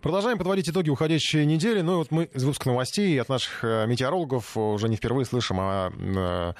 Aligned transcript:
Продолжаем 0.00 0.38
подводить 0.38 0.68
итоги 0.68 0.90
уходящей 0.90 1.44
недели. 1.44 1.80
Ну 1.80 1.94
и 1.94 1.96
вот 1.96 2.10
мы 2.12 2.24
из 2.32 2.44
выпуска 2.44 2.68
новостей 2.68 3.20
от 3.20 3.28
наших 3.28 3.64
э, 3.64 3.86
метеорологов 3.86 4.56
уже 4.56 4.88
не 4.88 4.96
впервые 4.96 5.26
слышим 5.26 5.58
о 5.58 5.90
э, 5.90 6.52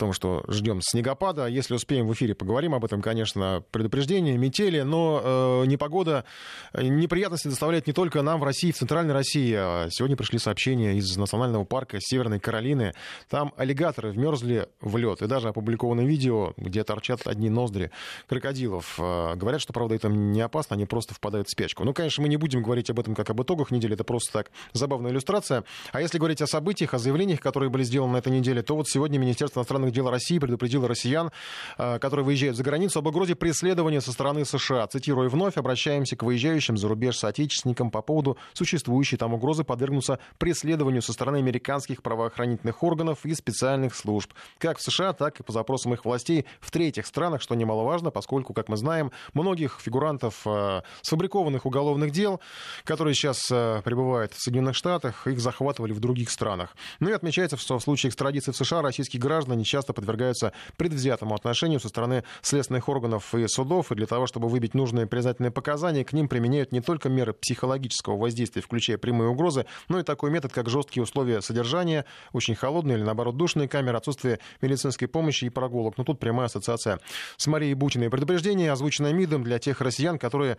том, 0.00 0.12
что 0.14 0.42
ждем 0.48 0.80
снегопада. 0.82 1.46
Если 1.46 1.74
успеем 1.74 2.08
в 2.08 2.12
эфире, 2.14 2.34
поговорим 2.34 2.74
об 2.74 2.84
этом, 2.84 3.02
конечно, 3.02 3.62
предупреждение, 3.70 4.36
метели, 4.38 4.80
но 4.80 5.20
э, 5.22 5.66
непогода 5.66 6.24
э, 6.72 6.82
неприятности 6.82 7.48
доставляет 7.48 7.86
не 7.86 7.92
только 7.92 8.22
нам 8.22 8.40
в 8.40 8.44
России, 8.44 8.72
в 8.72 8.76
Центральной 8.76 9.12
России. 9.12 9.54
А 9.54 9.88
сегодня 9.90 10.16
пришли 10.16 10.38
сообщения 10.38 10.96
из 10.96 11.16
Национального 11.16 11.64
парка 11.64 11.98
Северной 12.00 12.40
Каролины. 12.40 12.94
Там 13.28 13.52
аллигаторы 13.58 14.10
вмерзли 14.10 14.68
в 14.80 14.96
лед. 14.96 15.20
И 15.20 15.26
даже 15.26 15.48
опубликовано 15.48 16.00
видео, 16.00 16.54
где 16.56 16.82
торчат 16.82 17.26
одни 17.26 17.50
ноздри 17.50 17.90
крокодилов. 18.26 18.98
Э, 18.98 19.34
говорят, 19.36 19.60
что, 19.60 19.74
правда, 19.74 19.94
это 19.94 20.08
не 20.08 20.40
опасно, 20.40 20.76
они 20.76 20.86
просто 20.86 21.14
впадают 21.14 21.48
в 21.48 21.50
спячку. 21.50 21.84
Ну, 21.84 21.92
конечно, 21.92 22.22
мы 22.22 22.28
не 22.30 22.38
будем 22.38 22.62
говорить 22.62 22.88
об 22.88 22.98
этом 22.98 23.14
как 23.14 23.28
об 23.28 23.42
итогах 23.42 23.70
недели, 23.70 23.92
это 23.92 24.04
просто 24.04 24.32
так 24.32 24.50
забавная 24.72 25.12
иллюстрация. 25.12 25.64
А 25.92 26.00
если 26.00 26.16
говорить 26.16 26.40
о 26.40 26.46
событиях, 26.46 26.94
о 26.94 26.98
заявлениях, 26.98 27.40
которые 27.40 27.68
были 27.68 27.82
сделаны 27.82 28.14
на 28.14 28.16
этой 28.16 28.32
неделе, 28.32 28.62
то 28.62 28.74
вот 28.76 28.88
сегодня 28.88 29.18
Министерство 29.18 29.60
иностранных 29.60 29.89
иностранных 29.90 29.94
дел 29.94 30.10
России 30.10 30.38
предупредило 30.38 30.88
россиян, 30.88 31.30
э, 31.78 31.98
которые 31.98 32.24
выезжают 32.24 32.56
за 32.56 32.62
границу, 32.62 32.98
об 32.98 33.06
угрозе 33.06 33.34
преследования 33.34 34.00
со 34.00 34.12
стороны 34.12 34.44
США. 34.44 34.86
Цитирую 34.86 35.28
вновь, 35.30 35.56
обращаемся 35.56 36.16
к 36.16 36.22
выезжающим 36.22 36.76
за 36.76 36.88
рубеж 36.88 37.18
соотечественникам 37.18 37.90
по 37.90 38.02
поводу 38.02 38.36
существующей 38.52 39.16
там 39.16 39.34
угрозы 39.34 39.64
подвергнуться 39.64 40.18
преследованию 40.38 41.02
со 41.02 41.12
стороны 41.12 41.38
американских 41.38 42.02
правоохранительных 42.02 42.82
органов 42.82 43.24
и 43.24 43.34
специальных 43.34 43.94
служб, 43.94 44.32
как 44.58 44.78
в 44.78 44.82
США, 44.82 45.12
так 45.12 45.40
и 45.40 45.42
по 45.42 45.52
запросам 45.52 45.94
их 45.94 46.04
властей 46.04 46.46
в 46.60 46.70
третьих 46.70 47.06
странах, 47.06 47.42
что 47.42 47.54
немаловажно, 47.54 48.10
поскольку, 48.10 48.54
как 48.54 48.68
мы 48.68 48.76
знаем, 48.76 49.10
многих 49.34 49.80
фигурантов 49.80 50.42
э, 50.46 50.82
сфабрикованных 51.02 51.66
уголовных 51.66 52.10
дел, 52.10 52.40
которые 52.84 53.14
сейчас 53.14 53.50
э, 53.50 53.82
пребывают 53.84 54.32
в 54.32 54.42
Соединенных 54.42 54.76
Штатах, 54.76 55.26
их 55.26 55.40
захватывали 55.40 55.92
в 55.92 56.00
других 56.00 56.30
странах. 56.30 56.76
Ну 57.00 57.08
и 57.10 57.12
отмечается, 57.12 57.56
что 57.56 57.78
в 57.78 57.82
случае 57.82 58.10
экстрадиции 58.10 58.52
в 58.52 58.56
США 58.56 58.82
российские 58.82 59.20
граждане 59.20 59.64
часто 59.64 59.79
подвергаются 59.86 60.52
предвзятому 60.76 61.34
отношению 61.34 61.80
со 61.80 61.88
стороны 61.88 62.24
следственных 62.42 62.88
органов 62.88 63.34
и 63.34 63.46
судов, 63.48 63.92
и 63.92 63.94
для 63.94 64.06
того, 64.06 64.26
чтобы 64.26 64.48
выбить 64.48 64.74
нужные 64.74 65.06
признательные 65.06 65.50
показания, 65.50 66.04
к 66.04 66.12
ним 66.12 66.28
применяют 66.28 66.72
не 66.72 66.80
только 66.80 67.08
меры 67.08 67.32
психологического 67.32 68.16
воздействия, 68.16 68.62
включая 68.62 68.98
прямые 68.98 69.30
угрозы, 69.30 69.66
но 69.88 69.98
и 69.98 70.02
такой 70.02 70.30
метод, 70.30 70.52
как 70.52 70.68
жесткие 70.68 71.02
условия 71.02 71.40
содержания, 71.40 72.04
очень 72.32 72.54
холодные 72.54 72.96
или, 72.96 73.04
наоборот, 73.04 73.36
душные 73.36 73.68
камеры, 73.68 73.96
отсутствие 73.96 74.38
медицинской 74.60 75.08
помощи 75.08 75.44
и 75.46 75.48
прогулок. 75.48 75.98
Но 75.98 76.04
тут 76.04 76.18
прямая 76.18 76.46
ассоциация 76.46 77.00
с 77.36 77.46
Марией 77.46 77.74
Бутиной. 77.74 78.10
Предупреждение, 78.10 78.72
озвученное 78.72 79.12
МИДом 79.12 79.44
для 79.44 79.58
тех 79.58 79.80
россиян, 79.80 80.18
которые, 80.18 80.58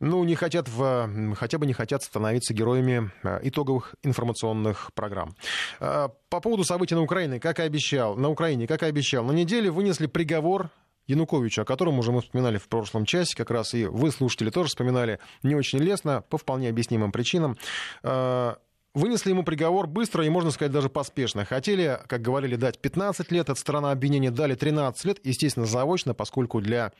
ну, 0.00 0.22
не 0.24 0.34
хотят 0.34 0.68
в, 0.68 1.34
хотя 1.34 1.58
бы 1.58 1.66
не 1.66 1.72
хотят 1.72 2.02
становиться 2.02 2.54
героями 2.54 3.10
э, 3.22 3.40
итоговых 3.42 3.94
информационных 4.02 4.90
программ. 4.94 5.34
Э, 5.80 6.08
по 6.28 6.40
поводу 6.40 6.64
событий 6.64 6.94
на 6.94 7.02
Украине, 7.02 7.40
как 7.40 7.58
и 7.58 7.62
обещал, 7.62 8.16
на 8.16 8.28
Украине, 8.28 8.49
как 8.66 8.82
и 8.82 8.86
обещал, 8.86 9.24
на 9.24 9.32
неделе 9.32 9.70
вынесли 9.70 10.06
приговор 10.06 10.70
Януковичу, 11.06 11.62
о 11.62 11.64
котором 11.64 11.98
уже 11.98 12.12
мы 12.12 12.20
вспоминали 12.20 12.58
в 12.58 12.68
прошлом 12.68 13.04
часе, 13.04 13.36
как 13.36 13.50
раз 13.50 13.74
и 13.74 13.86
вы, 13.86 14.10
слушатели, 14.10 14.50
тоже 14.50 14.68
вспоминали 14.68 15.18
не 15.42 15.54
очень 15.54 15.78
лестно, 15.78 16.22
по 16.28 16.38
вполне 16.38 16.68
объяснимым 16.68 17.12
причинам. 17.12 17.56
Э, 18.02 18.54
вынесли 18.94 19.30
ему 19.30 19.42
приговор 19.42 19.86
быстро 19.86 20.24
и, 20.24 20.28
можно 20.28 20.50
сказать, 20.50 20.72
даже 20.72 20.88
поспешно. 20.88 21.44
Хотели, 21.44 21.98
как 22.06 22.22
говорили, 22.22 22.56
дать 22.56 22.78
15 22.78 23.30
лет, 23.32 23.50
от 23.50 23.58
сторона 23.58 23.90
обвинения 23.90 24.30
дали 24.30 24.54
13 24.54 25.04
лет, 25.04 25.20
естественно, 25.24 25.66
заочно, 25.66 26.14
поскольку 26.14 26.60
для 26.60 26.92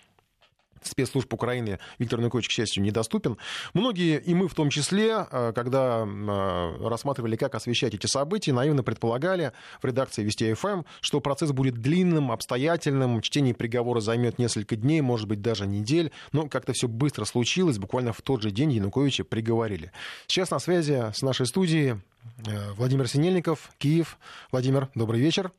спецслужб 0.82 1.32
Украины 1.32 1.78
Виктор 1.98 2.18
Янукович, 2.18 2.48
к 2.48 2.50
счастью, 2.50 2.82
недоступен. 2.82 3.36
Многие, 3.74 4.20
и 4.20 4.34
мы 4.34 4.48
в 4.48 4.54
том 4.54 4.70
числе, 4.70 5.26
э, 5.30 5.52
когда 5.54 6.04
э, 6.06 6.88
рассматривали, 6.88 7.36
как 7.36 7.54
освещать 7.54 7.94
эти 7.94 8.06
события, 8.06 8.52
наивно 8.52 8.82
предполагали 8.82 9.52
в 9.82 9.84
редакции 9.84 10.22
Вести 10.22 10.52
ФМ, 10.54 10.82
что 11.00 11.20
процесс 11.20 11.52
будет 11.52 11.74
длинным, 11.74 12.32
обстоятельным, 12.32 13.20
чтение 13.20 13.54
приговора 13.54 14.00
займет 14.00 14.38
несколько 14.38 14.76
дней, 14.76 15.00
может 15.00 15.28
быть, 15.28 15.42
даже 15.42 15.66
недель, 15.66 16.12
но 16.32 16.48
как-то 16.48 16.72
все 16.72 16.88
быстро 16.88 17.24
случилось, 17.24 17.78
буквально 17.78 18.12
в 18.12 18.22
тот 18.22 18.42
же 18.42 18.50
день 18.50 18.72
Януковича 18.72 19.24
приговорили. 19.24 19.92
Сейчас 20.26 20.50
на 20.50 20.58
связи 20.58 21.12
с 21.12 21.22
нашей 21.22 21.46
студией 21.46 22.00
э, 22.46 22.72
Владимир 22.72 23.08
Синельников, 23.08 23.70
Киев. 23.78 24.18
Владимир, 24.52 24.88
добрый 24.94 25.20
вечер. 25.20 25.52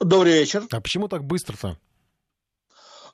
Добрый 0.00 0.32
вечер. 0.32 0.64
А 0.70 0.80
почему 0.80 1.08
так 1.08 1.24
быстро-то? 1.24 1.78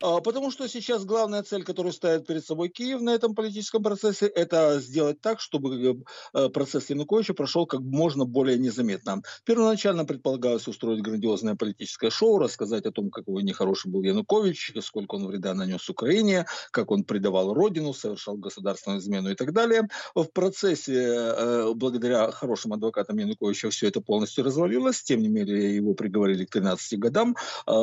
А, 0.01 0.21
потому 0.21 0.51
что 0.51 0.69
сейчас 0.69 1.05
главная 1.05 1.43
цель, 1.43 1.65
которую 1.65 1.93
ставит 1.93 2.27
перед 2.27 2.45
собой 2.45 2.69
Киев 2.69 3.01
на 3.01 3.11
этом 3.11 3.35
политическом 3.35 3.83
процессе, 3.83 4.27
это 4.27 4.79
сделать 4.81 5.21
так, 5.21 5.41
чтобы 5.41 5.77
э, 5.77 5.95
э, 6.35 6.49
процесс 6.51 6.89
Януковича 6.91 7.35
прошел 7.35 7.67
как 7.67 7.81
можно 7.81 8.25
более 8.25 8.59
незаметно. 8.59 9.23
Первоначально 9.45 10.05
предполагалось 10.05 10.69
устроить 10.69 11.03
грандиозное 11.03 11.57
политическое 11.57 12.11
шоу, 12.11 12.39
рассказать 12.39 12.87
о 12.87 12.93
том, 12.93 13.11
какой 13.11 13.43
нехороший 13.43 13.91
был 13.91 14.03
Янукович, 14.03 14.75
сколько 14.83 15.17
он 15.17 15.27
вреда 15.27 15.55
нанес 15.55 15.89
Украине, 15.89 16.47
как 16.71 16.93
он 16.93 17.03
предавал 17.03 17.53
родину, 17.53 17.93
совершал 17.93 18.37
государственную 18.37 19.01
измену 19.01 19.31
и 19.31 19.35
так 19.35 19.53
далее. 19.53 19.89
В 20.15 20.27
процессе, 20.27 20.95
э, 20.95 21.73
благодаря 21.75 22.31
хорошим 22.31 22.73
адвокатам 22.73 23.19
Януковича, 23.19 23.71
все 23.71 23.89
это 23.89 24.01
полностью 24.01 24.45
развалилось. 24.45 25.03
Тем 25.03 25.23
не 25.23 25.29
менее, 25.29 25.75
его 25.75 25.95
приговорили 25.95 26.45
к 26.45 26.51
13 26.51 26.99
годам 27.01 27.37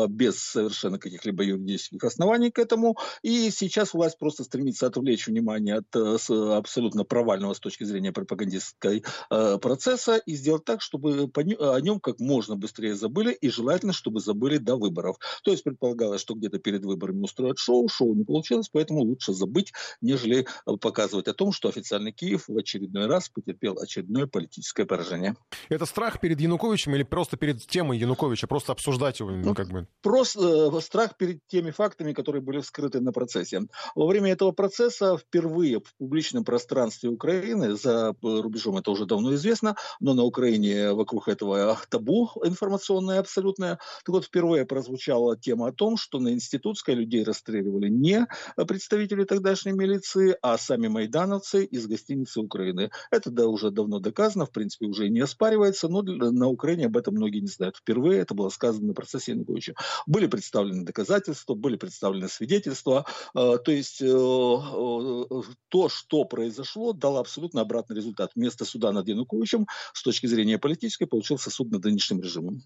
без 0.08 0.40
совершенно 0.40 0.97
каких-либо 0.97 1.44
юридических 1.44 2.04
оснований 2.05 2.51
к 2.51 2.59
этому. 2.59 2.97
И 3.21 3.49
сейчас 3.51 3.93
власть 3.93 4.17
просто 4.17 4.43
стремится 4.43 4.88
отвлечь 4.88 5.27
внимание 5.27 5.75
от 5.75 5.95
э, 5.95 6.17
абсолютно 6.55 7.03
провального 7.03 7.53
с 7.53 7.59
точки 7.59 7.83
зрения 7.83 8.11
пропагандистской 8.11 9.03
э, 9.29 9.57
процесса 9.57 10.17
и 10.17 10.35
сделать 10.35 10.66
так, 10.66 10.81
чтобы 10.81 11.29
о 11.35 11.81
нем 11.81 11.99
как 11.99 12.19
можно 12.19 12.55
быстрее 12.55 12.95
забыли 12.95 13.33
и 13.33 13.49
желательно, 13.49 13.93
чтобы 13.93 14.19
забыли 14.19 14.57
до 14.57 14.75
выборов. 14.75 15.17
То 15.43 15.51
есть 15.51 15.63
предполагалось, 15.63 16.21
что 16.21 16.35
где-то 16.35 16.59
перед 16.59 16.85
выборами 16.85 17.21
устроят 17.21 17.57
шоу, 17.57 17.88
шоу 17.88 18.16
не 18.16 18.23
получилось, 18.23 18.69
поэтому 18.72 19.01
лучше 19.01 19.33
забыть, 19.33 19.73
нежели 20.01 20.47
э, 20.66 20.77
показывать 20.79 21.27
о 21.27 21.33
том, 21.33 21.51
что 21.51 21.69
официальный 21.69 22.11
Киев 22.11 22.47
в 22.47 22.57
очередной 22.57 23.07
раз 23.07 23.29
потерпел 23.29 23.77
очередное 23.79 24.27
политическое 24.27 24.85
поражение. 24.85 25.35
Это 25.69 25.85
страх 25.85 26.19
перед 26.19 26.39
Януковичем 26.39 26.95
или 26.95 27.03
просто 27.03 27.37
перед 27.37 27.66
темой 27.66 27.97
Януковича, 27.97 28.47
просто 28.47 28.72
обсуждать 28.72 29.19
его? 29.19 29.31
Ну, 29.31 29.53
как 29.53 29.69
бы? 29.69 29.87
Просто 30.01 30.79
страх 30.81 31.17
перед 31.17 31.39
теми 31.47 31.72
фактами, 31.72 31.94
фактами, 31.95 32.13
которые 32.13 32.41
были 32.41 32.59
вскрыты 32.59 33.00
на 33.00 33.11
процессе. 33.11 33.61
Во 33.95 34.06
время 34.06 34.31
этого 34.31 34.51
процесса 34.51 35.17
впервые 35.17 35.79
в 35.79 35.95
публичном 35.97 36.44
пространстве 36.44 37.09
Украины, 37.09 37.75
за 37.75 38.13
рубежом 38.22 38.78
это 38.78 38.91
уже 38.91 39.06
давно 39.06 39.33
известно, 39.35 39.75
но 40.01 40.13
на 40.13 40.23
Украине 40.23 40.91
вокруг 40.91 41.29
этого 41.29 41.79
табу 41.89 42.29
информационное 42.44 43.19
абсолютное, 43.19 43.79
так 44.03 44.09
вот 44.09 44.25
впервые 44.25 44.66
прозвучала 44.66 45.38
тема 45.38 45.67
о 45.67 45.72
том, 45.72 45.95
что 45.95 46.19
на 46.19 46.34
Институтской 46.34 46.95
людей 46.95 47.23
расстреливали 47.23 47.89
не 47.89 48.28
представители 48.67 49.23
тогдашней 49.23 49.72
милиции, 49.72 50.35
а 50.41 50.57
сами 50.57 50.88
майдановцы 50.88 51.63
из 51.63 51.88
гостиницы 51.88 52.41
Украины. 52.41 52.91
Это 53.09 53.31
да, 53.31 53.47
уже 53.47 53.72
давно 53.72 54.00
доказано, 54.00 54.45
в 54.45 54.51
принципе, 54.51 54.88
уже 54.88 55.07
не 55.07 55.22
оспаривается, 55.22 55.88
но 55.88 56.01
на 56.01 56.47
Украине 56.47 56.88
об 56.88 56.97
этом 56.97 57.16
многие 57.16 57.39
не 57.39 57.47
знают. 57.47 57.78
Впервые 57.78 58.19
это 58.19 58.34
было 58.34 58.50
сказано 58.50 58.88
на 58.88 58.94
процессе 58.94 59.31
Януковича. 59.31 59.75
Были 60.05 60.28
представлены 60.28 60.84
доказательства, 60.84 61.53
были 61.53 61.78
представлены 61.85 62.28
свидетельства. 62.28 63.06
Э, 63.35 63.57
то 63.63 63.72
есть 63.72 64.01
э, 64.01 64.06
э, 64.06 65.41
то, 65.69 65.90
что 65.90 66.23
произошло, 66.25 66.94
дало 66.94 67.19
абсолютно 67.19 67.62
обратный 67.62 67.96
результат. 67.96 68.31
Вместо 68.35 68.66
суда 68.66 68.91
над 68.91 69.07
Януковичем 69.07 69.68
с 69.94 70.01
точки 70.01 70.25
зрения 70.25 70.57
политической 70.57 71.06
получился 71.06 71.51
суд 71.51 71.72
над 71.72 71.84
нынешним 71.84 72.22
режимом. 72.22 72.62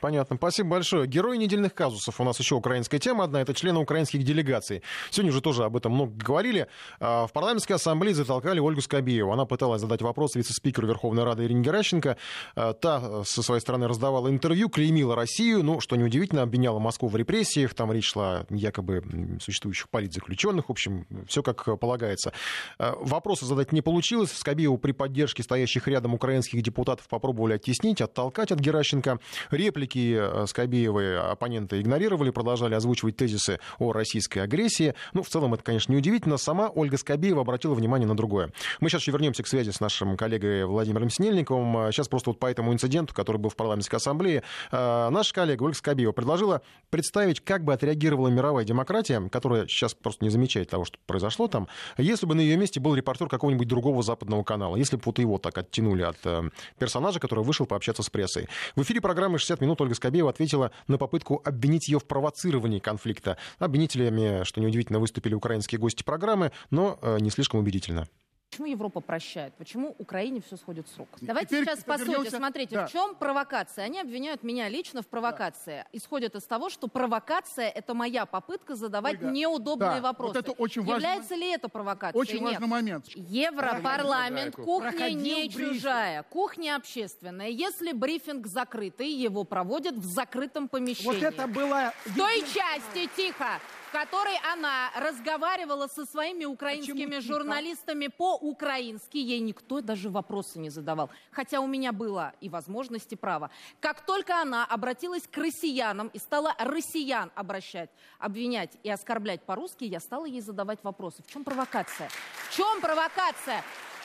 понятно. 0.00 0.36
Спасибо 0.36 0.70
большое. 0.70 1.06
Герой 1.06 1.38
недельных 1.38 1.74
казусов. 1.74 2.18
У 2.20 2.24
нас 2.24 2.38
еще 2.38 2.54
украинская 2.54 2.98
тема 2.98 3.24
одна. 3.24 3.42
Это 3.42 3.52
члены 3.52 3.78
украинских 3.78 4.22
делегаций. 4.24 4.82
Сегодня 5.10 5.32
уже 5.32 5.42
тоже 5.42 5.64
об 5.64 5.76
этом 5.76 5.92
много 5.92 6.12
говорили. 6.16 6.68
А, 6.98 7.26
в 7.26 7.32
парламентской 7.32 7.74
ассамблее 7.74 8.14
затолкали 8.14 8.58
Ольгу 8.58 8.80
Скобееву. 8.80 9.32
Она 9.32 9.44
пыталась 9.44 9.80
задать 9.82 10.00
вопрос 10.00 10.34
вице-спикеру 10.34 10.88
Верховной 10.88 11.24
Рады 11.24 11.44
Ирине 11.44 11.62
Геращенко. 11.62 12.16
А, 12.54 12.72
та 12.72 13.24
со 13.24 13.42
своей 13.42 13.60
стороны 13.60 13.86
раздавала 13.86 14.28
интервью, 14.28 14.70
клеймила 14.70 15.14
Россию. 15.14 15.62
Ну, 15.62 15.80
что 15.80 15.96
неудивительно, 15.96 16.42
обвиняла 16.42 16.78
Москву 16.78 17.08
в 17.08 17.16
репрессиях. 17.16 17.74
Там 17.74 17.92
речь 17.92 18.12
шла 18.12 18.45
якобы 18.50 19.02
существующих 19.40 19.88
политзаключенных. 19.88 20.68
В 20.68 20.72
общем, 20.72 21.06
все 21.26 21.42
как 21.42 21.78
полагается. 21.78 22.32
Э, 22.78 22.92
вопросы 23.00 23.46
задать 23.46 23.72
не 23.72 23.82
получилось. 23.82 24.32
Скобееву 24.32 24.78
при 24.78 24.92
поддержке 24.92 25.42
стоящих 25.42 25.88
рядом 25.88 26.14
украинских 26.14 26.62
депутатов 26.62 27.08
попробовали 27.08 27.54
оттеснить, 27.54 28.00
оттолкать 28.00 28.52
от 28.52 28.60
Геращенко. 28.60 29.18
Реплики 29.50 30.16
э, 30.18 30.46
Скобеевой 30.46 31.18
оппоненты 31.18 31.80
игнорировали, 31.80 32.30
продолжали 32.30 32.74
озвучивать 32.74 33.16
тезисы 33.16 33.58
о 33.78 33.92
российской 33.92 34.40
агрессии. 34.40 34.94
Ну, 35.12 35.22
в 35.22 35.28
целом, 35.28 35.54
это, 35.54 35.62
конечно, 35.62 35.92
неудивительно. 35.92 36.36
Сама 36.36 36.68
Ольга 36.68 36.98
Скобеева 36.98 37.40
обратила 37.40 37.74
внимание 37.74 38.06
на 38.06 38.16
другое. 38.16 38.52
Мы 38.80 38.88
сейчас 38.88 39.02
еще 39.02 39.12
вернемся 39.12 39.42
к 39.42 39.46
связи 39.46 39.70
с 39.70 39.80
нашим 39.80 40.16
коллегой 40.16 40.64
Владимиром 40.66 41.10
Снельниковым. 41.10 41.92
Сейчас 41.92 42.08
просто 42.08 42.30
вот 42.30 42.38
по 42.38 42.46
этому 42.46 42.72
инциденту, 42.72 43.14
который 43.14 43.38
был 43.38 43.50
в 43.50 43.56
парламентской 43.56 43.96
ассамблее, 43.96 44.42
э, 44.70 45.08
наша 45.10 45.34
коллега 45.34 45.62
Ольга 45.62 45.76
Скобеева 45.76 46.12
предложила 46.12 46.62
представить, 46.90 47.40
как 47.40 47.64
бы 47.64 47.72
отреагировала 47.72 48.28
мировая 48.36 48.64
демократия, 48.64 49.28
которая 49.30 49.66
сейчас 49.66 49.94
просто 49.94 50.24
не 50.24 50.30
замечает 50.30 50.70
того, 50.70 50.84
что 50.84 50.98
произошло 51.06 51.48
там, 51.48 51.68
если 51.98 52.26
бы 52.26 52.34
на 52.34 52.40
ее 52.40 52.56
месте 52.56 52.80
был 52.80 52.94
репортер 52.94 53.28
какого-нибудь 53.28 53.66
другого 53.66 54.02
западного 54.02 54.44
канала, 54.44 54.76
если 54.76 54.96
бы 54.96 55.02
вот 55.06 55.18
его 55.18 55.38
так 55.38 55.56
оттянули 55.58 56.02
от 56.02 56.18
э, 56.24 56.50
персонажа, 56.78 57.20
который 57.20 57.44
вышел 57.44 57.66
пообщаться 57.66 58.02
с 58.02 58.10
прессой. 58.10 58.48
В 58.74 58.82
эфире 58.82 59.00
программы 59.00 59.38
«60 59.38 59.58
минут» 59.60 59.80
Ольга 59.80 59.94
Скобеева 59.94 60.30
ответила 60.30 60.70
на 60.86 60.98
попытку 60.98 61.40
обвинить 61.44 61.88
ее 61.88 61.98
в 61.98 62.04
провоцировании 62.04 62.78
конфликта. 62.78 63.36
Обвинителями, 63.58 64.44
что 64.44 64.60
неудивительно, 64.60 64.98
выступили 64.98 65.34
украинские 65.34 65.78
гости 65.78 66.02
программы, 66.02 66.52
но 66.70 66.98
э, 67.02 67.18
не 67.20 67.30
слишком 67.30 67.60
убедительно. 67.60 68.06
Почему 68.50 68.68
Европа 68.68 69.00
прощает? 69.00 69.52
Почему 69.54 69.94
Украине 69.98 70.40
все 70.40 70.56
сходит 70.56 70.88
с 70.88 70.96
рук? 70.96 71.08
Давайте 71.20 71.60
Теперь 71.60 71.64
сейчас 71.64 71.84
по 71.84 71.98
сути. 71.98 72.30
Смотрите, 72.30 72.76
да. 72.76 72.86
в 72.86 72.92
чем 72.92 73.14
провокация? 73.14 73.84
Они 73.84 74.00
обвиняют 74.00 74.42
меня 74.42 74.68
лично 74.68 75.02
в 75.02 75.08
провокации. 75.08 75.84
Да. 75.84 75.86
Исходят 75.92 76.34
из 76.36 76.44
того, 76.44 76.70
что 76.70 76.88
провокация– 76.88 77.68
это 77.74 77.92
моя 77.92 78.24
попытка 78.24 78.74
задавать 78.74 79.20
Ольга, 79.20 79.30
неудобные 79.30 79.96
да, 79.96 80.00
вопросы. 80.00 80.34
Вот 80.34 80.48
это 80.48 80.52
очень 80.52 80.82
Является 80.82 81.34
важный, 81.34 81.36
ли 81.36 81.52
это 81.52 81.68
провокацией? 81.68 82.20
Очень 82.22 82.40
Нет. 82.40 82.52
важный 82.52 82.66
момент. 82.66 83.08
Европарламент, 83.14 84.56
кухня 84.56 84.90
Проходил 84.90 85.20
не 85.20 85.34
брифинг. 85.48 85.74
чужая, 85.74 86.22
кухня 86.22 86.76
общественная. 86.76 87.48
Если 87.48 87.92
брифинг 87.92 88.46
закрытый, 88.46 89.10
его 89.10 89.44
проводят 89.44 89.96
в 89.96 90.04
закрытом 90.04 90.68
помещении. 90.68 91.12
Вот 91.12 91.22
это 91.22 91.46
было... 91.46 91.92
В 92.06 92.16
той 92.16 92.40
части, 92.40 93.10
тихо, 93.16 93.60
которой 93.96 94.38
она 94.52 94.90
разговаривала 94.94 95.86
со 95.86 96.04
своими 96.04 96.44
украинскими 96.44 97.18
журналистами 97.18 98.08
по-украински. 98.08 99.16
Ей 99.16 99.40
никто 99.40 99.80
даже 99.80 100.10
вопросы 100.10 100.58
не 100.58 100.68
задавал. 100.68 101.08
Хотя 101.30 101.60
у 101.60 101.66
меня 101.66 101.92
было 101.92 102.34
и 102.42 102.50
возможности 102.50 103.14
права. 103.14 103.50
Как 103.80 104.04
только 104.04 104.38
она 104.42 104.66
обратилась 104.66 105.22
к 105.26 105.38
россиянам 105.38 106.08
и 106.08 106.18
стала 106.18 106.54
россиян 106.58 107.32
обращать, 107.34 107.88
обвинять 108.18 108.76
и 108.82 108.90
оскорблять 108.90 109.42
по-русски, 109.46 109.84
я 109.84 110.00
стала 110.00 110.26
ей 110.26 110.42
задавать 110.42 110.80
вопросы. 110.84 111.22
В 111.22 111.32
чем 111.32 111.42
провокация? 111.42 112.10
В 112.50 112.54
чем 112.54 112.82
провокация? 112.82 113.64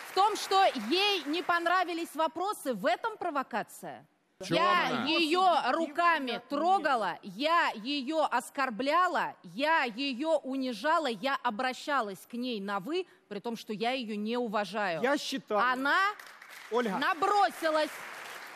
В 0.10 0.16
том, 0.16 0.38
что 0.38 0.64
ей 0.90 1.24
не 1.26 1.44
понравились 1.44 2.16
вопросы, 2.16 2.74
в 2.74 2.86
этом 2.86 3.18
провокация. 3.18 4.08
Я 4.50 5.06
ее 5.06 5.72
руками 5.72 6.42
трогала, 6.50 7.18
я 7.24 7.72
ее 7.76 8.26
оскорбляла, 8.30 9.36
я 9.44 9.84
ее 9.84 10.40
унижала, 10.44 11.08
я 11.08 11.38
обращалась 11.44 12.20
к 12.30 12.34
ней 12.34 12.60
на 12.60 12.80
«вы», 12.80 13.06
при 13.28 13.40
том, 13.40 13.56
что 13.56 13.74
я 13.74 13.92
ее 13.92 14.18
не 14.18 14.38
уважаю. 14.38 15.02
Я 15.02 15.18
считаю... 15.18 15.62
Она 15.62 16.00
Ольга. 16.72 16.98
набросилась. 16.98 17.92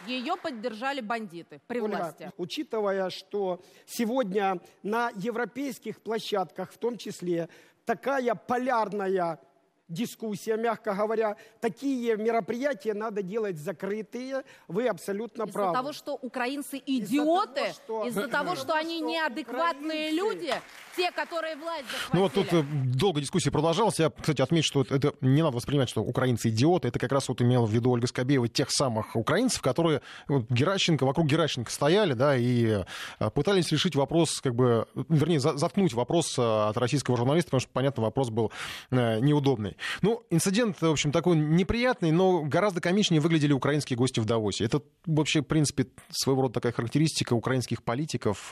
Ее 0.05 0.35
поддержали 0.35 1.01
бандиты 1.01 1.61
при 1.67 1.79
Ольга, 1.79 1.95
власти. 1.95 2.31
Учитывая, 2.37 3.09
что 3.09 3.61
сегодня 3.85 4.59
на 4.83 5.09
европейских 5.15 6.01
площадках, 6.01 6.71
в 6.71 6.77
том 6.77 6.97
числе, 6.97 7.49
такая 7.85 8.35
полярная 8.35 9.39
дискуссия, 9.87 10.57
мягко 10.57 10.93
говоря. 10.93 11.35
Такие 11.59 12.17
мероприятия 12.17 12.93
надо 12.93 13.21
делать 13.21 13.57
закрытые. 13.57 14.43
Вы 14.67 14.87
абсолютно 14.87 15.43
из-за 15.43 15.53
правы. 15.53 15.69
Из-за 15.73 15.81
того, 15.81 15.93
что 15.93 16.13
украинцы 16.15 16.81
идиоты, 16.85 17.61
из-за 17.61 17.73
того, 17.73 17.73
что, 17.73 18.07
из-за 18.07 18.27
того, 18.27 18.55
что 18.55 18.73
они 18.73 18.99
неадекватные 19.01 20.13
украинцы... 20.13 20.15
люди, 20.15 20.53
те, 20.95 21.11
которые 21.11 21.55
власть 21.55 21.85
захватили. 21.91 22.13
Ну 22.13 22.21
вот 22.21 22.33
тут 22.33 22.53
э, 22.53 22.63
долго 22.95 23.21
дискуссия 23.21 23.51
продолжалась. 23.51 23.99
Я, 23.99 24.09
кстати, 24.09 24.41
отмечу, 24.41 24.67
что 24.67 24.81
это 24.81 25.13
не 25.21 25.41
надо 25.41 25.57
воспринимать, 25.57 25.89
что 25.89 26.01
украинцы 26.01 26.49
идиоты. 26.49 26.87
Это 26.87 26.99
как 26.99 27.11
раз 27.11 27.27
вот 27.29 27.41
имела 27.41 27.65
в 27.65 27.71
виду 27.71 27.91
Ольга 27.91 28.07
Скобеева 28.07 28.47
тех 28.47 28.71
самых 28.71 29.15
украинцев, 29.15 29.61
которые 29.61 30.01
вот, 30.27 30.49
Геращенко, 30.49 31.05
вокруг 31.05 31.27
Геращенко 31.27 31.71
стояли, 31.71 32.13
да, 32.13 32.35
и 32.37 32.83
э, 33.19 33.29
пытались 33.31 33.71
решить 33.71 33.95
вопрос, 33.95 34.39
как 34.41 34.55
бы, 34.55 34.87
вернее, 35.09 35.39
заткнуть 35.39 35.93
вопрос 35.93 36.37
э, 36.37 36.41
от 36.41 36.77
российского 36.77 37.17
журналиста, 37.17 37.47
потому 37.47 37.61
что, 37.61 37.69
понятно, 37.71 38.03
вопрос 38.03 38.29
был 38.29 38.51
неудобный. 38.91 39.77
Ну, 40.01 40.23
инцидент, 40.29 40.81
в 40.81 40.89
общем, 40.89 41.11
такой 41.11 41.35
неприятный, 41.35 42.11
но 42.11 42.41
гораздо 42.41 42.81
комичнее 42.81 43.19
выглядели 43.19 43.53
украинские 43.53 43.97
гости 43.97 44.19
в 44.19 44.25
Давосе. 44.25 44.65
Это 44.65 44.81
вообще, 45.05 45.41
в 45.41 45.45
принципе, 45.45 45.87
своего 46.09 46.43
рода 46.43 46.55
такая 46.55 46.71
характеристика 46.71 47.33
украинских 47.33 47.83
политиков 47.83 48.51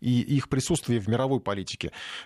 и 0.00 0.20
их 0.20 0.48
присутствия 0.48 0.98
в 1.00 1.08
мировой 1.08 1.40
политике. 1.40 1.79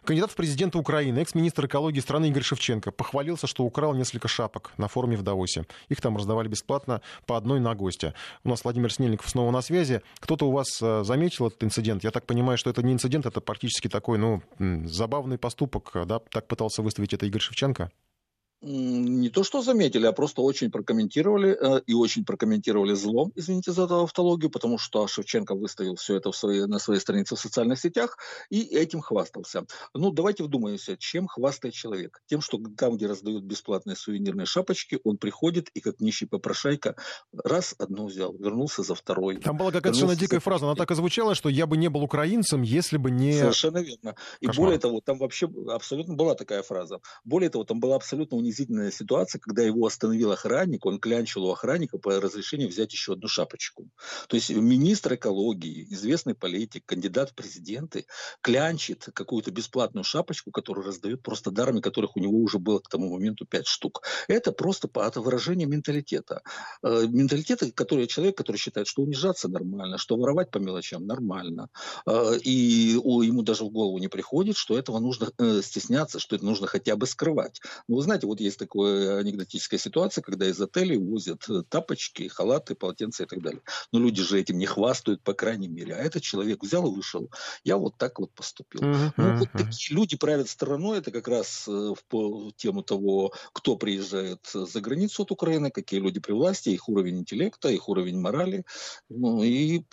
Кандидат 0.05 0.31
в 0.31 0.35
президенты 0.35 0.79
Украины, 0.79 1.19
экс-министр 1.21 1.67
экологии 1.67 2.01
страны 2.01 2.29
Игорь 2.29 2.43
Шевченко 2.43 2.91
похвалился, 2.91 3.47
что 3.47 3.65
украл 3.65 3.95
несколько 3.95 4.29
шапок 4.29 4.73
на 4.77 4.89
форуме 4.89 5.17
в 5.17 5.23
Давосе. 5.23 5.67
Их 5.89 6.01
там 6.01 6.17
раздавали 6.17 6.49
бесплатно 6.49 7.01
по 7.27 7.37
одной 7.37 7.61
на 7.61 7.75
гостя. 7.75 8.15
У 8.43 8.49
нас 8.49 8.65
Владимир 8.65 8.93
Снельников 8.93 9.29
снова 9.29 9.51
на 9.51 9.63
связи. 9.63 10.03
Кто-то 10.21 10.49
у 10.49 10.53
вас 10.53 10.69
э, 10.83 11.05
заметил 11.05 11.47
этот 11.49 11.63
инцидент? 11.65 12.05
Я 12.05 12.11
так 12.11 12.27
понимаю, 12.27 12.59
что 12.59 12.71
это 12.71 12.83
не 12.83 12.93
инцидент, 12.93 13.27
это 13.27 13.41
практически 13.41 13.89
такой, 13.89 14.19
ну, 14.19 14.43
забавный 14.85 15.39
поступок, 15.39 15.93
да? 16.07 16.19
Так 16.19 16.47
пытался 16.47 16.83
выставить 16.83 17.13
это 17.13 17.27
Игорь 17.27 17.41
Шевченко? 17.41 17.91
Не 18.65 19.29
то 19.29 19.45
что 19.45 19.63
заметили, 19.63 20.07
а 20.07 20.13
просто 20.13 20.43
очень 20.43 20.71
прокомментировали 20.71 21.57
э, 21.61 21.83
и 21.87 21.95
очень 21.95 22.25
прокомментировали 22.25 22.95
злом, 22.95 23.33
извините 23.35 23.73
за 23.73 23.85
эту 23.85 24.03
автологию, 24.03 24.51
потому 24.51 24.79
что 24.79 25.07
Шевченко 25.07 25.55
выставил 25.55 25.97
все 25.97 26.17
это 26.17 26.33
в 26.33 26.37
своей, 26.37 26.67
на 26.67 26.79
своей 26.79 27.01
странице 27.01 27.37
в 27.37 27.41
социальных 27.41 27.79
сетях 27.79 28.17
и 28.51 28.63
этим 28.63 29.01
хвастался. 29.01 29.67
Ну, 29.93 30.11
давайте 30.11 30.45
вдумаемся, 30.45 30.97
чем 30.97 31.27
хвастает 31.27 31.75
человек? 31.75 32.23
Тем, 32.27 32.41
что 32.41 32.59
там, 32.77 32.97
где 32.97 33.07
раздают 33.07 33.45
бесплатные 33.45 33.97
сувенирные 33.97 34.47
шапочки, 34.47 34.99
он 35.05 35.19
приходит 35.19 35.69
и 35.75 35.81
как 35.81 36.01
нищий 36.01 36.27
попрошайка 36.27 36.97
раз 37.33 37.75
одну 37.79 38.07
взял, 38.07 38.33
вернулся 38.33 38.83
за 38.83 38.95
второй. 38.95 39.41
Там 39.41 39.57
была 39.57 39.73
какая-то 39.73 39.95
совершенно 39.95 40.19
дикая 40.19 40.37
за... 40.37 40.41
фраза, 40.41 40.67
она 40.67 40.75
так 40.75 40.91
и 40.91 40.95
звучала, 40.95 41.35
что 41.35 41.49
я 41.49 41.67
бы 41.67 41.77
не 41.77 41.89
был 41.89 42.03
украинцем, 42.03 42.63
если 42.63 42.97
бы 42.97 43.11
не... 43.11 43.35
Совершенно 43.35 43.79
верно. 43.79 44.17
И 44.41 44.47
Кошмар. 44.47 44.65
более 44.65 44.81
того, 44.81 45.01
там 45.01 45.19
вообще 45.19 45.51
абсолютно 45.69 46.15
была 46.15 46.35
такая 46.35 46.63
фраза. 46.63 47.01
Более 47.25 47.51
того, 47.51 47.65
там 47.65 47.79
была 47.79 47.97
абсолютно 47.97 48.39
унизительная 48.39 48.54
унизительная 48.55 48.91
ситуация, 48.91 49.41
когда 49.41 49.63
его 49.63 49.87
остановил 49.87 50.33
охранник, 50.33 50.87
он 50.87 50.99
клянчил 50.99 51.45
у 51.45 51.53
охранника 51.53 51.99
по 51.99 52.21
разрешению 52.21 52.69
взять 52.69 52.93
еще 52.93 53.15
одну 53.15 53.29
шапочку. 53.29 53.89
То 54.29 54.37
есть 54.37 54.51
министр 54.51 55.15
экологии, 55.15 55.87
известный 55.91 56.35
политик, 56.35 56.85
кандидат 56.87 57.31
в 57.31 57.35
президенты, 57.35 58.07
клянчит 58.41 59.09
какую-то 59.13 59.51
бесплатную 59.51 60.05
шапочку, 60.05 60.51
которую 60.51 60.87
раздают 60.87 61.23
просто 61.23 61.51
дарами, 61.51 61.81
которых 61.81 62.17
у 62.17 62.21
него 62.21 62.39
уже 62.39 62.59
было 62.59 62.79
к 62.79 62.89
тому 62.89 63.13
моменту 63.13 63.45
пять 63.47 63.67
штук. 63.67 64.03
Это 64.29 64.53
просто 64.53 64.89
это 64.95 65.21
выражение 65.21 65.67
менталитета. 65.67 66.43
Э, 66.83 67.07
менталитета, 67.09 67.71
который 67.73 68.07
человек, 68.07 68.37
который 68.37 68.57
считает, 68.57 68.87
что 68.87 69.03
унижаться 69.03 69.49
нормально, 69.49 69.99
что 69.99 70.17
воровать 70.17 70.51
по 70.51 70.59
мелочам 70.59 71.07
нормально. 71.07 71.69
Э, 72.07 72.37
и 72.39 72.95
ему 72.95 73.43
даже 73.43 73.65
в 73.65 73.71
голову 73.71 73.99
не 73.99 74.09
приходит, 74.09 74.57
что 74.57 74.79
этого 74.79 74.99
нужно 75.01 75.31
э, 75.39 75.61
стесняться, 75.63 76.19
что 76.19 76.37
это 76.37 76.45
нужно 76.45 76.67
хотя 76.67 76.97
бы 76.97 77.07
скрывать. 77.07 77.61
Ну, 77.89 77.97
вы 77.97 78.03
знаете, 78.03 78.27
вот 78.27 78.41
есть 78.45 78.59
такая 78.59 79.19
анекдотическая 79.19 79.79
ситуация, 79.79 80.23
когда 80.23 80.47
из 80.49 80.61
отелей 80.61 80.99
возят 80.99 81.49
э, 81.49 81.63
тапочки, 81.69 82.29
халаты, 82.29 82.75
полотенца 82.75 83.25
и 83.25 83.27
так 83.27 83.43
далее. 83.43 83.63
Но 83.93 83.99
люди 83.99 84.23
же 84.23 84.39
этим 84.39 84.59
не 84.59 84.67
хвастают, 84.67 85.23
по 85.23 85.35
крайней 85.35 85.69
мере. 85.69 85.95
А 85.95 85.99
этот 85.99 86.23
человек 86.23 86.63
взял 86.63 86.87
и 86.87 86.95
вышел. 86.95 87.31
Я 87.65 87.77
вот 87.77 87.97
так 87.99 88.19
вот 88.19 88.33
поступил. 88.33 88.83
Uh-huh, 88.83 89.13
ну, 89.17 89.39
вот 89.39 89.49
такие 89.53 89.97
люди 89.97 90.17
правят 90.17 90.49
страной. 90.49 90.99
Это 90.99 91.11
как 91.11 91.29
раз 91.29 91.67
э, 91.67 91.95
в 92.11 92.53
тему 92.57 92.83
того, 92.83 93.33
кто 93.53 93.77
приезжает 93.77 94.47
за 94.53 94.81
границу 94.81 95.23
от 95.23 95.33
Украины, 95.33 95.71
какие 95.71 96.01
люди 96.01 96.21
при 96.21 96.33
власти, 96.33 96.71
их 96.71 96.89
уровень 96.89 97.19
интеллекта, 97.21 97.69
их 97.69 97.89
уровень 97.89 98.21
морали. 98.21 98.65
Ну, 99.09 99.43
и 99.43 99.85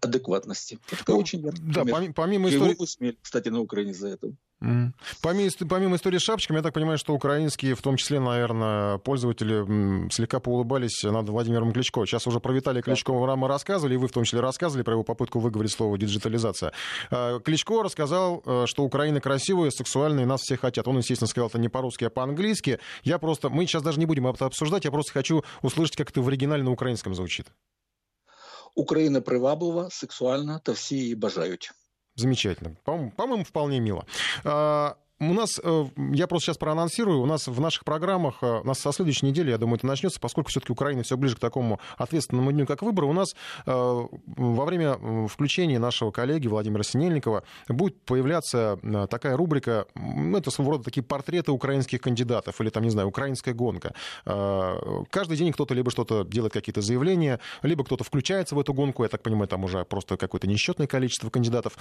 адекватности. 0.00 0.78
Это 0.90 1.12
ну, 1.12 1.18
очень 1.18 1.40
яркий 1.40 1.62
Да, 1.62 1.84
помимо, 1.84 2.14
помимо 2.14 2.48
истории... 2.48 2.72
Его 2.72 3.14
кстати, 3.22 3.48
на 3.48 3.60
Украине 3.60 3.94
за 3.94 4.08
это. 4.08 4.32
Mm. 4.62 4.92
Помимо, 5.20 5.50
помимо 5.68 5.96
истории 5.96 6.16
с 6.16 6.22
шапочками, 6.22 6.56
я 6.56 6.62
так 6.62 6.72
понимаю, 6.72 6.96
что 6.96 7.12
украинские, 7.12 7.74
в 7.74 7.82
том 7.82 7.96
числе, 7.96 8.20
наверное, 8.20 8.96
пользователи 8.98 10.08
слегка 10.10 10.40
поулыбались 10.40 11.02
над 11.02 11.28
Владимиром 11.28 11.72
Кличко. 11.72 12.06
Сейчас 12.06 12.26
уже 12.26 12.40
про 12.40 12.54
Виталия 12.54 12.80
Кличко 12.80 13.12
мы 13.12 13.48
рассказывали, 13.48 13.94
и 13.94 13.96
вы 13.98 14.08
в 14.08 14.12
том 14.12 14.24
числе 14.24 14.40
рассказывали 14.40 14.82
про 14.82 14.94
его 14.94 15.02
попытку 15.02 15.40
выговорить 15.40 15.72
слово 15.72 15.98
«диджитализация». 15.98 16.72
А, 17.10 17.38
Кличко 17.40 17.82
рассказал, 17.82 18.42
э, 18.46 18.64
что 18.66 18.84
Украина 18.84 19.20
красивая, 19.20 19.70
сексуальная, 19.70 20.24
и 20.24 20.26
нас 20.26 20.40
все 20.40 20.56
хотят. 20.56 20.88
Он, 20.88 20.96
естественно, 20.98 21.28
сказал 21.28 21.48
это 21.48 21.58
не 21.58 21.68
по-русски, 21.68 22.04
а 22.04 22.10
по-английски. 22.10 22.78
Я 23.02 23.18
просто... 23.18 23.50
Мы 23.50 23.66
сейчас 23.66 23.82
даже 23.82 23.98
не 23.98 24.06
будем 24.06 24.26
это 24.26 24.46
обсуждать, 24.46 24.86
я 24.86 24.90
просто 24.90 25.12
хочу 25.12 25.44
услышать, 25.60 25.96
как 25.96 26.10
это 26.10 26.22
в 26.22 26.28
оригинале 26.28 26.62
на 26.62 26.70
украинском 26.70 27.14
звучит. 27.14 27.46
Украина 28.75 29.21
приваблива, 29.21 29.89
сексуальна, 29.89 30.59
та 30.59 30.71
всі 30.71 30.95
її 30.97 31.15
бажають. 31.15 31.71
Замечательно. 32.15 32.75
По-моему, 33.15 33.43
вполне 33.43 33.81
мило. 33.81 34.05
у 35.18 35.32
нас, 35.32 35.58
э, 35.62 35.84
я 36.12 36.26
просто 36.26 36.46
сейчас 36.46 36.58
проанонсирую, 36.58 37.22
у 37.22 37.26
нас 37.26 37.46
в 37.46 37.58
наших 37.58 37.84
программах, 37.84 38.42
э, 38.42 38.60
у 38.60 38.64
нас 38.64 38.80
со 38.80 38.92
следующей 38.92 39.24
недели, 39.24 39.50
я 39.50 39.56
думаю, 39.56 39.78
это 39.78 39.86
начнется, 39.86 40.20
поскольку 40.20 40.50
все-таки 40.50 40.72
Украина 40.72 41.04
все 41.04 41.16
ближе 41.16 41.36
к 41.36 41.38
такому 41.38 41.80
ответственному 41.96 42.52
дню, 42.52 42.66
как 42.66 42.82
выборы, 42.82 43.06
у 43.06 43.12
нас 43.14 43.34
во 43.64 44.64
время 44.64 45.26
включения 45.28 45.78
нашего 45.78 46.10
коллеги 46.10 46.48
Владимира 46.48 46.82
Синельникова 46.82 47.44
будет 47.68 48.00
появляться 48.02 48.78
такая 49.10 49.36
рубрика, 49.36 49.86
это 49.94 50.50
своего 50.50 50.72
рода 50.72 50.84
такие 50.84 51.02
портреты 51.02 51.52
украинских 51.52 52.00
кандидатов, 52.00 52.60
или 52.60 52.68
там, 52.68 52.82
не 52.82 52.90
знаю, 52.90 53.08
украинская 53.08 53.54
гонка. 53.54 53.94
Каждый 54.24 55.36
день 55.36 55.52
кто-то 55.52 55.74
либо 55.74 55.90
что-то 55.90 56.24
делает, 56.24 56.52
какие-то 56.52 56.82
заявления, 56.82 57.40
либо 57.62 57.84
кто-то 57.84 58.04
включается 58.04 58.54
в 58.54 58.60
эту 58.60 58.74
гонку, 58.74 59.02
я 59.02 59.08
так 59.08 59.22
понимаю, 59.22 59.48
там 59.48 59.64
уже 59.64 59.84
просто 59.84 60.16
какое-то 60.16 60.46
несчетное 60.46 60.86
количество 60.86 61.30
кандидатов. 61.30 61.78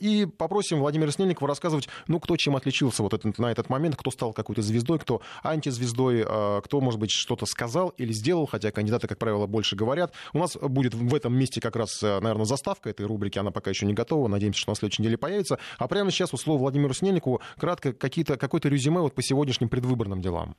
И 0.00 0.26
попросим 0.36 0.80
Владимира 0.80 1.10
Снельникова 1.10 1.48
рассказывать, 1.48 1.88
ну, 2.08 2.20
кто 2.20 2.36
чем 2.36 2.55
отличился 2.56 3.02
вот 3.02 3.14
этот, 3.14 3.38
на 3.38 3.50
этот 3.50 3.68
момент, 3.68 3.96
кто 3.96 4.10
стал 4.10 4.32
какой-то 4.32 4.62
звездой, 4.62 4.98
кто 4.98 5.20
антизвездой, 5.42 6.24
а, 6.26 6.60
кто, 6.60 6.80
может 6.80 7.00
быть, 7.00 7.10
что-то 7.10 7.46
сказал 7.46 7.90
или 7.90 8.12
сделал, 8.12 8.46
хотя 8.46 8.70
кандидаты, 8.70 9.06
как 9.06 9.18
правило, 9.18 9.46
больше 9.46 9.76
говорят. 9.76 10.12
У 10.32 10.38
нас 10.38 10.56
будет 10.56 10.94
в 10.94 11.14
этом 11.14 11.36
месте 11.36 11.60
как 11.60 11.76
раз, 11.76 12.02
э, 12.02 12.20
наверное, 12.20 12.46
заставка 12.46 12.90
этой 12.90 13.06
рубрики, 13.06 13.38
она 13.38 13.50
пока 13.50 13.70
еще 13.70 13.86
не 13.86 13.94
готова, 13.94 14.28
надеемся, 14.28 14.60
что 14.60 14.72
на 14.72 14.76
следующей 14.76 15.02
неделе 15.02 15.18
появится. 15.18 15.58
А 15.78 15.88
прямо 15.88 16.10
сейчас, 16.10 16.32
у 16.34 16.36
слова 16.36 16.58
Владимиру 16.58 16.94
Снельникову, 16.94 17.40
кратко 17.58 17.92
какие-то, 17.92 18.36
какое-то 18.36 18.68
резюме 18.68 19.00
вот 19.00 19.14
по 19.14 19.22
сегодняшним 19.22 19.68
предвыборным 19.68 20.20
делам. 20.20 20.56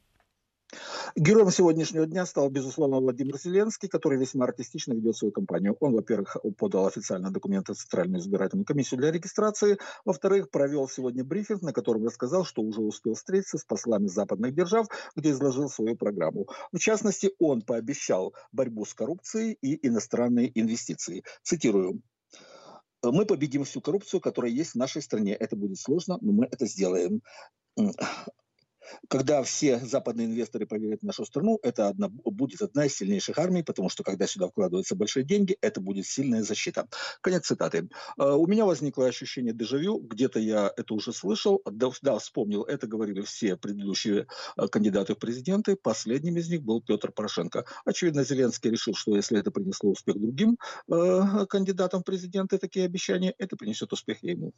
Героем 1.16 1.52
сегодняшнего 1.52 2.06
дня 2.06 2.26
стал, 2.26 2.50
безусловно, 2.50 3.00
Владимир 3.00 3.38
Зеленский, 3.38 3.88
который 3.88 4.18
весьма 4.18 4.46
артистично 4.46 4.94
ведет 4.94 5.16
свою 5.16 5.32
кампанию. 5.32 5.76
Он, 5.80 5.94
во-первых, 5.94 6.38
подал 6.58 6.88
официально 6.88 7.32
документы 7.32 7.74
в 7.74 7.78
Центральную 7.78 8.22
избирательную 8.22 8.66
комиссию 8.66 9.00
для 9.00 9.12
регистрации, 9.12 9.78
во-вторых, 10.06 10.50
провел 10.50 10.88
сегодня 10.88 11.24
брифинг, 11.24 11.62
на 11.62 11.74
котором 11.74 12.06
рассказал, 12.06 12.46
что 12.46 12.62
уже 12.62 12.82
успел 12.82 13.16
встретиться 13.16 13.58
с 13.58 13.64
послами 13.64 14.08
западных 14.08 14.54
держав, 14.54 14.88
где 15.16 15.32
изложил 15.32 15.70
свою 15.70 15.96
программу. 15.96 16.48
В 16.72 16.80
частности, 16.80 17.32
он 17.40 17.62
пообещал 17.62 18.34
борьбу 18.52 18.86
с 18.86 18.94
коррупцией 18.94 19.58
и 19.62 19.88
иностранные 19.88 20.52
инвестиции. 20.60 21.24
Цитирую. 21.44 22.02
Мы 23.04 23.26
победим 23.26 23.64
всю 23.64 23.80
коррупцию, 23.80 24.22
которая 24.22 24.52
есть 24.52 24.72
в 24.72 24.76
нашей 24.76 25.02
стране. 25.02 25.34
Это 25.34 25.56
будет 25.56 25.80
сложно, 25.80 26.18
но 26.22 26.32
мы 26.32 26.46
это 26.46 26.66
сделаем 26.66 27.22
когда 29.08 29.44
все 29.44 29.80
западные 29.80 30.28
инвесторы 30.28 30.66
поверят 30.66 31.02
в 31.02 31.06
нашу 31.06 31.26
страну, 31.26 31.60
это 31.64 31.88
одна, 31.88 32.10
будет 32.10 32.62
одна 32.62 32.86
из 32.86 32.96
сильнейших 32.96 33.38
армий, 33.38 33.64
потому 33.64 33.90
что 33.90 34.04
когда 34.04 34.28
сюда 34.28 34.48
вкладываются 34.48 34.96
большие 34.96 35.24
деньги, 35.24 35.58
это 35.62 35.82
будет 35.82 36.06
сильная 36.06 36.44
защита. 36.44 36.88
Конец 37.22 37.46
цитаты. 37.48 37.90
А, 38.18 38.36
у 38.36 38.48
меня 38.48 38.66
возникло 38.66 39.08
ощущение 39.08 39.54
дежавю, 39.54 40.00
где-то 40.00 40.40
я 40.40 40.72
это 40.76 40.94
уже 40.94 41.14
слышал, 41.14 41.62
да, 41.66 42.20
вспомнил, 42.20 42.64
это 42.64 42.88
говорили 42.88 43.22
все 43.22 43.56
предыдущие 43.56 44.28
а, 44.56 44.68
кандидаты 44.68 45.16
в 45.16 45.20
президенты, 45.20 45.76
последним 45.76 46.38
из 46.38 46.50
них 46.50 46.64
был 46.64 46.82
Петр 46.82 47.12
Порошенко. 47.12 47.66
Очевидно, 47.86 48.24
Зеленский 48.24 48.72
решил, 48.72 48.94
что 48.94 49.16
если 49.16 49.40
это 49.40 49.52
принесло 49.52 49.92
успех 49.92 50.20
другим 50.20 50.58
э, 50.92 51.46
кандидатам 51.50 52.02
в 52.02 52.06
президенты, 52.06 52.58
такие 52.58 52.86
обещания, 52.86 53.34
это 53.38 53.56
принесет 53.56 53.92
успех 53.94 54.24
ему. 54.24 54.54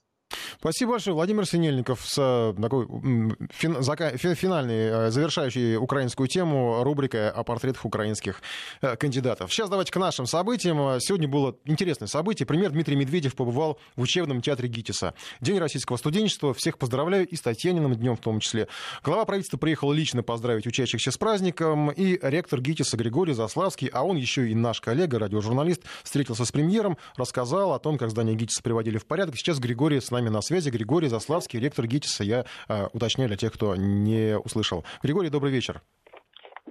Спасибо 0.60 0.92
большое. 0.92 1.16
Владимир 1.16 1.46
Синельников 1.46 2.06
с 2.06 2.54
такой 2.62 2.88
фин, 3.52 3.82
финальной, 4.36 5.08
э, 5.08 5.12
завершающей 5.12 5.78
украинскую 5.78 6.28
тему 6.28 6.84
рубрикой 6.84 7.30
о 7.30 7.44
портретах 7.44 7.86
украинских 7.86 8.42
э, 8.82 8.96
кандидатов. 8.96 9.52
Сейчас 9.54 9.70
давайте 9.70 9.92
к 9.92 9.96
нашим 9.96 10.26
событиям. 10.26 11.00
Сегодня 11.00 11.28
было 11.28 11.56
интересное 11.66 12.08
событие. 12.08 12.46
Премьер 12.46 12.72
Дмитрий 12.72 12.96
Медведев 12.96 13.36
побывал 13.36 13.80
в 13.96 14.02
учебном 14.02 14.42
театре 14.42 14.68
ГИТИСа. 14.68 15.14
День 15.40 15.60
российского 15.60 15.98
студенчества. 15.98 16.54
Всех 16.54 16.78
поздравляю 16.78 17.28
и 17.28 17.36
с 17.36 17.42
Татьяниным 17.42 17.96
днем 17.96 18.16
в 18.16 18.20
том 18.20 18.40
числе. 18.40 18.68
Глава 19.04 19.26
правительства 19.26 19.58
приехал 19.58 19.92
лично 19.92 20.24
поздравить 20.24 20.68
учащихся 20.68 21.12
с 21.12 21.18
праздником. 21.18 21.90
И 21.92 22.20
ректор 22.22 22.62
ГИТИСа 22.62 22.98
Григорий 22.98 23.34
Заславский, 23.34 23.88
а 23.88 24.04
он 24.04 24.18
еще 24.18 24.50
и 24.50 24.56
наш 24.56 24.82
коллега, 24.82 25.20
радиожурналист, 25.20 25.84
встретился 26.04 26.46
с 26.46 26.52
премьером, 26.52 26.98
рассказал 27.16 27.74
о 27.74 27.80
том, 27.80 27.98
как 27.98 28.10
здание 28.10 28.36
ГИТИСа 28.36 28.62
приводили 28.62 28.98
в 28.98 29.06
порядок. 29.06 29.38
Сейчас 29.38 29.60
Григорий 29.60 30.02
с 30.02 30.12
нами 30.12 30.19
на 30.28 30.42
связи. 30.42 30.70
Григорий 30.70 31.08
Заславский, 31.08 31.60
ректор 31.60 31.88
ГИТИСа. 31.88 32.24
Я 32.26 32.46
э, 32.68 32.88
уточняю 32.92 33.30
для 33.30 33.38
тех, 33.38 33.54
кто 33.54 33.76
не 33.78 34.38
услышал. 34.38 34.84
Григорий, 35.02 35.30
добрый 35.30 35.52
вечер. 35.54 35.82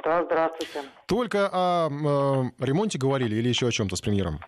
Да, 0.04 0.22
здравствуйте. 0.24 0.88
Только 1.06 1.48
о 1.52 1.88
э, 1.88 2.64
ремонте 2.64 2.98
говорили 2.98 3.36
или 3.36 3.48
еще 3.48 3.66
о 3.66 3.70
чем-то 3.70 3.96
с 3.96 4.00
премьером? 4.00 4.38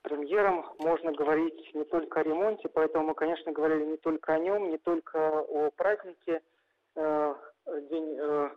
С 0.00 0.08
премьером 0.08 0.64
можно 0.78 1.12
говорить 1.12 1.74
не 1.74 1.84
только 1.84 2.20
о 2.20 2.22
ремонте, 2.22 2.68
поэтому 2.68 3.08
мы, 3.08 3.14
конечно, 3.14 3.52
говорили 3.52 3.84
не 3.84 3.96
только 3.98 4.34
о 4.34 4.38
нем, 4.38 4.70
не 4.70 4.78
только 4.78 5.40
о 5.40 5.70
празднике, 5.70 6.40
э, 6.96 7.34
день 7.90 8.16
э, 8.18 8.48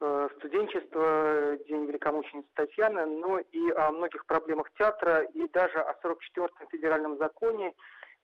э 0.00 0.28
студенчества, 0.38 1.56
День 1.68 1.86
великомученицы 1.86 2.48
Татьяны, 2.54 3.06
но 3.06 3.38
и 3.38 3.70
о 3.72 3.90
многих 3.92 4.24
проблемах 4.26 4.70
театра, 4.78 5.22
и 5.22 5.48
даже 5.48 5.78
о 5.78 5.94
44-м 6.02 6.68
федеральном 6.70 7.18
законе, 7.18 7.74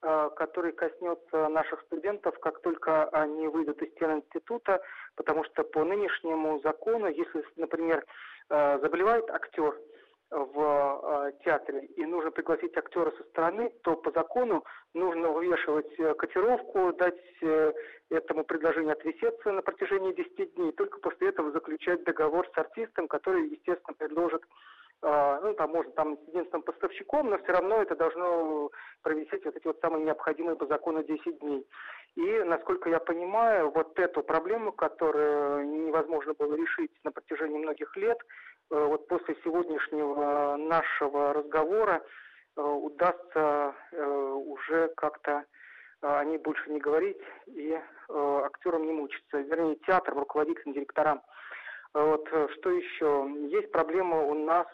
который 0.01 0.73
коснется 0.73 1.49
наших 1.49 1.81
студентов, 1.83 2.39
как 2.41 2.61
только 2.61 3.05
они 3.09 3.49
выйдут 3.49 3.81
из 3.83 3.91
стен 3.93 4.19
института, 4.19 4.81
потому 5.17 5.45
что 5.45 5.65
по 5.65 5.85
нынешнему 5.85 6.61
закону, 6.61 7.07
если, 7.07 7.45
например, 7.57 8.05
э, 8.51 8.79
заболевает 8.81 9.29
актер 9.31 9.75
в 10.31 11.31
э, 11.31 11.33
театре 11.45 11.87
и 11.87 12.05
нужно 12.05 12.31
пригласить 12.31 12.77
актера 12.77 13.11
со 13.13 13.23
стороны, 13.25 13.71
то 13.83 13.97
по 13.97 14.11
закону 14.11 14.65
нужно 14.95 15.31
вывешивать 15.31 15.97
котировку, 16.19 16.93
дать 16.93 17.21
этому 18.11 18.45
предложению 18.45 18.93
отвисеться 18.93 19.53
на 19.53 19.63
протяжении 19.63 20.13
10 20.13 20.55
дней, 20.55 20.73
только 20.73 21.01
после 21.01 21.29
этого 21.29 21.53
заключать 21.53 22.05
договор 22.05 22.49
с 22.55 22.59
артистом, 22.59 23.09
который, 23.09 23.49
естественно, 23.49 23.95
предложит 23.99 24.43
ну, 25.03 25.55
там, 25.55 25.71
может, 25.71 25.95
там, 25.95 26.19
единственным 26.29 26.63
поставщиком, 26.63 27.31
но 27.31 27.39
все 27.39 27.53
равно 27.53 27.83
это 27.83 27.95
должно 27.95 28.71
провисеть 29.03 29.45
вот 29.45 29.55
эти 29.55 29.67
вот 29.67 29.79
самые 29.81 30.05
необходимые 30.05 30.57
по 30.57 30.67
закону 30.67 31.03
10 31.03 31.39
дней. 31.39 31.67
И, 32.17 32.43
насколько 32.45 32.89
я 32.89 32.99
понимаю, 32.99 33.71
вот 33.71 33.99
эту 33.99 34.23
проблему, 34.23 34.73
которую 34.73 35.69
невозможно 35.69 36.33
было 36.33 36.55
решить 36.55 36.91
на 37.05 37.13
протяжении 37.13 37.59
многих 37.59 37.95
лет, 37.97 38.19
э, 38.71 38.85
вот 38.85 39.07
после 39.07 39.37
сегодняшнего 39.45 40.57
нашего 40.57 41.35
разговора 41.35 42.03
э, 42.57 42.63
удастся 42.63 43.75
э, 43.93 44.03
уже 44.03 44.89
как-то 44.97 45.45
о 46.01 46.25
ней 46.25 46.39
больше 46.39 46.71
не 46.71 46.79
говорить 46.79 47.21
и 47.47 47.79
актерам 48.09 48.87
не 48.87 48.93
мучиться. 48.93 49.39
Вернее, 49.39 49.77
театрам, 49.87 50.19
руководителям, 50.19 50.75
директорам. 50.75 51.23
Вот 51.95 52.29
что 52.29 52.71
еще? 52.71 53.27
Есть 53.51 53.73
проблема 53.73 54.23
у 54.23 54.35
нас 54.35 54.67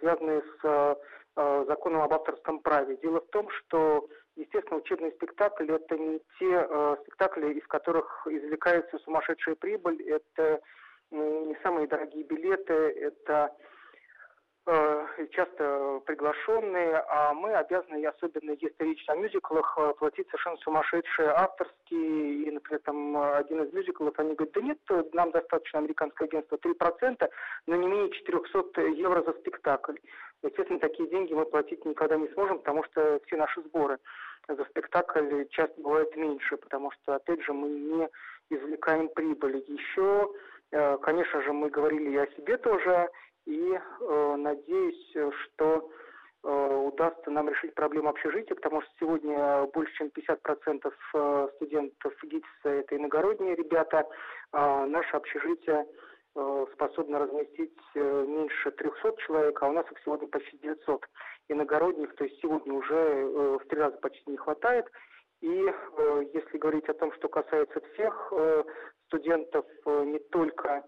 связанные 0.00 0.42
с 0.42 0.64
э, 0.64 0.94
э, 1.36 1.64
законом 1.68 2.02
об 2.02 2.12
авторском 2.12 2.60
праве. 2.60 2.96
Дело 2.96 3.20
в 3.20 3.28
том, 3.28 3.48
что, 3.50 4.08
естественно, 4.36 4.78
учебный 4.78 5.12
спектакль– 5.12 5.70
это 5.72 5.96
не 5.98 6.20
те 6.38 6.68
спектакли, 7.02 7.54
из 7.54 7.66
которых 7.66 8.26
извлекается 8.26 8.98
сумасшедшая 9.00 9.54
прибыль, 9.56 10.02
это 10.02 10.60
не 11.10 11.56
самые 11.62 11.88
дорогие 11.88 12.24
билеты, 12.24 12.72
это 12.72 13.52
Э, 14.72 15.26
часто 15.32 16.00
приглашенные, 16.06 17.02
а 17.08 17.34
мы 17.34 17.52
обязаны, 17.54 18.06
особенно 18.06 18.52
если 18.52 18.84
речь 18.84 19.04
о 19.08 19.16
мюзиклах, 19.16 19.76
э, 19.76 19.94
платить 19.98 20.28
совершенно 20.28 20.58
сумасшедшие 20.58 21.28
авторские, 21.30 22.44
и, 22.44 22.50
например, 22.52 22.80
там 22.84 23.16
один 23.16 23.64
из 23.64 23.72
мюзиклов, 23.72 24.16
они 24.18 24.34
говорят, 24.36 24.54
да 24.54 24.60
нет, 24.60 24.78
нам 25.12 25.32
достаточно 25.32 25.80
американское 25.80 26.28
агентство 26.28 26.56
3%, 26.56 27.28
но 27.66 27.74
не 27.74 27.88
менее 27.88 28.12
400 28.12 28.82
евро 28.82 29.22
за 29.22 29.32
спектакль. 29.40 29.96
Естественно, 30.44 30.78
такие 30.78 31.08
деньги 31.08 31.34
мы 31.34 31.46
платить 31.46 31.84
никогда 31.84 32.16
не 32.16 32.28
сможем, 32.28 32.58
потому 32.58 32.84
что 32.84 33.20
все 33.26 33.36
наши 33.36 33.60
сборы 33.62 33.98
за 34.46 34.64
спектакль 34.66 35.46
часто 35.50 35.80
бывают 35.80 36.14
меньше, 36.14 36.56
потому 36.56 36.92
что, 36.92 37.16
опять 37.16 37.42
же, 37.42 37.52
мы 37.52 37.68
не 37.68 38.08
извлекаем 38.50 39.08
прибыли. 39.08 39.64
Еще, 39.66 40.30
э, 40.32 40.49
конечно 40.70 41.42
же, 41.42 41.52
мы 41.52 41.70
говорили 41.70 42.10
и 42.10 42.16
о 42.16 42.26
себе 42.32 42.56
тоже, 42.56 43.08
и 43.46 43.72
э, 43.72 44.36
надеюсь, 44.36 45.10
что 45.12 45.90
э, 46.44 46.76
удастся 46.86 47.30
нам 47.30 47.48
решить 47.48 47.74
проблему 47.74 48.10
общежития, 48.10 48.54
потому 48.54 48.82
что 48.82 48.90
сегодня 49.00 49.64
больше 49.72 49.92
чем 49.94 50.08
50% 50.08 50.92
э, 51.14 51.48
студентов 51.56 52.14
ГИТИСа 52.22 52.68
это 52.68 52.96
иногородние 52.96 53.56
ребята, 53.56 54.06
а 54.52 54.86
наше 54.86 55.16
общежитие 55.16 55.86
э, 56.36 56.66
способно 56.74 57.18
разместить 57.20 57.78
э, 57.94 58.24
меньше 58.28 58.70
300 58.70 59.16
человек, 59.26 59.62
а 59.62 59.68
у 59.68 59.72
нас 59.72 59.90
их 59.90 59.98
сегодня 60.04 60.28
почти 60.28 60.58
900 60.58 61.06
иногородних, 61.48 62.14
то 62.14 62.24
есть 62.24 62.40
сегодня 62.40 62.72
уже 62.72 62.94
э, 62.94 63.58
в 63.58 63.66
три 63.68 63.80
раза 63.80 63.96
почти 63.96 64.30
не 64.30 64.36
хватает. 64.36 64.86
И 65.40 65.48
э, 65.48 66.24
если 66.34 66.58
говорить 66.58 66.88
о 66.88 66.94
том, 66.94 67.12
что 67.14 67.28
касается 67.28 67.80
всех 67.92 68.32
э, 68.32 68.64
студентов, 69.10 69.66
э, 69.86 70.04
не 70.04 70.18
только 70.18 70.84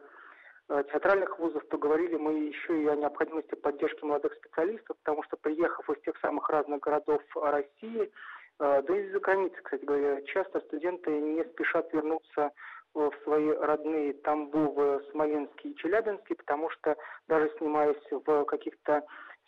Э, 0.68 0.82
театральных 0.90 1.38
вузов, 1.38 1.62
то 1.66 1.76
говорили 1.76 2.16
мы 2.16 2.32
еще 2.48 2.82
и 2.82 2.86
о 2.86 2.96
необходимости 2.96 3.54
поддержки 3.56 4.04
молодых 4.04 4.32
специалистов, 4.34 4.96
потому 5.04 5.22
что 5.24 5.36
приехав 5.36 5.88
из 5.90 6.00
тех 6.02 6.16
самых 6.20 6.48
разных 6.48 6.80
городов 6.80 7.20
России, 7.34 8.10
Да 8.58 8.80
и 8.80 9.06
из-за 9.06 9.18
границы, 9.18 9.56
кстати 9.62 9.84
говоря, 9.84 10.22
часто 10.22 10.60
студенты 10.60 11.10
не 11.10 11.44
спешат 11.44 11.92
вернуться 11.92 12.52
в 12.94 13.12
свои 13.24 13.50
родные 13.50 14.12
Тамбов, 14.12 15.02
Смоленский 15.10 15.70
и 15.70 15.76
Челябинский, 15.76 16.36
потому 16.36 16.70
что 16.70 16.96
даже 17.28 17.50
снимаясь 17.58 18.10
в 18.10 18.44
каких-то 18.44 19.02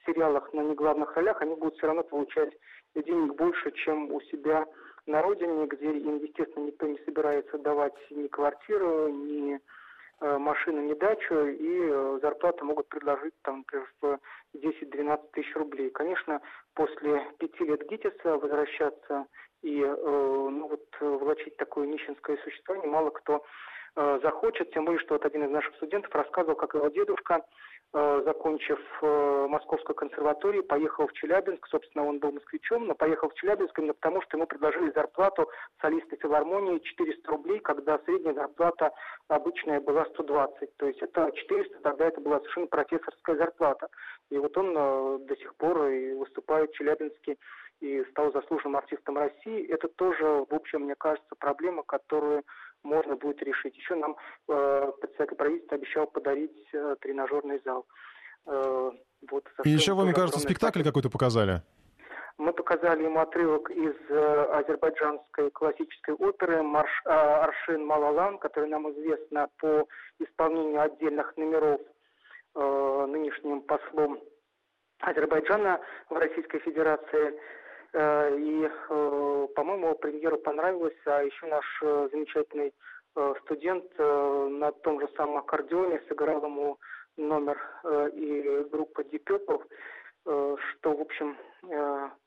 сериалах 0.04 0.52
на 0.52 0.62
неглавных 0.62 1.14
ролях, 1.14 1.40
они 1.42 1.54
будут 1.54 1.76
все 1.76 1.86
равно 1.86 2.02
получать 2.02 2.52
денег 2.94 3.34
больше, 3.36 3.70
чем 3.72 4.10
у 4.12 4.20
себя 4.22 4.66
на 5.06 5.22
родине, 5.22 5.66
где 5.66 5.92
им, 5.92 6.16
естественно, 6.18 6.66
никто 6.66 6.86
не 6.86 6.98
собирается 7.04 7.58
давать 7.58 7.94
ни 8.10 8.26
квартиру, 8.28 9.08
ни 9.08 9.60
э, 10.20 10.38
машину, 10.38 10.82
ни 10.82 10.94
дачу, 10.94 11.46
и 11.46 11.88
э, 11.90 12.18
зарплаты 12.22 12.64
могут 12.64 12.88
предложить, 12.88 13.34
там, 13.42 13.58
например, 13.58 13.92
в 14.00 14.18
10-12 14.54 15.30
тысяч 15.32 15.54
рублей. 15.56 15.90
Конечно, 15.90 16.40
после 16.74 17.22
пяти 17.38 17.64
лет 17.64 17.86
ГИТИСа 17.88 18.38
возвращаться 18.38 19.26
и 19.62 19.80
э, 19.80 19.96
ну, 19.96 20.68
вот, 20.68 20.84
влачить 21.00 21.56
такое 21.56 21.86
нищенское 21.86 22.36
существование 22.38 22.90
мало 22.90 23.10
кто 23.10 23.44
захочет, 23.96 24.72
тем 24.72 24.86
более, 24.86 25.00
что 25.02 25.14
вот 25.14 25.24
один 25.24 25.44
из 25.44 25.50
наших 25.50 25.72
студентов 25.76 26.12
рассказывал, 26.12 26.56
как 26.56 26.74
его 26.74 26.88
дедушка 26.88 27.44
закончив 27.94 28.78
э, 29.02 29.46
Московскую 29.48 29.94
консерваторию, 29.94 30.64
поехал 30.64 31.06
в 31.06 31.12
Челябинск. 31.12 31.66
Собственно, 31.68 32.04
он 32.04 32.18
был 32.18 32.32
москвичом, 32.32 32.86
но 32.86 32.94
поехал 32.94 33.28
в 33.28 33.34
Челябинск 33.34 33.78
именно 33.78 33.94
потому, 33.94 34.20
что 34.22 34.36
ему 34.36 34.46
предложили 34.46 34.90
зарплату 34.90 35.48
солиста 35.80 36.16
филармонии 36.16 36.80
400 36.80 37.30
рублей, 37.30 37.60
когда 37.60 37.98
средняя 38.00 38.34
зарплата 38.34 38.92
обычная 39.28 39.80
была 39.80 40.04
120. 40.06 40.76
То 40.76 40.86
есть 40.86 41.00
это 41.02 41.30
400, 41.32 41.80
тогда 41.82 42.06
это 42.06 42.20
была 42.20 42.40
совершенно 42.40 42.66
профессорская 42.66 43.36
зарплата. 43.36 43.88
И 44.30 44.38
вот 44.38 44.56
он 44.58 44.74
э, 44.76 45.18
до 45.26 45.36
сих 45.36 45.54
пор 45.54 45.86
и 45.86 46.14
выступает 46.14 46.70
в 46.72 46.74
Челябинске 46.74 47.36
и 47.80 48.04
стал 48.10 48.32
заслуженным 48.32 48.76
артистом 48.76 49.18
России. 49.18 49.68
Это 49.68 49.88
тоже, 49.88 50.24
в 50.24 50.54
общем, 50.54 50.82
мне 50.82 50.94
кажется, 50.96 51.34
проблема, 51.38 51.82
которую 51.84 52.42
можно 52.84 53.16
будет 53.16 53.42
решить. 53.42 53.76
Еще 53.76 53.94
нам 53.96 54.16
э, 54.48 54.92
председатель 55.00 55.36
правительства 55.36 55.76
обещал 55.76 56.06
подарить 56.06 56.68
э, 56.72 56.96
тренажерный 57.00 57.60
зал. 57.64 57.86
Э, 58.46 58.90
вот, 59.30 59.48
И 59.64 59.70
еще 59.70 59.94
вы, 59.94 60.04
мне 60.04 60.14
кажется, 60.14 60.40
спектакль 60.40 60.82
какой-то 60.82 61.10
показали. 61.10 61.62
Мы 62.36 62.52
показали 62.52 63.04
ему 63.04 63.20
отрывок 63.20 63.70
из 63.70 63.94
э, 64.08 64.44
азербайджанской 64.52 65.50
классической 65.50 66.14
оперы 66.14 66.62
Марш, 66.62 66.90
э, 67.04 67.08
«Аршин 67.10 67.86
Малалан», 67.86 68.38
которая 68.38 68.70
нам 68.70 68.90
известна 68.92 69.48
по 69.58 69.86
исполнению 70.18 70.80
отдельных 70.82 71.36
номеров 71.36 71.80
э, 72.54 73.06
нынешним 73.08 73.62
послом 73.62 74.18
Азербайджана 75.00 75.80
в 76.10 76.14
Российской 76.16 76.58
Федерации. 76.60 77.38
Э, 77.94 78.36
и, 78.36 78.68
э, 78.68 79.48
по-моему, 79.54 79.94
премьеру 79.94 80.36
понравилось, 80.38 80.98
а 81.06 81.22
еще 81.22 81.46
наш 81.46 81.64
э, 81.82 82.08
замечательный 82.12 82.74
студент 83.44 83.84
на 83.96 84.72
том 84.72 85.00
же 85.00 85.08
самом 85.16 85.36
аккордеоне 85.36 86.02
сыграл 86.08 86.42
ему 86.44 86.80
номер 87.16 87.56
и 88.12 88.66
группа 88.72 89.02
Deep 89.02 89.22
Purple, 89.24 89.62
что, 90.24 90.96
в 90.96 91.00
общем, 91.00 91.36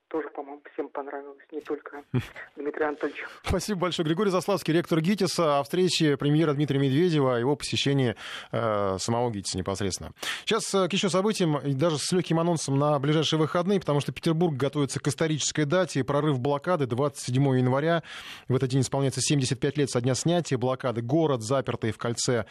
тоже, 0.08 0.30
по-моему, 0.30 0.62
всем 0.74 0.90
понравилось, 0.90 1.38
не 1.52 1.62
только 1.62 2.04
Дмитрию 2.56 2.90
Анатольевичу. 2.90 3.26
Спасибо 3.44 3.82
большое. 3.82 4.06
Григорий 4.06 4.32
Заславский, 4.32 4.74
ректор 4.74 5.02
ГИТИСа, 5.02 5.60
о 5.60 5.64
встрече 5.64 6.18
премьера 6.18 6.54
Дмитрия 6.54 6.80
Медведева, 6.80 7.36
о 7.36 7.40
его 7.40 7.56
посещении 7.56 8.16
э, 8.52 8.98
самого 9.00 9.32
ГИТИСа 9.32 9.58
непосредственно. 9.58 10.12
Сейчас 10.46 10.74
э, 10.74 10.88
к 10.88 10.94
еще 10.94 11.10
событиям, 11.10 11.60
даже 11.78 11.98
с 11.98 12.12
легким 12.12 12.40
анонсом 12.40 12.78
на 12.78 12.98
ближайшие 13.00 13.40
выходные, 13.40 13.80
потому 13.80 14.00
что 14.00 14.12
Петербург 14.12 14.56
готовится 14.56 15.00
к 15.00 15.08
исторической 15.08 15.66
дате, 15.66 16.04
прорыв 16.04 16.40
блокады 16.40 16.86
27 16.86 17.44
января. 17.58 18.04
В 18.48 18.56
этот 18.56 18.70
день 18.70 18.82
исполняется 18.82 19.22
75 19.22 19.78
лет 19.78 19.90
со 19.90 20.02
дня 20.02 20.16
снятия 20.16 20.58
блокады. 20.58 21.02
Город, 21.02 21.42
запертый 21.42 21.92
в 21.92 21.98
кольце 21.98 22.46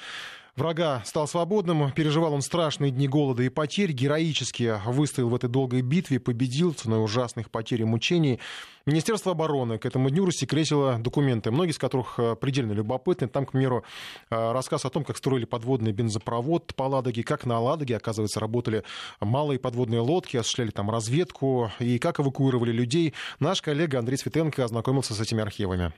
Врага 0.56 1.02
стал 1.04 1.28
свободным, 1.28 1.92
переживал 1.92 2.32
он 2.32 2.40
страшные 2.40 2.90
дни 2.90 3.06
голода 3.06 3.42
и 3.42 3.50
потерь, 3.50 3.92
героически 3.92 4.80
выстоял 4.86 5.28
в 5.28 5.34
этой 5.34 5.50
долгой 5.50 5.82
битве, 5.82 6.18
победил 6.18 6.72
ценой 6.72 7.04
ужасных 7.04 7.50
потерь 7.50 7.82
и 7.82 7.84
мучений. 7.84 8.40
Министерство 8.86 9.32
обороны 9.32 9.76
к 9.76 9.84
этому 9.84 10.08
дню 10.08 10.24
рассекретило 10.24 10.96
документы, 10.98 11.50
многие 11.50 11.72
из 11.72 11.78
которых 11.78 12.18
э, 12.18 12.36
предельно 12.36 12.72
любопытны. 12.72 13.28
Там, 13.28 13.44
к 13.44 13.52
примеру, 13.52 13.84
э, 14.30 14.52
рассказ 14.52 14.86
о 14.86 14.90
том, 14.90 15.04
как 15.04 15.18
строили 15.18 15.44
подводный 15.44 15.92
бензопровод 15.92 16.74
по 16.74 16.84
Ладоге, 16.84 17.22
как 17.22 17.44
на 17.44 17.60
Ладоге, 17.60 17.96
оказывается, 17.96 18.40
работали 18.40 18.82
малые 19.20 19.58
подводные 19.58 20.00
лодки, 20.00 20.38
осуществляли 20.38 20.70
там 20.70 20.88
разведку 20.90 21.70
и 21.80 21.98
как 21.98 22.18
эвакуировали 22.18 22.72
людей. 22.72 23.12
Наш 23.40 23.60
коллега 23.60 23.98
Андрей 23.98 24.16
Светенко 24.16 24.64
ознакомился 24.64 25.12
с 25.12 25.20
этими 25.20 25.42
архивами. 25.42 25.92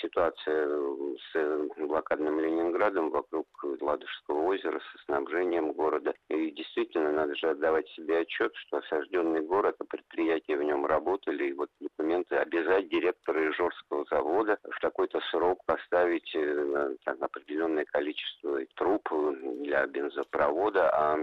Ситуация 0.00 0.68
с 1.32 1.68
блокадным 1.76 2.40
Ленинградом 2.40 3.10
вокруг 3.10 3.46
Ладожского 3.80 4.42
озера, 4.44 4.80
со 4.80 5.04
снабжением 5.04 5.72
города. 5.72 6.14
И 6.28 6.50
действительно, 6.52 7.12
надо 7.12 7.34
же 7.34 7.50
отдавать 7.50 7.88
себе 7.90 8.18
отчет, 8.20 8.52
что 8.54 8.78
осажденный 8.78 9.40
город, 9.40 9.76
а 9.78 9.84
предприятия 9.84 10.56
в 10.56 10.62
нем 10.62 10.86
работали, 10.86 11.48
и 11.48 11.52
вот 11.52 11.70
документы 11.80 12.36
обязать 12.36 12.88
директора 12.88 13.50
Ижорского 13.50 14.04
завода 14.10 14.58
в 14.62 14.80
такой-то 14.80 15.20
срок 15.30 15.64
поставить 15.66 16.34
э, 16.34 16.96
там, 17.04 17.16
определенное 17.20 17.84
количество 17.84 18.60
труб 18.76 19.08
для 19.62 19.86
бензопровода, 19.86 20.90
а 20.90 21.18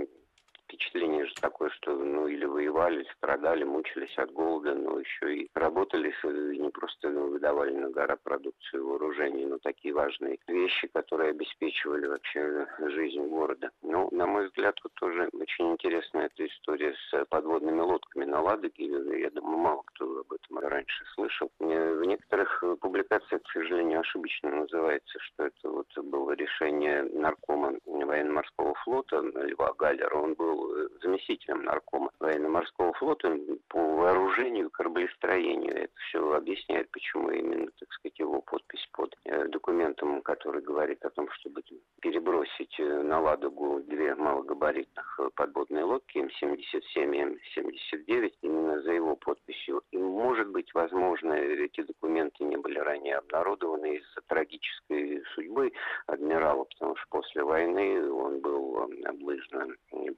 впечатление 0.65 1.25
же 1.25 1.34
такое, 1.36 1.69
что 1.69 1.95
ну 1.95 2.28
или 2.28 2.45
воевали, 2.45 3.06
страдали, 3.17 3.63
мучились 3.63 4.17
от 4.17 4.32
голода, 4.32 4.73
но 4.73 4.99
еще 4.99 5.36
и 5.36 5.49
работали, 5.54 6.13
и 6.54 6.60
не 6.60 6.69
просто 6.69 7.10
ну, 7.10 7.30
выдавали 7.30 7.71
на 7.71 7.89
гора 7.89 8.17
продукцию 8.17 8.88
вооружений, 8.88 9.45
но 9.45 9.58
такие 9.60 9.93
важные 9.93 10.38
вещи, 10.47 10.88
которые 10.88 11.32
обеспечивали 11.32 12.08
вообще 12.08 12.67
жизнь 12.80 13.25
города. 13.28 13.71
Ну, 13.82 14.10
на 14.12 14.25
мой 14.25 14.47
взгляд, 14.47 14.75
вот 14.84 14.93
тоже 14.95 15.30
очень 15.34 15.71
интересная 15.71 16.25
эта 16.25 16.45
история 16.47 16.93
с 17.10 17.25
подводными 17.25 17.82
лодками 17.82 18.25
на 18.25 18.41
Ладоге. 18.41 18.86
Я 19.19 19.30
думаю, 19.30 19.58
мало 19.58 19.84
кто 19.86 20.19
об 20.19 20.34
этом 20.34 20.60
раньше 20.60 21.04
слышал. 21.13 21.51
В 21.60 22.04
некоторых 22.06 22.63
публикациях, 22.82 23.41
к 23.43 23.51
сожалению, 23.51 23.99
ошибочно 23.99 24.49
называется, 24.49 25.19
что 25.19 25.45
это 25.45 25.69
вот 25.69 25.88
было 25.97 26.32
решение 26.32 27.04
наркома 27.04 27.73
военно-морского 27.86 28.73
флота 28.84 29.19
Льва 29.19 29.73
Галлера. 29.78 30.15
Он 30.15 30.34
был 30.34 30.55
был 30.56 30.89
заместителем 31.02 31.63
наркома 31.63 32.10
военно-морского 32.20 32.94
флота 32.94 33.38
по 33.70 33.80
вооружению 33.80 34.70
кораблестроению. 34.70 35.76
Это 35.84 35.94
все 36.08 36.34
объясняет, 36.34 36.89
почему 36.91 37.30
именно, 37.30 37.68
так 37.80 37.91
сказать, 37.94 38.18
его 38.20 38.41
подпись 38.41 38.88
под 38.94 39.15
э, 39.26 39.48
документом, 39.48 40.22
который 40.22 40.62
говорит 40.62 41.04
о 41.06 41.10
том, 41.10 41.30
чтобы 41.32 41.62
перебросить 42.02 42.80
э, 42.80 43.02
на 43.04 43.20
Ладогу 43.20 43.82
две 43.82 44.15
малогабаритных 44.15 45.20
подводные 45.36 45.84
лодки 45.84 46.18
М-77 46.20 47.15
и 47.15 47.20
М-79 47.20 48.34
именно 48.41 48.82
за 48.82 48.91
его 48.91 49.15
подписью. 49.15 49.82
И, 49.91 49.98
может 49.98 50.50
быть, 50.50 50.74
возможно, 50.74 51.34
эти 51.34 51.82
документы 51.82 52.44
не 52.44 52.58
были 52.58 52.80
ранее 52.80 53.18
обнародованы 53.18 53.98
из-за 53.98 54.22
трагической 54.28 55.24
судьбы 55.34 55.72
адмирала, 56.08 56.63
потому 56.65 56.96
что 56.96 57.08
после 57.10 57.44
войны 57.44 58.12
он 58.12 58.39
был 58.39 58.89
э, 58.89 59.04
облыжно 59.06 59.68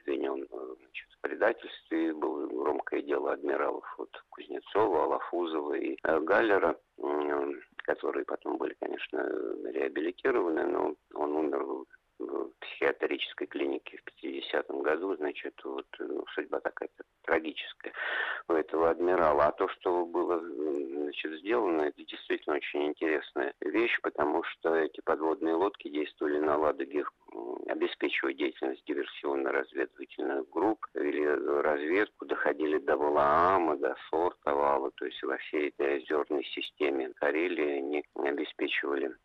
обвинен 0.07 0.43
э, 0.43 0.75
значит, 0.79 1.07
в 1.17 1.21
предательстве. 1.21 2.13
Было 2.13 2.47
громкое 2.47 3.01
дело 3.01 3.33
адмиралов 3.33 3.83
вот, 3.97 4.09
Кузнецова, 4.29 5.03
Алафузова 5.03 5.73
и 5.73 5.97
э, 6.01 6.19
Галлера, 6.21 6.77
которые 7.83 8.25
потом 8.25 8.57
были, 8.57 8.75
конечно, 8.81 9.17
реабилитированы, 9.71 10.65
но 10.65 10.95
он 11.13 11.35
умер 11.35 11.85
психиатрической 12.59 13.47
клинике 13.47 13.97
в 13.97 14.23
50-м 14.23 14.81
году, 14.81 15.15
значит, 15.15 15.53
вот 15.63 15.87
ну, 15.99 16.25
судьба 16.33 16.59
такая 16.59 16.89
трагическая 17.23 17.93
у 18.47 18.53
этого 18.53 18.89
адмирала. 18.89 19.47
А 19.47 19.51
то, 19.51 19.67
что 19.69 20.05
было 20.05 20.39
значит, 20.39 21.39
сделано, 21.39 21.83
это 21.83 22.03
действительно 22.03 22.55
очень 22.55 22.87
интересная 22.87 23.53
вещь, 23.61 23.97
потому 24.01 24.43
что 24.43 24.75
эти 24.75 25.01
подводные 25.01 25.55
лодки 25.55 25.89
действовали 25.89 26.39
на 26.39 26.57
Ладоге, 26.57 27.05
обеспечивая 27.67 28.33
деятельность 28.33 28.83
диверсионно-разведывательных 28.85 30.49
групп, 30.49 30.85
вели 30.93 31.25
разведку, 31.25 32.25
доходили 32.25 32.77
до 32.79 32.97
Валаама, 32.97 33.77
до 33.77 33.95
Сортовала, 34.09 34.91
то 34.91 35.05
есть 35.05 35.21
во 35.23 35.37
всей 35.37 35.69
этой 35.69 35.97
озерной 35.97 36.43
системе 36.45 37.11
Карелии 37.15 37.77
они 37.79 38.03
обеспечивали 38.15 39.15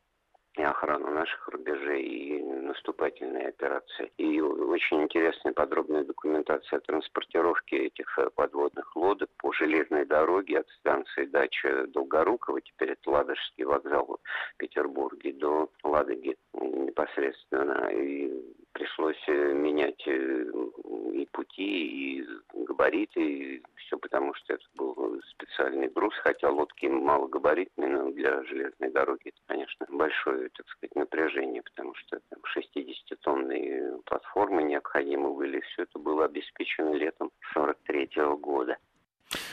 и 0.54 0.62
охрану 0.62 1.10
наших 1.10 1.48
рубежей, 1.48 2.02
и 2.02 2.42
наступательные 2.42 3.48
операции. 3.48 4.12
И 4.18 4.40
очень 4.40 5.02
интересная 5.02 5.52
подробная 5.52 6.04
документация 6.04 6.80
транспортировки 6.80 7.74
этих 7.74 8.18
э, 8.18 8.28
подводных 8.34 8.94
лодок 8.94 9.30
по 9.38 9.52
железной 9.52 10.04
дороге 10.04 10.60
от 10.60 10.68
станции 10.80 11.24
дача 11.24 11.86
Долгорукова, 11.88 12.60
теперь 12.60 12.90
это 12.90 13.10
Ладожский 13.10 13.64
вокзал 13.64 14.20
в 14.54 14.56
Петербурге, 14.58 15.32
до 15.32 15.70
Ладоги 15.82 16.36
непосредственно. 16.52 17.88
И 17.90 18.30
пришлось 18.72 19.28
менять 19.28 20.06
и 20.06 21.26
пути, 21.32 22.18
и 22.18 22.26
габариты, 22.54 23.20
и 23.20 23.62
потому, 24.12 24.34
что 24.34 24.52
это 24.52 24.64
был 24.74 25.22
специальный 25.30 25.88
груз, 25.88 26.14
хотя 26.22 26.50
лодки 26.50 26.84
малогабаритные, 26.84 27.88
но 27.88 28.10
для 28.10 28.44
железной 28.44 28.90
дороги 28.90 29.28
это, 29.28 29.38
конечно, 29.46 29.86
большое, 29.88 30.50
так 30.50 30.68
сказать, 30.68 30.94
напряжение, 30.94 31.62
потому 31.62 31.94
что 31.94 32.20
там 32.28 32.38
60-тонные 32.54 34.02
платформы 34.04 34.64
необходимы 34.64 35.34
были, 35.34 35.60
все 35.60 35.84
это 35.84 35.98
было 35.98 36.26
обеспечено 36.26 36.92
летом 36.92 37.30
43 37.54 38.10
-го 38.16 38.36
года. 38.36 38.76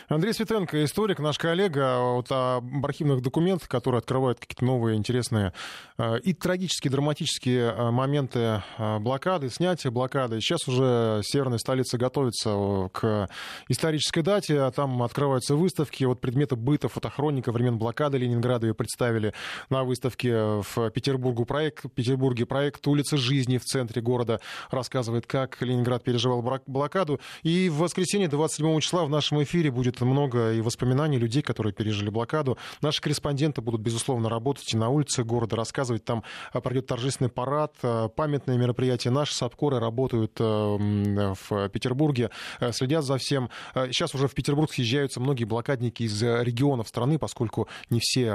Андрей 0.08 0.34
Светенко, 0.34 0.84
историк, 0.84 1.20
наш 1.20 1.38
коллега, 1.38 2.00
вот 2.00 2.28
об 2.32 2.86
архивных 2.86 3.22
документах, 3.22 3.70
которые 3.70 4.00
открывают 4.00 4.40
какие-то 4.40 4.66
новые 4.66 4.98
интересные 4.98 5.54
э, 5.98 6.20
и 6.20 6.34
трагические, 6.34 6.92
драматические 6.92 7.72
э, 7.72 7.92
моменты 7.92 8.62
э, 8.78 9.00
блокады, 9.00 9.50
снятия 9.50 9.92
блокады. 9.92 10.42
Сейчас 10.42 10.68
уже 10.68 11.22
северная 11.24 11.58
столица 11.58 11.98
готовится 11.98 12.90
к 12.92 13.30
исторической 13.68 14.22
дате, 14.22 14.62
а 14.62 14.72
там 14.72 15.04
открываются 15.04 15.56
выставки. 15.56 16.04
Вот 16.04 16.22
предметы 16.22 16.56
быта, 16.56 16.90
фотохроника 16.90 17.52
времен 17.52 17.78
блокады 17.78 18.18
Ленинграда 18.18 18.68
ее 18.68 18.74
представили 18.74 19.34
на 19.70 19.84
выставке 19.84 20.34
в 20.34 20.90
Петербургу. 20.92 21.46
Проект, 21.46 21.86
в 21.86 21.90
Петербурге 21.90 22.46
проект 22.46 22.86
«Улица 22.88 23.18
жизни» 23.18 23.58
в 23.58 23.64
центре 23.64 24.02
города 24.02 24.40
рассказывает, 24.72 25.26
как 25.28 25.62
Ленинград 25.62 26.04
переживал 26.04 26.44
блокаду. 26.66 27.20
И 27.44 27.70
в 27.70 27.78
воскресенье 27.78 28.28
27 28.28 28.80
числа 28.80 29.06
в 29.06 29.10
нашем 29.10 29.42
эфире 29.44 29.69
будет 29.72 30.02
много 30.02 30.54
и 30.54 30.62
воспоминаний 30.62 31.18
людей, 31.18 31.42
которые 31.42 31.74
пережили 31.74 32.10
блокаду. 32.10 32.58
Наши 32.82 33.02
корреспонденты 33.02 33.62
будут, 33.62 33.82
безусловно, 33.82 34.30
работать 34.30 34.74
и 34.74 34.78
на 34.78 34.90
улице 34.90 35.24
города, 35.24 35.56
рассказывать. 35.56 36.04
Там 36.06 36.24
а, 36.52 36.62
пройдет 36.62 36.88
торжественный 36.88 37.30
парад, 37.30 37.74
а, 37.84 38.08
памятные 38.08 38.58
мероприятия. 38.58 39.10
Наши 39.10 39.34
САПКОРы 39.36 39.80
работают 39.80 40.38
а, 40.40 40.78
в 40.78 41.70
Петербурге, 41.70 42.30
следят 42.72 43.04
за 43.04 43.18
всем. 43.18 43.50
Сейчас 43.74 44.16
уже 44.16 44.28
в 44.28 44.34
Петербург 44.34 44.72
съезжаются 44.72 45.20
многие 45.20 45.46
блокадники 45.46 46.04
из 46.04 46.22
регионов 46.22 46.88
страны, 46.88 47.18
поскольку 47.18 47.68
не 47.90 48.00
все 48.00 48.30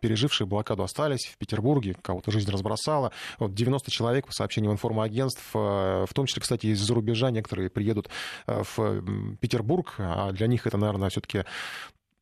пережившие 0.00 0.46
блокаду 0.46 0.82
остались 0.82 1.26
в 1.26 1.38
Петербурге, 1.38 1.96
кого-то 2.00 2.30
жизнь 2.30 2.50
разбросала. 2.50 3.12
Вот 3.38 3.54
90 3.54 3.90
человек, 3.90 4.26
по 4.26 4.32
сообщениям 4.32 4.72
информагентств, 4.72 5.42
в 5.52 6.08
том 6.14 6.26
числе, 6.26 6.42
кстати, 6.42 6.66
из-за 6.66 6.94
рубежа 6.94 7.30
некоторые 7.30 7.70
приедут 7.70 8.08
в 8.46 9.36
Петербург, 9.40 9.60
а 9.98 10.32
для 10.32 10.46
них 10.46 10.66
это, 10.66 10.76
наверное, 10.76 11.10
все-таки 11.10 11.44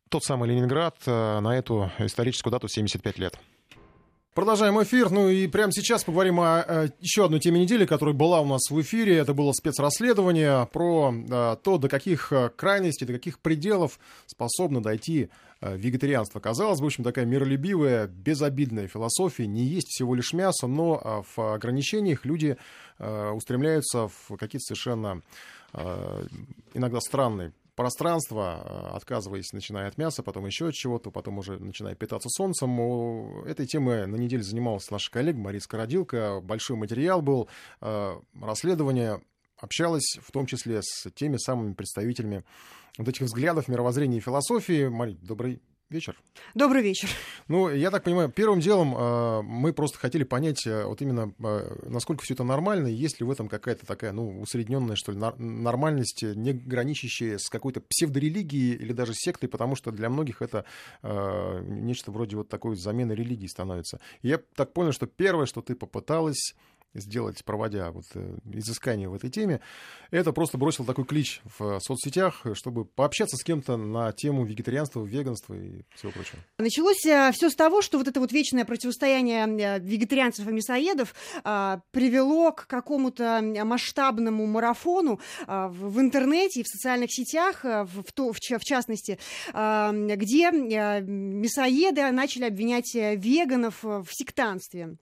тот 0.08 0.24
самый 0.24 0.48
Ленинград 0.48 0.96
э, 1.06 1.40
на 1.40 1.56
эту 1.56 1.90
историческую 1.98 2.50
дату 2.50 2.68
75 2.68 3.18
лет. 3.18 3.38
Продолжаем 4.38 4.80
эфир. 4.80 5.10
Ну 5.10 5.28
и 5.28 5.48
прямо 5.48 5.72
сейчас 5.72 6.04
поговорим 6.04 6.38
о, 6.38 6.60
о 6.60 6.88
еще 7.00 7.24
одной 7.24 7.40
теме 7.40 7.60
недели, 7.60 7.86
которая 7.86 8.14
была 8.14 8.40
у 8.40 8.46
нас 8.46 8.60
в 8.70 8.80
эфире. 8.80 9.16
Это 9.16 9.34
было 9.34 9.52
спецрасследование 9.52 10.68
про 10.72 11.12
а, 11.28 11.56
то, 11.56 11.76
до 11.76 11.88
каких 11.88 12.32
э, 12.32 12.48
крайностей, 12.54 13.04
до 13.04 13.14
каких 13.14 13.40
пределов 13.40 13.98
способно 14.26 14.80
дойти 14.80 15.30
а, 15.60 15.74
вегетарианство. 15.74 16.38
Казалось 16.38 16.78
бы, 16.78 16.84
в 16.84 16.86
общем, 16.86 17.02
такая 17.02 17.24
миролюбивая, 17.24 18.06
безобидная 18.06 18.86
философия. 18.86 19.48
Не 19.48 19.64
есть 19.64 19.88
всего 19.88 20.14
лишь 20.14 20.32
мясо, 20.32 20.68
но 20.68 21.00
а, 21.02 21.22
в 21.22 21.54
ограничениях 21.54 22.24
люди 22.24 22.56
а, 23.00 23.32
устремляются 23.32 24.06
в 24.06 24.36
какие-то 24.36 24.66
совершенно 24.66 25.22
иногда 25.74 27.00
странные 27.00 27.52
пространство, 27.78 28.60
э, 28.64 28.96
отказываясь, 28.96 29.52
начиная 29.52 29.86
от 29.86 29.98
мяса, 29.98 30.24
потом 30.24 30.46
еще 30.46 30.66
от 30.66 30.74
чего-то, 30.74 31.12
потом 31.12 31.38
уже 31.38 31.60
начиная 31.60 31.94
питаться 31.94 32.28
солнцем. 32.28 33.44
Этой 33.44 33.66
темой 33.66 34.08
на 34.08 34.16
неделе 34.16 34.42
занималась 34.42 34.90
наша 34.90 35.08
коллега 35.12 35.38
Мария 35.38 35.60
Скородилка. 35.60 36.40
Большой 36.42 36.76
материал 36.76 37.22
был, 37.22 37.48
э, 37.80 38.20
расследование 38.42 39.20
общалась 39.58 40.18
в 40.20 40.32
том 40.32 40.46
числе 40.46 40.80
с 40.82 41.08
теми 41.14 41.36
самыми 41.36 41.72
представителями 41.72 42.42
вот 42.98 43.06
этих 43.06 43.22
взглядов, 43.22 43.68
мировоззрения 43.68 44.18
и 44.18 44.22
философии. 44.22 44.88
Мария, 44.88 45.16
добрый 45.22 45.62
вечер. 45.90 46.20
Добрый 46.54 46.82
вечер. 46.82 47.08
Ну, 47.48 47.70
я 47.70 47.90
так 47.90 48.04
понимаю, 48.04 48.30
первым 48.30 48.60
делом 48.60 48.94
э, 48.94 49.42
мы 49.42 49.72
просто 49.72 49.98
хотели 49.98 50.22
понять, 50.22 50.66
э, 50.66 50.84
вот 50.84 51.00
именно 51.00 51.32
э, 51.38 51.88
насколько 51.88 52.22
все 52.22 52.34
это 52.34 52.44
нормально, 52.44 52.88
и 52.88 52.92
есть 52.92 53.20
ли 53.20 53.26
в 53.26 53.30
этом 53.30 53.48
какая-то 53.48 53.86
такая, 53.86 54.12
ну, 54.12 54.40
усредненная, 54.40 54.96
что 54.96 55.12
ли, 55.12 55.18
нормальность, 55.18 56.22
не 56.22 56.52
граничащая 56.52 57.38
с 57.38 57.48
какой-то 57.48 57.80
псевдорелигией 57.80 58.74
или 58.74 58.92
даже 58.92 59.14
сектой, 59.14 59.48
потому 59.48 59.76
что 59.76 59.90
для 59.90 60.10
многих 60.10 60.42
это 60.42 60.64
нечто 61.02 62.10
вроде 62.10 62.36
вот 62.36 62.48
такой 62.48 62.76
замены 62.76 63.12
религии 63.12 63.46
становится. 63.46 64.00
И 64.22 64.28
я 64.28 64.38
так 64.54 64.72
понял, 64.72 64.92
что 64.92 65.06
первое, 65.06 65.46
что 65.46 65.62
ты 65.62 65.74
попыталась 65.74 66.54
сделать, 66.94 67.44
проводя 67.44 67.90
вот 67.90 68.04
э, 68.14 68.36
изыскание 68.52 69.08
в 69.08 69.14
этой 69.14 69.30
теме, 69.30 69.60
это 70.10 70.32
просто 70.32 70.58
бросил 70.58 70.84
такой 70.84 71.04
клич 71.04 71.40
в 71.58 71.80
соцсетях, 71.80 72.46
чтобы 72.54 72.84
пообщаться 72.84 73.36
с 73.36 73.42
кем-то 73.42 73.76
на 73.76 74.12
тему 74.12 74.44
вегетарианства, 74.44 75.04
веганства 75.04 75.54
и 75.54 75.82
всего 75.94 76.12
прочего. 76.12 76.38
Началось 76.58 77.04
э, 77.06 77.30
все 77.32 77.50
с 77.50 77.54
того, 77.54 77.82
что 77.82 77.98
вот 77.98 78.08
это 78.08 78.20
вот 78.20 78.32
вечное 78.32 78.64
противостояние 78.64 79.46
э, 79.46 79.78
вегетарианцев 79.80 80.46
и 80.48 80.52
мясоедов 80.52 81.14
а, 81.44 81.80
привело 81.90 82.52
к 82.52 82.66
какому-то 82.66 83.40
масштабному 83.64 84.46
марафону 84.46 85.20
а, 85.46 85.68
в 85.68 86.00
интернете 86.00 86.60
и 86.60 86.62
в 86.62 86.68
социальных 86.68 87.12
сетях, 87.12 87.64
в, 87.64 87.86
в, 87.86 88.32
в 88.32 88.64
частности, 88.64 89.18
а, 89.52 89.92
где 89.92 90.50
мясоеды 90.50 92.10
начали 92.10 92.44
обвинять 92.44 92.94
веганов 92.94 93.82
в 93.82 94.08
сектанстве. 94.10 94.98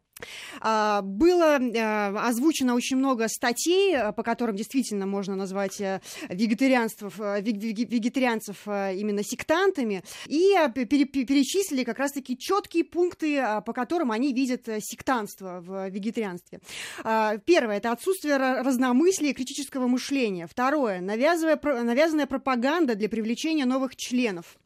А, 0.60 1.02
было 1.02 1.58
э, 1.58 2.16
озвучено 2.16 2.74
очень 2.74 2.96
много 2.96 3.28
статей, 3.28 3.94
э, 3.94 4.12
по 4.12 4.22
которым 4.22 4.56
действительно 4.56 5.06
можно 5.06 5.36
назвать 5.36 5.80
э, 5.80 6.00
вегетарианцев, 6.28 7.18
вегетарианцев 7.18 8.66
именно 8.66 9.22
сектантами, 9.22 10.02
и 10.26 10.54
перечислили 10.74 11.84
как 11.84 11.98
раз-таки 11.98 12.38
четкие 12.38 12.84
пункты, 12.84 13.42
по 13.64 13.72
которым 13.72 14.10
они 14.10 14.32
видят 14.32 14.66
сектантство 14.80 15.60
в 15.60 15.88
вегетарианстве. 15.90 16.60
А, 17.04 17.36
первое– 17.38 17.76
это 17.78 17.92
отсутствие 17.92 18.36
разномыслия 18.36 19.30
и 19.30 19.34
критического 19.34 19.86
мышления. 19.86 20.46
Второе– 20.46 21.00
навязанная 21.00 22.26
пропаганда 22.26 22.94
для 22.94 23.08
привлечения 23.08 23.64
новых 23.64 23.96
членов. 23.96 24.56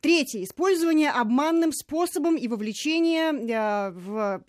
Третье. 0.00 0.42
Использование 0.42 1.10
обманным 1.10 1.72
способом 1.72 2.36
и 2.36 2.48
вовлечение 2.48 3.32
э, 3.32 3.90
в 3.90 4.42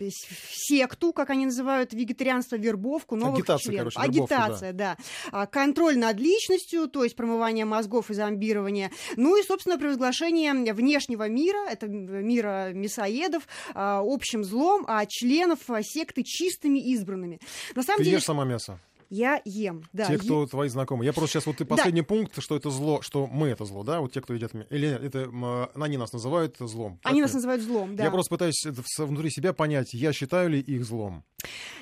секту, 0.50 1.12
как 1.12 1.30
они 1.30 1.46
называют, 1.46 1.92
вегетарианство, 1.92 2.56
вербовку 2.56 3.16
новых 3.16 3.40
Агитация, 3.40 3.72
членов. 3.72 3.94
Короче, 3.94 4.10
Агитация, 4.10 4.72
да. 4.72 4.96
да. 5.30 5.46
Контроль 5.46 5.98
над 5.98 6.18
личностью, 6.18 6.88
то 6.88 7.04
есть 7.04 7.16
промывание 7.16 7.64
мозгов 7.64 8.10
и 8.10 8.14
зомбирование. 8.14 8.90
Ну 9.16 9.36
и, 9.36 9.42
собственно, 9.42 9.78
провозглашение 9.78 10.54
внешнего 10.72 11.28
мира, 11.28 11.68
это 11.68 11.86
мира 11.86 12.70
мясоедов, 12.72 13.46
а, 13.74 14.02
общим 14.04 14.44
злом, 14.44 14.84
а 14.88 15.04
членов 15.06 15.58
секты 15.82 16.22
чистыми 16.24 16.78
избранными. 16.78 17.40
На 17.74 17.82
самом 17.82 17.98
Ты 17.98 18.04
деле... 18.04 18.16
ешь 18.16 18.24
сама 18.24 18.44
мясо? 18.44 18.78
Я 19.10 19.40
ем, 19.44 19.82
да. 19.92 20.06
Те, 20.06 20.18
кто 20.18 20.42
е... 20.42 20.48
твои 20.48 20.68
знакомые. 20.68 21.06
Я 21.06 21.12
просто 21.12 21.34
сейчас 21.34 21.46
вот 21.46 21.56
ты 21.56 21.64
последний 21.64 22.00
да. 22.00 22.06
пункт, 22.06 22.40
что 22.42 22.56
это 22.56 22.70
зло, 22.70 23.00
что 23.02 23.26
мы 23.26 23.48
это 23.48 23.64
зло, 23.64 23.82
да, 23.82 24.00
вот 24.00 24.12
те, 24.12 24.20
кто 24.20 24.34
едят 24.34 24.52
или 24.70 24.88
это 24.88 25.30
они 25.74 25.96
нас 25.96 26.12
называют 26.12 26.56
злом. 26.58 27.00
Они 27.02 27.20
нас 27.20 27.32
называют 27.32 27.62
злом, 27.62 27.96
да. 27.96 28.04
Я 28.04 28.10
просто 28.10 28.30
пытаюсь 28.30 28.64
внутри 28.98 29.30
себя 29.30 29.52
понять, 29.52 29.94
я 29.94 30.12
считаю 30.12 30.50
ли 30.50 30.60
их 30.60 30.84
злом. 30.84 31.24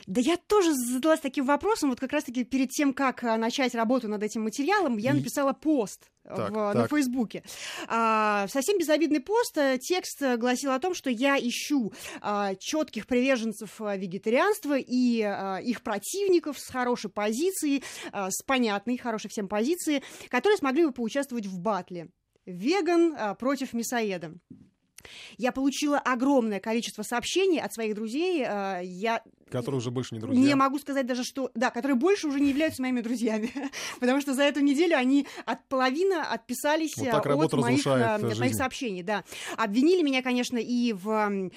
Да 0.06 0.20
я 0.20 0.36
тоже 0.36 0.74
задалась 0.74 1.20
таким 1.20 1.46
вопросом, 1.46 1.90
вот 1.90 2.00
как 2.00 2.12
раз-таки 2.12 2.44
перед 2.44 2.70
тем, 2.70 2.92
как 2.92 3.22
а, 3.22 3.36
начать 3.36 3.74
работу 3.74 4.08
над 4.08 4.22
этим 4.22 4.42
материалом, 4.42 4.96
я 4.96 5.14
написала 5.14 5.52
пост 5.52 6.10
так, 6.24 6.50
в, 6.50 6.54
так. 6.54 6.74
на 6.74 6.88
Фейсбуке. 6.88 7.42
А, 7.88 8.46
совсем 8.48 8.78
безобидный 8.78 9.20
пост. 9.20 9.56
Э, 9.58 9.78
текст 9.78 10.22
гласил 10.38 10.72
о 10.72 10.78
том, 10.78 10.94
что 10.94 11.10
я 11.10 11.38
ищу 11.38 11.92
а, 12.20 12.54
четких 12.54 13.06
приверженцев 13.06 13.80
а, 13.80 13.96
вегетарианства 13.96 14.76
и 14.78 15.22
а, 15.22 15.58
их 15.58 15.82
противников 15.82 16.58
с 16.58 16.68
хорошей 16.68 17.10
позицией, 17.12 17.82
а, 18.12 18.30
с 18.30 18.42
понятной, 18.42 18.98
хорошей 18.98 19.28
всем 19.30 19.48
позицией, 19.48 20.02
которые 20.28 20.56
смогли 20.58 20.86
бы 20.86 20.92
поучаствовать 20.92 21.46
в 21.46 21.58
батле. 21.58 22.08
Веган 22.46 23.14
а, 23.16 23.34
против 23.34 23.72
мясоеда. 23.72 24.34
Я 25.36 25.52
получила 25.52 25.98
огромное 25.98 26.60
количество 26.60 27.02
сообщений 27.02 27.60
от 27.60 27.72
своих 27.72 27.94
друзей. 27.94 28.44
А, 28.46 28.80
я 28.80 29.22
Которые 29.52 29.78
уже 29.78 29.90
больше 29.90 30.14
не 30.14 30.20
друзья. 30.20 30.42
Не 30.42 30.54
могу 30.54 30.78
сказать 30.78 31.06
даже, 31.06 31.24
что... 31.24 31.50
Да, 31.54 31.70
которые 31.70 31.96
больше 31.96 32.28
уже 32.28 32.40
не 32.40 32.50
являются 32.50 32.82
моими 32.82 33.00
друзьями. 33.00 33.50
Потому 34.00 34.20
что 34.20 34.34
за 34.34 34.42
эту 34.42 34.60
неделю 34.60 34.96
они 34.96 35.26
от 35.44 35.66
половины 35.68 36.14
отписались 36.14 36.96
вот 36.96 37.08
от 37.08 37.52
моих, 37.54 37.86
э, 37.86 37.90
от 37.90 38.38
моих 38.38 38.54
сообщений. 38.54 39.02
Да. 39.02 39.24
Обвинили 39.56 40.02
меня, 40.02 40.22
конечно, 40.22 40.58
и 40.58 40.92
в 40.92 41.50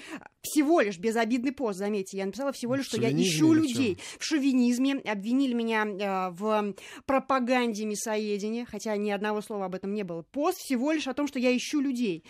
всего 0.46 0.80
лишь 0.80 0.98
безобидный 0.98 1.52
пост, 1.52 1.78
заметьте. 1.78 2.18
Я 2.18 2.26
написала 2.26 2.52
всего 2.52 2.76
лишь, 2.76 2.86
что 2.86 3.00
я 3.00 3.10
ищу 3.10 3.52
людей. 3.52 3.98
В 4.18 4.24
шовинизме. 4.24 4.94
Обвинили 5.04 5.52
меня 5.52 5.84
э, 5.84 6.30
в 6.30 6.74
пропаганде 7.04 7.84
мясоедения, 7.84 8.64
хотя 8.64 8.96
ни 8.96 9.10
одного 9.10 9.40
слова 9.40 9.66
об 9.66 9.74
этом 9.74 9.92
не 9.92 10.04
было. 10.04 10.22
Пост 10.22 10.58
всего 10.58 10.92
лишь 10.92 11.08
о 11.08 11.14
том, 11.14 11.26
что 11.26 11.38
я 11.38 11.56
ищу 11.56 11.80
людей. 11.80 12.24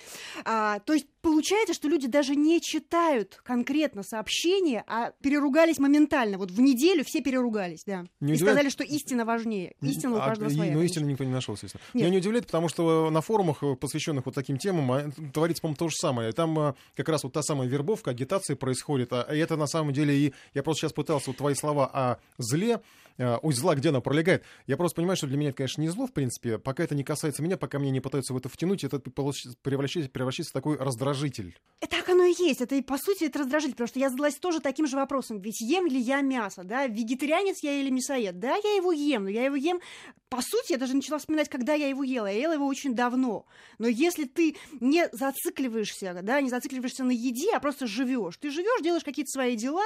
А, 0.45 0.79
то 0.81 0.93
есть 0.93 1.07
получается, 1.31 1.75
что 1.75 1.89
люди 1.89 2.07
даже 2.07 2.37
не 2.37 2.61
читают 2.61 3.41
конкретно 3.43 4.05
сообщения, 4.05 4.85
а 4.87 5.11
переругались 5.23 5.79
моментально. 5.79 6.39
Вот 6.39 6.53
в 6.53 6.61
неделю 6.61 7.03
все 7.05 7.21
переругались, 7.21 7.83
да. 7.85 8.05
Не 8.21 8.33
и 8.33 8.37
удивляет- 8.37 8.39
сказали, 8.39 8.69
что 8.71 8.85
истина 8.85 9.25
важнее. 9.25 9.75
Истина 9.83 10.15
у 10.15 10.19
А, 10.19 10.27
каждого 10.27 10.49
и- 10.49 10.55
своя. 10.55 10.73
Ну, 10.73 10.83
истину 10.83 11.07
никто 11.07 11.25
не 11.25 11.33
нашел, 11.33 11.55
естественно. 11.55 11.83
Нет. 11.95 12.03
Меня 12.05 12.11
не 12.11 12.19
удивляет, 12.19 12.47
потому 12.47 12.69
что 12.69 13.11
на 13.11 13.21
форумах, 13.21 13.63
э, 13.65 13.75
посвященных 13.75 14.25
вот 14.27 14.35
таким 14.37 14.57
темам, 14.57 14.93
а, 14.93 15.11
творится, 15.33 15.63
по-моему, 15.63 15.77
то 15.77 15.89
же 15.89 15.97
самое. 15.97 16.31
Там 16.33 16.57
э, 16.61 16.75
как 16.95 17.09
раз 17.09 17.25
вот 17.25 17.33
та 17.33 17.43
самая 17.43 17.67
вербовка, 17.67 18.13
агитация 18.13 18.55
происходит. 18.55 19.13
А 19.13 19.23
и 19.35 19.39
это 19.39 19.57
на 19.57 19.67
самом 19.67 19.93
деле 19.93 20.17
и... 20.17 20.33
Я 20.55 20.63
просто 20.63 20.83
сейчас 20.83 20.93
пытался 20.93 21.31
вот 21.31 21.39
твои 21.39 21.55
слова 21.55 21.87
о 21.93 22.19
зле, 22.39 22.81
ой, 23.19 23.55
зла, 23.55 23.75
где 23.75 23.89
она 23.89 24.01
пролегает. 24.01 24.45
Я 24.67 24.77
просто 24.77 24.97
понимаю, 24.97 25.17
что 25.17 25.27
для 25.27 25.37
меня 25.37 25.51
это, 25.51 25.59
конечно, 25.59 25.81
не 25.81 25.89
зло, 25.89 26.07
в 26.07 26.13
принципе. 26.13 26.59
Пока 26.59 26.85
это 26.85 26.95
не 26.95 27.05
касается 27.05 27.43
меня, 27.43 27.57
пока 27.57 27.79
мне 27.79 27.91
не 27.91 28.01
пытаются 28.01 28.35
в 28.35 28.37
это 28.37 28.49
втянуть, 28.49 28.85
это 28.85 28.99
превращается, 29.01 30.11
превращается 30.11 30.51
в 30.51 30.55
такой 30.55 30.77
раздражитель. 30.77 31.59
И 31.83 31.87
Так 31.87 32.09
оно 32.15 32.25
и 32.25 32.35
есть. 32.39 32.61
Это 32.61 32.77
и 32.77 32.83
по 32.83 32.99
сути 32.99 33.25
это 33.25 33.41
раздражитель, 33.41 33.73
потому 33.73 33.89
что 33.89 33.99
я 33.99 34.11
задалась 34.11 34.37
тоже 34.37 34.61
таким 34.61 34.87
же 34.87 34.97
вопросом. 34.97 35.41
Ведь 35.41 35.61
ем 35.61 35.87
ли 35.87 35.99
я 35.99 36.21
мясо, 36.21 36.63
да? 36.63 36.87
Вегетарианец 36.87 37.63
я 37.63 37.81
или 37.81 37.91
мясоед? 37.91 38.39
Да, 38.39 38.55
я 38.55 38.77
его 38.77 38.93
ем, 38.93 39.25
но 39.25 39.31
я 39.31 39.45
его 39.45 39.57
ем... 39.57 39.81
По 40.29 40.43
сути, 40.43 40.73
я 40.73 40.79
даже 40.79 40.95
начала 40.97 41.19
вспоминать, 41.19 41.49
когда 41.49 41.75
я 41.75 41.87
его 41.89 42.03
ела. 42.03 42.27
Я 42.27 42.39
ела 42.41 42.53
его 42.55 42.67
очень 42.67 42.95
давно. 42.97 43.47
Но 43.79 43.87
если 43.87 44.25
ты 44.25 44.57
не 44.81 45.09
зацикливаешься, 45.13 46.19
да, 46.23 46.41
не 46.41 46.51
зацикливаешься 46.51 47.05
на 47.05 47.13
еде, 47.13 47.53
а 47.55 47.61
просто 47.61 47.87
живешь, 47.87 48.37
ты 48.39 48.51
живешь, 48.51 48.83
делаешь 48.83 49.05
какие-то 49.05 49.31
свои 49.31 49.55
дела, 49.57 49.85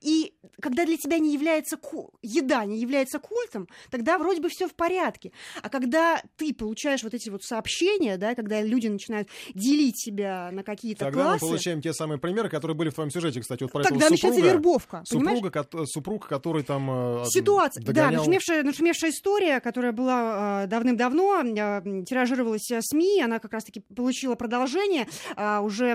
и 0.00 0.34
когда 0.60 0.84
для 0.86 0.96
тебя 0.96 1.18
не 1.18 1.32
является 1.32 1.76
ку- 1.76 2.12
еда 2.20 2.64
не 2.64 2.78
является 2.80 3.20
культом, 3.20 3.68
тогда 3.90 4.18
вроде 4.18 4.40
бы 4.40 4.48
все 4.48 4.66
в 4.68 4.74
порядке. 4.74 5.30
А 5.62 5.68
когда 5.68 6.20
ты 6.36 6.52
получаешь 6.52 7.04
вот 7.04 7.14
эти 7.14 7.30
вот 7.30 7.44
сообщения, 7.44 8.16
да, 8.16 8.34
когда 8.34 8.60
люди 8.62 8.88
начинают 8.88 9.28
делить 9.54 10.00
себя 10.02 10.50
на 10.52 10.64
какие-то 10.64 11.04
Тогда 11.04 11.22
классы, 11.22 11.44
мы 11.44 11.50
получаем 11.50 11.80
те 11.80 11.92
самые 11.92 12.18
примеры, 12.18 12.48
которые 12.48 12.76
были 12.76 12.90
в 12.90 12.94
твоем 12.94 13.10
сюжете, 13.10 13.40
кстати, 13.40 13.62
вот 13.62 13.70
про 13.72 13.84
тогда 13.84 14.10
начинается 14.10 14.26
супруга. 14.40 14.52
вербовка, 14.52 15.04
понимаешь? 15.08 15.38
Супруга, 15.38 15.62
кот- 15.62 15.88
супруг, 15.88 16.26
который 16.28 16.64
там 16.64 16.90
э, 17.22 17.24
Ситуация, 17.26 17.84
да, 17.84 18.10
нашумевшая, 18.10 18.62
нашумевшая 18.64 19.10
история, 19.12 19.60
которая 19.76 19.92
была 19.92 20.62
э, 20.64 20.66
давным-давно, 20.68 21.42
э, 21.42 22.04
тиражировалась 22.06 22.70
э, 22.70 22.80
СМИ, 22.80 23.20
она 23.22 23.38
как 23.38 23.52
раз-таки 23.52 23.80
получила 23.94 24.34
продолжение 24.34 25.06
э, 25.36 25.58
уже 25.58 25.94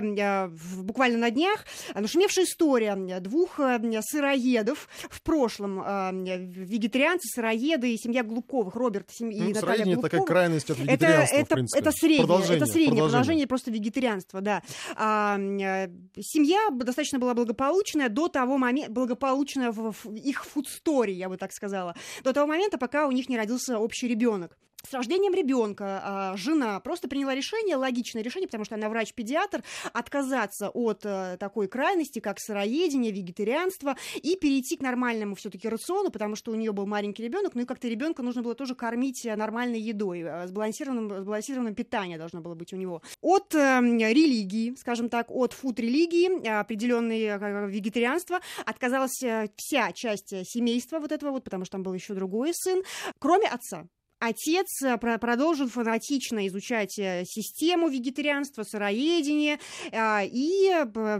буквально 0.76 1.18
на 1.18 1.30
днях. 1.32 1.64
А, 1.92 2.00
Нашумевшая 2.00 2.44
история 2.44 2.94
двух 3.18 3.58
э, 3.58 3.80
сыроедов 4.02 4.88
в 5.10 5.20
прошлом, 5.22 5.82
вегетарианцы, 5.82 7.28
сыроеды 7.34 7.92
и 7.92 7.98
семья 7.98 8.22
Глубковых, 8.22 8.76
Роберт 8.76 9.10
и 9.18 9.24
Ну, 9.24 9.48
Наталья 9.48 9.94
это 9.94 10.02
такая 10.02 10.22
крайность 10.22 10.70
от 10.70 10.78
Это, 10.78 10.86
вегетарианства, 10.86 11.36
в 11.36 11.40
это, 11.40 11.54
принципе. 11.56 11.80
это 11.80 11.92
среднее, 11.92 12.18
Продолжение, 12.20 12.56
это 12.58 12.66
среднее 12.66 12.86
продолжение. 12.86 13.10
продолжение 13.10 13.46
просто 13.48 13.70
вегетарианства, 13.72 14.40
да. 14.40 14.62
А, 14.94 15.38
э, 15.38 15.88
семья 16.20 16.68
достаточно 16.70 17.18
была 17.18 17.34
благополучная 17.34 18.08
до 18.08 18.28
того 18.28 18.58
момента, 18.58 18.92
благополучная 18.92 19.72
в, 19.72 19.92
в 19.92 20.14
их 20.14 20.44
фудстори, 20.44 21.12
я 21.12 21.28
бы 21.28 21.36
так 21.36 21.52
сказала, 21.52 21.96
до 22.22 22.32
того 22.32 22.46
момента, 22.46 22.78
пока 22.78 23.08
у 23.08 23.10
них 23.10 23.28
не 23.28 23.36
родился 23.36 23.71
общий 23.78 24.08
ребенок. 24.08 24.58
С 24.88 24.92
рождением 24.92 25.32
ребенка 25.32 26.00
а, 26.02 26.36
жена 26.36 26.80
просто 26.80 27.08
приняла 27.08 27.34
решение, 27.34 27.76
логичное 27.76 28.22
решение, 28.22 28.48
потому 28.48 28.64
что 28.64 28.74
она 28.74 28.88
врач-педиатр, 28.88 29.62
отказаться 29.92 30.70
от 30.70 31.06
э, 31.06 31.36
такой 31.38 31.68
крайности, 31.68 32.18
как 32.18 32.40
сыроедение, 32.40 33.12
вегетарианство, 33.12 33.96
и 34.16 34.36
перейти 34.36 34.76
к 34.76 34.80
нормальному 34.80 35.36
все-таки 35.36 35.68
рациону, 35.68 36.10
потому 36.10 36.34
что 36.34 36.50
у 36.50 36.56
нее 36.56 36.72
был 36.72 36.86
маленький 36.86 37.22
ребенок, 37.22 37.54
ну 37.54 37.62
и 37.62 37.64
как-то 37.64 37.86
ребенка 37.86 38.22
нужно 38.22 38.42
было 38.42 38.56
тоже 38.56 38.74
кормить 38.74 39.24
э, 39.24 39.36
нормальной 39.36 39.80
едой, 39.80 40.22
э, 40.22 40.48
сбалансированным, 40.48 41.22
сбалансированным 41.22 41.76
питание 41.76 42.18
должно 42.18 42.40
было 42.40 42.56
быть 42.56 42.72
у 42.72 42.76
него. 42.76 43.02
От 43.20 43.54
э, 43.54 43.80
религии, 43.80 44.74
скажем 44.76 45.08
так, 45.08 45.30
от 45.30 45.52
фуд-религии, 45.52 46.46
определенной 46.48 47.22
э, 47.22 47.68
вегетарианства, 47.68 48.40
отказалась 48.66 49.22
вся 49.56 49.92
часть 49.92 50.34
семейства 50.44 50.98
вот 50.98 51.12
этого 51.12 51.30
вот, 51.30 51.44
потому 51.44 51.64
что 51.64 51.72
там 51.72 51.84
был 51.84 51.94
еще 51.94 52.14
другой 52.14 52.50
сын, 52.52 52.82
кроме 53.20 53.46
отца. 53.46 53.86
Отец 54.22 54.82
э, 54.84 54.98
про- 54.98 55.18
продолжил 55.18 55.68
фанатично 55.68 56.46
изучать 56.46 56.96
э, 56.96 57.24
систему 57.26 57.88
вегетарианства, 57.88 58.62
сыроедение 58.62 59.58
э, 59.90 60.26
и 60.26 60.70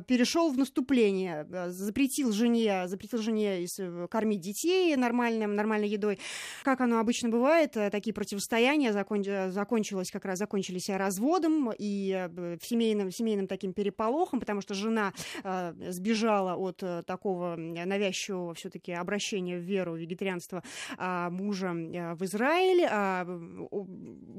перешел 0.07 0.53
в 0.53 0.57
наступление. 0.57 1.45
Запретил 1.71 2.31
жене, 2.31 2.87
запретил 2.87 3.19
жене 3.19 3.67
кормить 4.09 4.41
детей 4.41 4.95
нормальным, 4.95 5.57
нормальной 5.57 5.89
едой. 5.89 6.21
Как 6.63 6.81
оно 6.81 7.01
обычно 7.01 7.29
бывает, 7.29 7.73
такие 7.73 8.15
противостояния 8.15 8.93
закон- 8.93 9.51
закончилось 9.51 10.13
как 10.13 10.25
раз 10.25 10.39
закончились 10.39 10.89
разводом 10.89 11.73
и 11.77 12.29
семейным, 12.63 13.11
семейным 13.11 13.49
таким 13.49 13.73
переполохом, 13.73 14.39
потому 14.39 14.61
что 14.61 14.75
жена 14.75 15.13
сбежала 15.89 16.55
от 16.55 16.83
такого 17.07 17.57
навязчивого 17.57 18.55
все-таки 18.55 18.93
обращения 18.93 19.59
в 19.59 19.63
веру 19.63 19.97
вегетарианства 19.97 20.63
а, 20.99 21.31
мужа 21.31 21.73
в 21.73 22.25
Израиль. 22.25 22.92
А, 22.95 23.27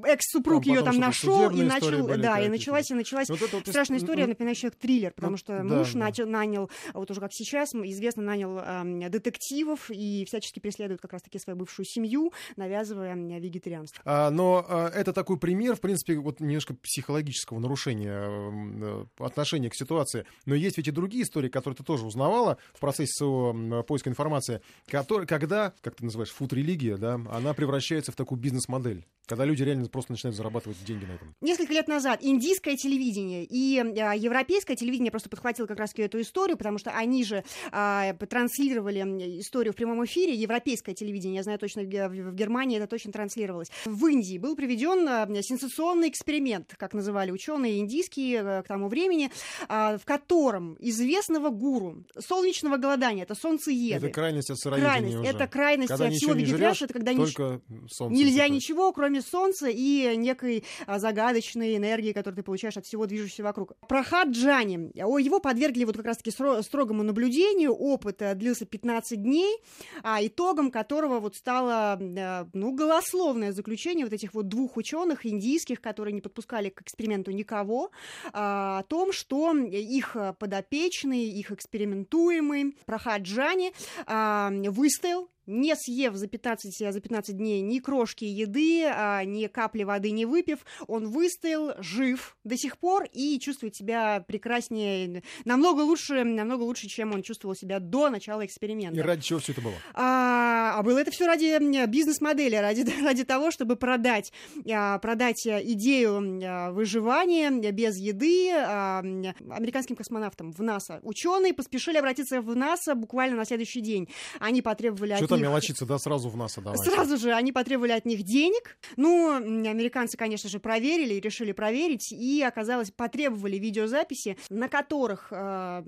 Экс-супруг 0.05 0.63
Там 0.63 0.73
ее 0.73 0.79
потом 0.81 0.93
там 0.93 1.01
нашел, 1.01 1.49
и 1.49 1.63
начал, 1.63 2.07
да, 2.07 2.39
и 2.39 2.49
началась, 2.49 2.91
и 2.91 2.93
началась 2.93 3.29
Вот 3.29 3.41
это 3.41 3.57
вот 3.57 3.67
страшная 3.67 3.97
ис- 3.97 4.03
история, 4.03 4.23
м, 4.23 4.29
напоминающая 4.29 4.69
триллер, 4.69 5.11
потому 5.11 5.31
Ну, 5.31 5.37
что 5.37 5.57
да, 5.57 5.63
муж 5.63 5.93
да. 5.93 5.99
начал, 5.99 6.27
нанял, 6.27 6.69
а 6.93 6.99
вот 6.99 7.09
уже 7.09 7.19
как 7.19 7.31
сейчас, 7.33 7.73
известно, 7.73 8.21
нанял 8.21 8.59
ам, 8.63 8.99
детективов 9.09 9.89
и 9.89 10.25
всячески 10.27 10.59
преследует 10.59 11.01
как 11.01 11.13
раз-таки 11.13 11.39
свою 11.39 11.57
бывшую 11.57 11.85
семью, 11.85 12.31
навязывая 12.55 13.13
м, 13.13 13.27
вегетарианство. 13.39 14.01
А, 14.05 14.29
но 14.29 14.65
а, 14.67 14.89
это 14.89 15.13
такой 15.13 15.37
пример, 15.37 15.75
в 15.75 15.81
принципе, 15.81 16.17
вот 16.19 16.39
немножко 16.39 16.75
психологического 16.75 17.59
нарушения 17.59 18.27
э, 18.27 19.05
отношения 19.19 19.69
к 19.69 19.75
ситуации. 19.75 20.25
Но 20.45 20.53
есть 20.55 20.77
ведь 20.77 20.87
и 20.87 20.91
другие 20.91 21.23
истории, 21.23 21.49
которые 21.49 21.77
ты 21.77 21.83
тоже 21.83 22.05
узнавала 22.05 22.57
в 22.73 22.79
процессе 22.79 23.13
своего 23.13 23.83
поиска 23.83 24.09
информации, 24.09 24.61
которые, 24.87 25.27
когда, 25.27 25.73
как 25.81 25.95
ты 25.95 26.05
называешь, 26.05 26.31
фуд-религия, 26.31 26.97
да, 26.97 27.19
она 27.31 27.53
превращается 27.53 28.11
в 28.11 28.15
такую 28.15 28.39
бизнес-модель, 28.43 29.07
когда 29.25 29.45
люди 29.45 29.63
реально 29.63 29.87
просто 29.87 30.11
начинают 30.11 30.35
зарабатывать 30.35 30.83
деньги 30.83 31.05
на 31.05 31.13
этом. 31.13 31.33
Несколько 31.41 31.73
лет 31.73 31.87
назад 31.87 32.19
индийское 32.21 32.75
телевидение 32.75 33.45
и 33.45 33.79
а, 33.79 34.13
европейское 34.15 34.75
телевидение 34.75 35.11
просто 35.11 35.29
подхватило 35.29 35.65
как 35.65 35.79
раз 35.79 35.93
эту 35.95 36.19
историю, 36.21 36.57
потому 36.57 36.77
что 36.77 36.91
они 36.91 37.23
же 37.23 37.43
а, 37.71 38.13
транслировали 38.13 38.99
историю 39.39 39.73
в 39.73 39.75
прямом 39.75 40.03
эфире. 40.05 40.33
Европейское 40.33 40.95
телевидение, 40.95 41.37
я 41.37 41.43
знаю 41.43 41.59
точно, 41.59 41.83
в 41.83 41.87
Ге- 41.87 42.09
в 42.09 42.33
Германии 42.33 42.77
это 42.77 42.87
точно 42.87 43.11
транслировалось. 43.11 43.69
В 43.85 44.05
Индии 44.07 44.37
был 44.37 44.55
проведен 44.55 45.07
а, 45.07 45.27
сенсационный 45.41 46.09
эксперимент, 46.09 46.73
как 46.77 46.93
называли 46.93 47.31
ученые 47.31 47.79
индийские 47.79 48.43
э, 48.43 48.63
к 48.63 48.67
тому 48.67 48.87
времени, 48.87 49.31
а, 49.69 49.97
в 49.97 50.05
котором 50.05 50.75
известного 50.79 51.49
гуру 51.49 52.03
солнечного 52.19 52.77
голодания, 52.77 53.23
это 53.23 53.35
солнцееды, 53.35 54.07
Это 54.07 54.13
крайность 54.13 54.49
от 54.49 54.57
сыроедения 54.57 54.89
крайность, 54.91 55.15
уже. 55.17 55.29
это 55.29 55.47
крайность 55.47 55.89
Когда 55.89 56.09
всего 56.09 56.33
вегетарианства, 56.33 56.85
это 56.85 56.93
когда 56.93 57.13
только 57.13 57.61
солнце. 57.89 58.15
Нельзя 58.15 58.47
ничего, 58.47 58.91
кроме 58.91 59.12
солнца 59.21 59.67
и 59.69 60.15
некой 60.15 60.63
а, 60.85 60.99
загадочной 60.99 61.77
энергии, 61.77 62.13
которую 62.13 62.37
ты 62.37 62.43
получаешь 62.43 62.77
от 62.77 62.85
всего 62.85 63.05
движущегося 63.05 63.43
вокруг. 63.43 63.73
Прохад 63.87 64.29
Джани. 64.29 64.91
О, 65.01 65.17
его 65.17 65.39
подвергли 65.39 65.85
вот 65.85 65.97
как 65.97 66.05
раз-таки 66.05 66.31
строгому 66.31 67.03
наблюдению. 67.03 67.73
Опыт 67.73 68.21
э, 68.21 68.35
длился 68.35 68.65
15 68.65 69.21
дней, 69.21 69.57
а 70.03 70.25
итогом 70.25 70.71
которого 70.71 71.19
вот 71.19 71.35
стало, 71.35 71.99
э, 71.99 72.45
ну, 72.53 72.73
голословное 72.73 73.51
заключение 73.51 74.05
вот 74.05 74.13
этих 74.13 74.33
вот 74.33 74.47
двух 74.47 74.77
ученых 74.77 75.25
индийских, 75.25 75.81
которые 75.81 76.13
не 76.13 76.21
подпускали 76.21 76.69
к 76.69 76.81
эксперименту 76.81 77.31
никого, 77.31 77.91
а, 78.31 78.79
о 78.79 78.83
том, 78.83 79.11
что 79.11 79.53
их 79.55 80.15
подопечный, 80.39 81.25
их 81.25 81.51
экспериментуемый 81.51 82.77
Прохад 82.85 83.23
Джани 83.23 83.73
а, 84.05 84.51
выстоял 84.69 85.29
не 85.45 85.75
съев 85.75 86.15
за 86.15 86.27
15, 86.27 86.93
за 86.93 86.99
15 86.99 87.37
дней 87.37 87.61
ни 87.61 87.79
крошки 87.79 88.25
еды, 88.25 88.85
а, 88.85 89.23
ни 89.23 89.47
капли 89.47 89.83
воды 89.83 90.11
не 90.11 90.25
выпив, 90.25 90.59
он 90.87 91.09
выстоял 91.09 91.73
жив 91.79 92.37
до 92.43 92.57
сих 92.57 92.77
пор 92.77 93.07
и 93.11 93.39
чувствует 93.39 93.75
себя 93.75 94.23
прекраснее, 94.27 95.23
намного 95.45 95.81
лучше, 95.81 96.23
намного 96.23 96.63
лучше, 96.63 96.87
чем 96.87 97.13
он 97.13 97.21
чувствовал 97.21 97.55
себя 97.55 97.79
до 97.79 98.09
начала 98.09 98.45
эксперимента. 98.45 98.99
И 98.99 99.03
ради 99.03 99.21
чего 99.21 99.39
все 99.39 99.51
это 99.51 99.61
было? 99.61 99.75
А, 99.93 100.73
а 100.75 100.83
было 100.83 100.99
это 100.99 101.11
все 101.11 101.25
ради 101.25 101.57
бизнес-модели, 101.87 102.55
ради, 102.55 102.85
ради 103.03 103.23
того, 103.23 103.51
чтобы 103.51 103.75
продать, 103.75 104.31
а, 104.71 104.97
продать 104.99 105.45
а, 105.47 105.59
идею 105.61 106.41
а, 106.43 106.71
выживания 106.71 107.49
без 107.71 107.97
еды 107.97 108.51
а, 108.51 108.99
американским 108.99 109.95
космонавтам 109.95 110.51
в 110.51 110.61
НАСА. 110.61 110.99
Ученые 111.03 111.53
поспешили 111.53 111.97
обратиться 111.97 112.41
в 112.41 112.55
НАСА 112.55 112.95
буквально 112.95 113.37
на 113.37 113.45
следующий 113.45 113.81
день. 113.81 114.09
Они 114.39 114.61
потребовали 114.61 115.15
Что 115.15 115.32
них... 115.35 115.45
мелочиться, 115.45 115.85
да, 115.85 115.97
сразу 115.97 116.29
в 116.29 116.37
НАСА 116.37 116.61
давай. 116.61 116.77
Сразу 116.77 117.17
же 117.17 117.31
они 117.33 117.51
потребовали 117.51 117.91
от 117.91 118.05
них 118.05 118.23
денег. 118.23 118.77
Ну, 118.97 119.35
американцы, 119.35 120.17
конечно 120.17 120.49
же, 120.49 120.59
проверили, 120.59 121.15
решили 121.15 121.51
проверить, 121.51 122.11
и 122.11 122.41
оказалось, 122.41 122.91
потребовали 122.91 123.57
видеозаписи, 123.57 124.37
на 124.49 124.67
которых 124.67 125.27
э, 125.31 125.83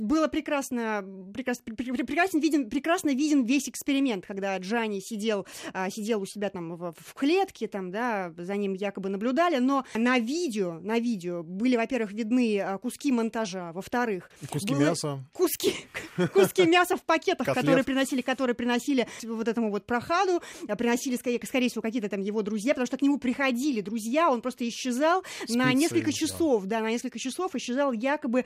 было 0.00 0.28
прекрасно, 0.28 1.04
прекрасно, 1.34 1.64
пр- 1.64 1.76
пр- 1.76 2.06
прекрасно, 2.06 2.38
виден, 2.38 2.70
прекрасно 2.70 3.10
виден 3.10 3.44
весь 3.44 3.68
эксперимент. 3.68 4.26
когда 4.26 4.56
Джани 4.58 5.00
сидел, 5.00 5.46
а, 5.72 5.90
сидел 5.90 6.22
у 6.22 6.26
себя 6.26 6.50
там 6.50 6.76
в, 6.76 6.94
в 6.96 7.14
клетке, 7.14 7.68
там, 7.68 7.90
да, 7.90 8.32
за 8.36 8.56
ним 8.56 8.74
якобы 8.74 9.08
наблюдали, 9.08 9.58
но 9.58 9.84
на 9.94 10.18
видео, 10.18 10.78
на 10.80 10.98
видео 10.98 11.42
были, 11.42 11.76
во-первых, 11.76 12.12
видны 12.12 12.60
а, 12.60 12.78
куски 12.78 13.12
монтажа, 13.12 13.72
во-вторых... 13.72 14.30
Куски 14.50 14.74
мяса. 14.74 15.24
Куски, 15.32 15.74
куски 16.32 16.66
мяса 16.66 16.96
в 16.96 17.02
пакетах, 17.02 17.46
которые 17.46 17.84
приносили, 17.84 18.22
которые 18.22 18.54
приносили 18.62 19.06
вот 19.24 19.48
этому 19.48 19.70
вот 19.70 19.86
прохаду, 19.86 20.40
приносили, 20.78 21.16
скорее, 21.16 21.40
скорее 21.44 21.68
всего, 21.68 21.82
какие-то 21.82 22.08
там 22.08 22.20
его 22.20 22.42
друзья, 22.42 22.74
потому 22.74 22.86
что 22.86 22.96
к 22.96 23.02
нему 23.02 23.18
приходили 23.18 23.80
друзья, 23.80 24.30
он 24.30 24.40
просто 24.40 24.68
исчезал 24.68 25.24
Спицы, 25.42 25.58
на 25.58 25.72
несколько 25.72 26.12
часов, 26.12 26.64
да. 26.64 26.78
да, 26.78 26.84
на 26.84 26.90
несколько 26.90 27.18
часов 27.18 27.54
исчезал 27.56 27.92
якобы 27.92 28.44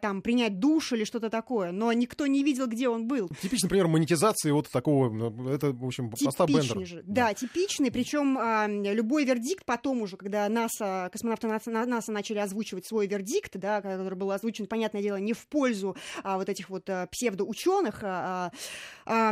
там 0.00 0.22
принять 0.22 0.58
душ 0.58 0.92
или 0.92 1.04
что-то 1.04 1.30
такое, 1.30 1.72
но 1.72 1.92
никто 1.92 2.26
не 2.26 2.42
видел, 2.42 2.66
где 2.66 2.88
он 2.88 3.06
был. 3.06 3.28
Типичный 3.42 3.68
пример 3.68 3.88
монетизации 3.88 4.50
вот 4.50 4.70
такого, 4.70 5.10
ну, 5.10 5.48
это, 5.48 5.72
в 5.72 5.84
общем, 5.84 6.10
поста 6.10 6.46
Бендера. 6.46 6.84
Же. 6.84 7.02
Да, 7.06 7.28
да, 7.28 7.34
типичный, 7.34 7.90
причем 7.90 8.38
а, 8.38 8.66
любой 8.66 9.24
вердикт 9.24 9.64
потом 9.66 10.00
уже, 10.00 10.16
когда 10.16 10.48
НАСА, 10.48 11.10
космонавты 11.12 11.48
НАСА, 11.48 11.70
НАСА 11.70 12.12
начали 12.12 12.38
озвучивать 12.38 12.86
свой 12.86 13.06
вердикт, 13.06 13.56
да, 13.58 13.82
который 13.82 14.16
был 14.16 14.30
озвучен, 14.30 14.66
понятное 14.66 15.02
дело, 15.02 15.16
не 15.16 15.34
в 15.34 15.46
пользу 15.46 15.96
а, 16.22 16.38
вот 16.38 16.48
этих 16.48 16.70
вот 16.70 16.88
а, 16.88 17.06
псевдоученых, 17.08 18.00
а, 18.02 18.30
а, 18.30 18.52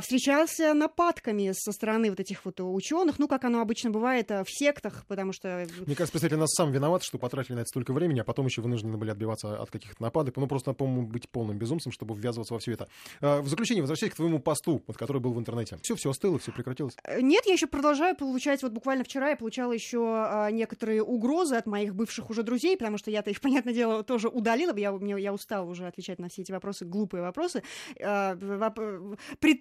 встречался 0.01 0.75
нападками 0.75 1.53
со 1.55 1.73
стороны 1.73 2.11
вот 2.11 2.21
этих 2.21 2.45
вот 2.45 2.61
ученых, 2.61 3.19
ну, 3.19 3.29
как 3.29 3.45
оно 3.45 3.61
обычно 3.61 3.91
бывает 3.91 4.31
а, 4.31 4.45
в 4.45 4.51
сектах, 4.51 5.05
потому 5.07 5.33
что... 5.33 5.67
Мне 5.87 5.95
кажется, 5.95 6.12
представитель 6.12 6.38
нас 6.38 6.53
сам 6.53 6.73
виноват, 6.73 7.03
что 7.03 7.19
потратили 7.19 7.55
на 7.55 7.61
это 7.61 7.69
столько 7.69 7.93
времени, 7.93 8.21
а 8.21 8.25
потом 8.25 8.47
еще 8.47 8.62
вынуждены 8.62 8.97
были 8.97 9.11
отбиваться 9.11 9.61
от 9.61 9.71
каких-то 9.71 10.03
нападок. 10.03 10.37
Ну, 10.37 10.47
просто, 10.47 10.73
по-моему, 10.73 11.07
быть 11.07 11.29
полным 11.29 11.59
безумцем, 11.59 11.93
чтобы 11.93 12.14
ввязываться 12.14 12.55
во 12.55 12.61
все 12.61 12.73
это. 12.73 12.88
А, 13.21 13.41
в 13.41 13.49
заключение, 13.49 13.83
возвращаясь 13.83 14.12
к 14.12 14.17
твоему 14.17 14.38
посту, 14.41 14.83
вот, 14.87 14.97
который 14.97 15.21
был 15.21 15.33
в 15.33 15.38
интернете. 15.38 15.79
Все, 15.83 15.95
все 15.97 16.11
остыло, 16.11 16.38
все 16.38 16.53
прекратилось? 16.53 16.97
Э, 17.05 17.21
нет, 17.21 17.47
я 17.47 17.53
еще 17.53 17.67
продолжаю 17.67 18.17
получать, 18.17 18.62
вот 18.62 18.73
буквально 18.73 19.05
вчера 19.05 19.31
я 19.31 19.37
получала 19.37 19.73
еще 19.73 20.01
а, 20.05 20.51
некоторые 20.51 21.03
угрозы 21.03 21.57
от 21.57 21.67
моих 21.67 21.95
бывших 21.95 22.31
уже 22.31 22.43
друзей, 22.43 22.77
потому 22.77 22.99
что 22.99 23.11
я-то 23.11 23.31
их, 23.31 23.41
понятное 23.41 23.75
дело, 23.75 24.03
тоже 24.03 24.29
удалила, 24.29 24.77
я, 24.77 24.97
я 25.19 25.33
устала 25.33 25.69
уже 25.69 25.87
отвечать 25.87 26.19
на 26.19 26.29
все 26.29 26.43
эти 26.43 26.53
вопросы, 26.53 26.85
глупые 26.85 27.23
вопросы. 27.23 27.62
А, 28.03 28.35
воп... 28.35 28.79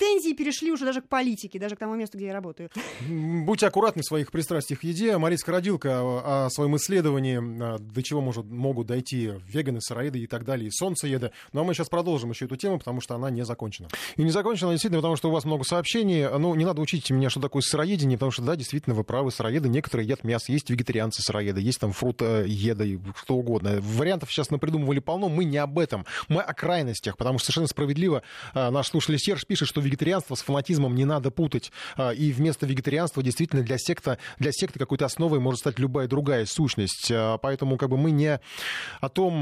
Претензии 0.07 0.33
перешли 0.33 0.71
уже 0.71 0.85
даже 0.85 1.01
к 1.01 1.09
политике, 1.09 1.59
даже 1.59 1.75
к 1.75 1.79
тому 1.79 1.95
месту, 1.95 2.17
где 2.17 2.27
я 2.27 2.33
работаю. 2.33 2.69
Будьте 3.09 3.67
аккуратны 3.67 4.03
в 4.03 4.05
своих 4.05 4.31
пристрастиях 4.31 4.79
к 4.79 4.83
еде. 4.85 5.17
Мария 5.17 5.37
Скородилка 5.37 6.45
о 6.45 6.49
своем 6.49 6.77
исследовании, 6.77 7.39
а, 7.61 7.77
до 7.77 8.01
чего 8.01 8.21
может, 8.21 8.45
могут 8.45 8.87
дойти 8.87 9.33
веганы, 9.49 9.81
сыроеды 9.81 10.19
и 10.19 10.27
так 10.27 10.45
далее, 10.45 10.69
и 10.69 10.71
солнцееды. 10.71 11.31
Но 11.51 11.65
мы 11.65 11.73
сейчас 11.73 11.89
продолжим 11.89 12.29
еще 12.29 12.45
эту 12.45 12.55
тему, 12.55 12.79
потому 12.79 13.01
что 13.01 13.15
она 13.15 13.29
не 13.29 13.43
закончена. 13.43 13.89
И 14.15 14.23
не 14.23 14.31
закончена 14.31 14.71
действительно, 14.71 14.99
потому 14.99 15.17
что 15.17 15.27
у 15.27 15.31
вас 15.33 15.43
много 15.43 15.65
сообщений. 15.65 16.25
Ну, 16.37 16.55
не 16.55 16.63
надо 16.63 16.81
учить 16.81 17.09
меня, 17.09 17.29
что 17.29 17.41
такое 17.41 17.61
сыроедение, 17.61 18.17
потому 18.17 18.31
что, 18.31 18.43
да, 18.43 18.55
действительно, 18.55 18.95
вы 18.95 19.03
правы, 19.03 19.31
сыроеды, 19.31 19.67
некоторые 19.67 20.05
едят 20.05 20.23
мясо, 20.23 20.53
есть 20.53 20.69
вегетарианцы 20.69 21.21
сыроеды, 21.21 21.59
есть 21.59 21.81
там 21.81 21.91
фрутоеды, 21.91 23.01
что 23.21 23.35
угодно. 23.35 23.81
Вариантов 23.81 24.31
сейчас 24.31 24.51
напридумывали 24.51 24.99
полно, 24.99 25.27
мы 25.27 25.43
не 25.43 25.57
об 25.57 25.77
этом, 25.77 26.05
мы 26.29 26.41
о 26.41 26.53
крайностях, 26.53 27.17
потому 27.17 27.39
что 27.39 27.47
совершенно 27.47 27.67
справедливо 27.67 28.23
а, 28.53 28.71
наш 28.71 28.87
слушатель 28.87 29.19
Серж 29.19 29.45
пишет, 29.45 29.67
что 29.67 29.81
вегетарианство 29.97 30.35
с 30.35 30.41
фанатизмом 30.41 30.93
не 30.93 31.05
надо 31.05 31.31
путать, 31.31 31.71
а, 31.95 32.11
и 32.11 32.31
вместо 32.31 32.67
вегетарианства 32.67 33.23
действительно 33.23 33.63
для 33.63 33.77
секта, 33.79 34.19
для 34.37 34.51
секты 34.51 34.77
какой-то 34.77 35.05
основой 35.05 35.39
может 35.39 35.61
стать 35.61 35.79
любая 35.79 36.07
другая 36.07 36.45
сущность, 36.45 37.11
а, 37.11 37.37
поэтому 37.39 37.77
как 37.77 37.89
бы 37.89 37.97
мы 37.97 38.11
не 38.11 38.39
о 39.01 39.09
том, 39.09 39.39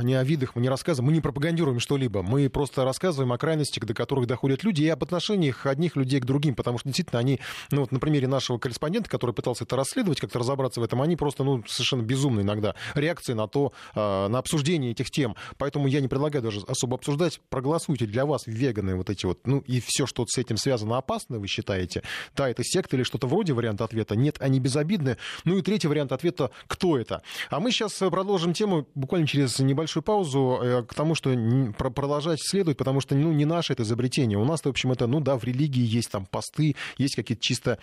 не 0.00 0.14
о 0.14 0.24
видах, 0.24 0.56
мы 0.56 0.62
не 0.62 0.68
рассказываем, 0.68 1.06
мы 1.06 1.12
не 1.12 1.20
пропагандируем 1.20 1.78
что-либо, 1.78 2.22
мы 2.22 2.48
просто 2.48 2.84
рассказываем 2.84 3.32
о 3.32 3.38
крайностях, 3.38 3.84
до 3.84 3.94
которых 3.94 4.26
доходят 4.26 4.64
люди, 4.64 4.82
и 4.82 4.88
об 4.88 5.02
отношениях 5.02 5.66
одних 5.66 5.96
людей 5.96 6.20
к 6.20 6.24
другим, 6.24 6.54
потому 6.54 6.78
что 6.78 6.88
действительно 6.88 7.20
они, 7.20 7.40
ну 7.70 7.82
вот 7.82 7.92
на 7.92 8.00
примере 8.00 8.26
нашего 8.26 8.58
корреспондента, 8.58 9.08
который 9.08 9.32
пытался 9.32 9.64
это 9.64 9.76
расследовать, 9.76 10.20
как-то 10.20 10.40
разобраться 10.40 10.80
в 10.80 10.82
этом, 10.82 11.00
они 11.00 11.16
просто, 11.16 11.44
ну, 11.44 11.62
совершенно 11.66 12.02
безумные 12.02 12.42
иногда 12.42 12.74
реакции 12.94 13.34
на 13.34 13.46
то, 13.46 13.72
на 13.94 14.38
обсуждение 14.38 14.90
этих 14.90 15.10
тем. 15.10 15.36
Поэтому 15.58 15.86
я 15.86 16.00
не 16.00 16.08
предлагаю 16.08 16.42
даже 16.42 16.60
особо 16.66 16.96
обсуждать. 16.96 17.40
Проголосуйте 17.48 18.06
для 18.06 18.26
вас 18.26 18.46
веганы 18.46 18.96
вот 18.96 19.10
эти 19.10 19.26
вот, 19.26 19.46
ну 19.46 19.62
и 19.66 19.80
все, 19.80 20.06
что 20.06 20.24
с 20.26 20.38
этим 20.38 20.56
связано, 20.56 20.98
опасно, 20.98 21.38
вы 21.38 21.46
считаете? 21.46 22.02
Да, 22.34 22.48
это 22.48 22.62
секта 22.64 22.96
или 22.96 23.02
что-то 23.02 23.26
вроде 23.26 23.52
варианта 23.52 23.84
ответа? 23.84 24.16
Нет, 24.16 24.36
они 24.40 24.60
безобидны. 24.60 25.16
Ну 25.44 25.58
и 25.58 25.62
третий 25.62 25.88
вариант 25.88 26.12
ответа, 26.12 26.50
кто 26.66 26.98
это? 26.98 27.22
А 27.50 27.60
мы 27.60 27.70
сейчас 27.70 27.92
продолжим 27.94 28.52
тему 28.52 28.86
буквально 28.94 29.26
через 29.26 29.58
небольшую 29.58 30.02
паузу 30.02 30.58
э, 30.62 30.82
к 30.82 30.94
тому, 30.94 31.14
что 31.14 31.34
продолжать 31.76 32.40
следует, 32.42 32.78
потому 32.78 33.00
что, 33.00 33.14
ну, 33.14 33.32
не 33.32 33.44
наше 33.44 33.72
это 33.72 33.82
изобретение. 33.82 34.38
У 34.38 34.44
нас, 34.44 34.62
в 34.62 34.68
общем, 34.68 34.92
это, 34.92 35.06
ну 35.06 35.20
да, 35.20 35.36
в 35.36 35.44
религии 35.44 35.84
есть 35.84 36.10
там 36.10 36.26
посты, 36.26 36.76
есть 36.98 37.16
какие-то 37.16 37.42
чисто 37.42 37.78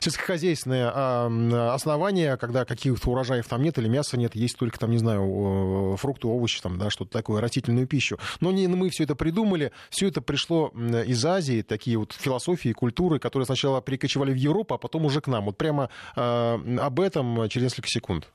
сельскохозяйственные 0.00 0.90
а, 0.92 1.74
основания, 1.74 2.36
когда 2.36 2.64
каких-то 2.64 3.10
урожаев 3.10 3.46
там 3.46 3.62
нет 3.62 3.78
или 3.78 3.88
мяса 3.88 4.16
нет, 4.16 4.34
есть 4.34 4.56
только 4.58 4.78
там, 4.78 4.90
не 4.90 4.98
знаю, 4.98 5.96
фрукты, 5.98 6.26
овощи, 6.26 6.60
там, 6.60 6.78
да, 6.78 6.90
что-то 6.90 7.10
такое, 7.10 7.40
растительную 7.40 7.86
пищу. 7.86 8.18
Но 8.40 8.52
не 8.52 8.66
мы 8.68 8.90
все 8.90 9.04
это 9.04 9.14
придумали, 9.14 9.72
все 9.90 10.08
это 10.08 10.20
пришло 10.20 10.68
из 11.06 11.24
Азии, 11.26 11.62
такие 11.62 11.98
вот 11.98 12.12
философии, 12.12 12.72
культуры, 12.72 13.18
которые 13.18 13.46
сначала 13.46 13.80
перекочевали 13.82 14.32
в 14.32 14.36
Европу, 14.36 14.74
а 14.74 14.78
потом 14.78 15.04
уже 15.04 15.20
к 15.20 15.26
нам. 15.26 15.46
Вот 15.46 15.56
прямо 15.56 15.90
э, 16.16 16.78
об 16.80 17.00
этом 17.00 17.48
через 17.48 17.64
несколько 17.64 17.88
секунд. 17.88 18.28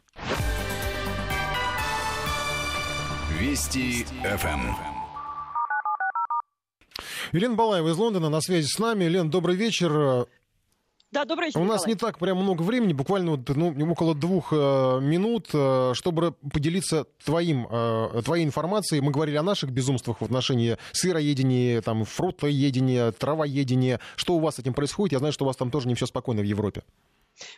Вести 3.40 4.06
ФМ. 4.24 4.92
Елена 7.32 7.56
Балаева 7.56 7.90
из 7.90 7.98
Лондона 7.98 8.30
на 8.30 8.42
связи 8.42 8.68
с 8.68 8.78
нами. 8.78 9.06
Лен, 9.06 9.30
добрый 9.30 9.56
вечер. 9.56 10.28
Да, 11.12 11.26
добрый 11.26 11.48
вечер, 11.48 11.60
У 11.60 11.66
нас 11.66 11.86
не 11.88 11.96
так 11.96 12.20
прям 12.20 12.38
много 12.38 12.62
времени, 12.62 12.94
буквально 12.94 13.44
ну, 13.48 13.92
около 13.92 14.16
двух 14.16 14.54
э, 14.54 15.00
минут, 15.02 15.50
э, 15.52 15.92
чтобы 15.94 16.32
поделиться 16.32 17.06
твоим, 17.26 17.68
э, 17.70 18.22
твоей 18.24 18.46
информацией. 18.46 19.02
Мы 19.02 19.12
говорили 19.12 19.36
о 19.36 19.44
наших 19.44 19.72
безумствах 19.72 20.22
в 20.22 20.24
отношении 20.24 20.78
сыроедения, 20.94 21.82
там, 21.82 22.06
фруктоедения, 22.06 23.12
травоедения. 23.12 24.00
Что 24.16 24.36
у 24.36 24.40
вас 24.40 24.56
с 24.56 24.60
этим 24.60 24.74
происходит? 24.74 25.12
Я 25.12 25.20
знаю, 25.20 25.34
что 25.34 25.44
у 25.44 25.48
вас 25.48 25.58
там 25.58 25.70
тоже 25.70 25.90
не 25.90 25.96
все 25.96 26.06
спокойно 26.06 26.44
в 26.44 26.46
Европе. 26.46 26.84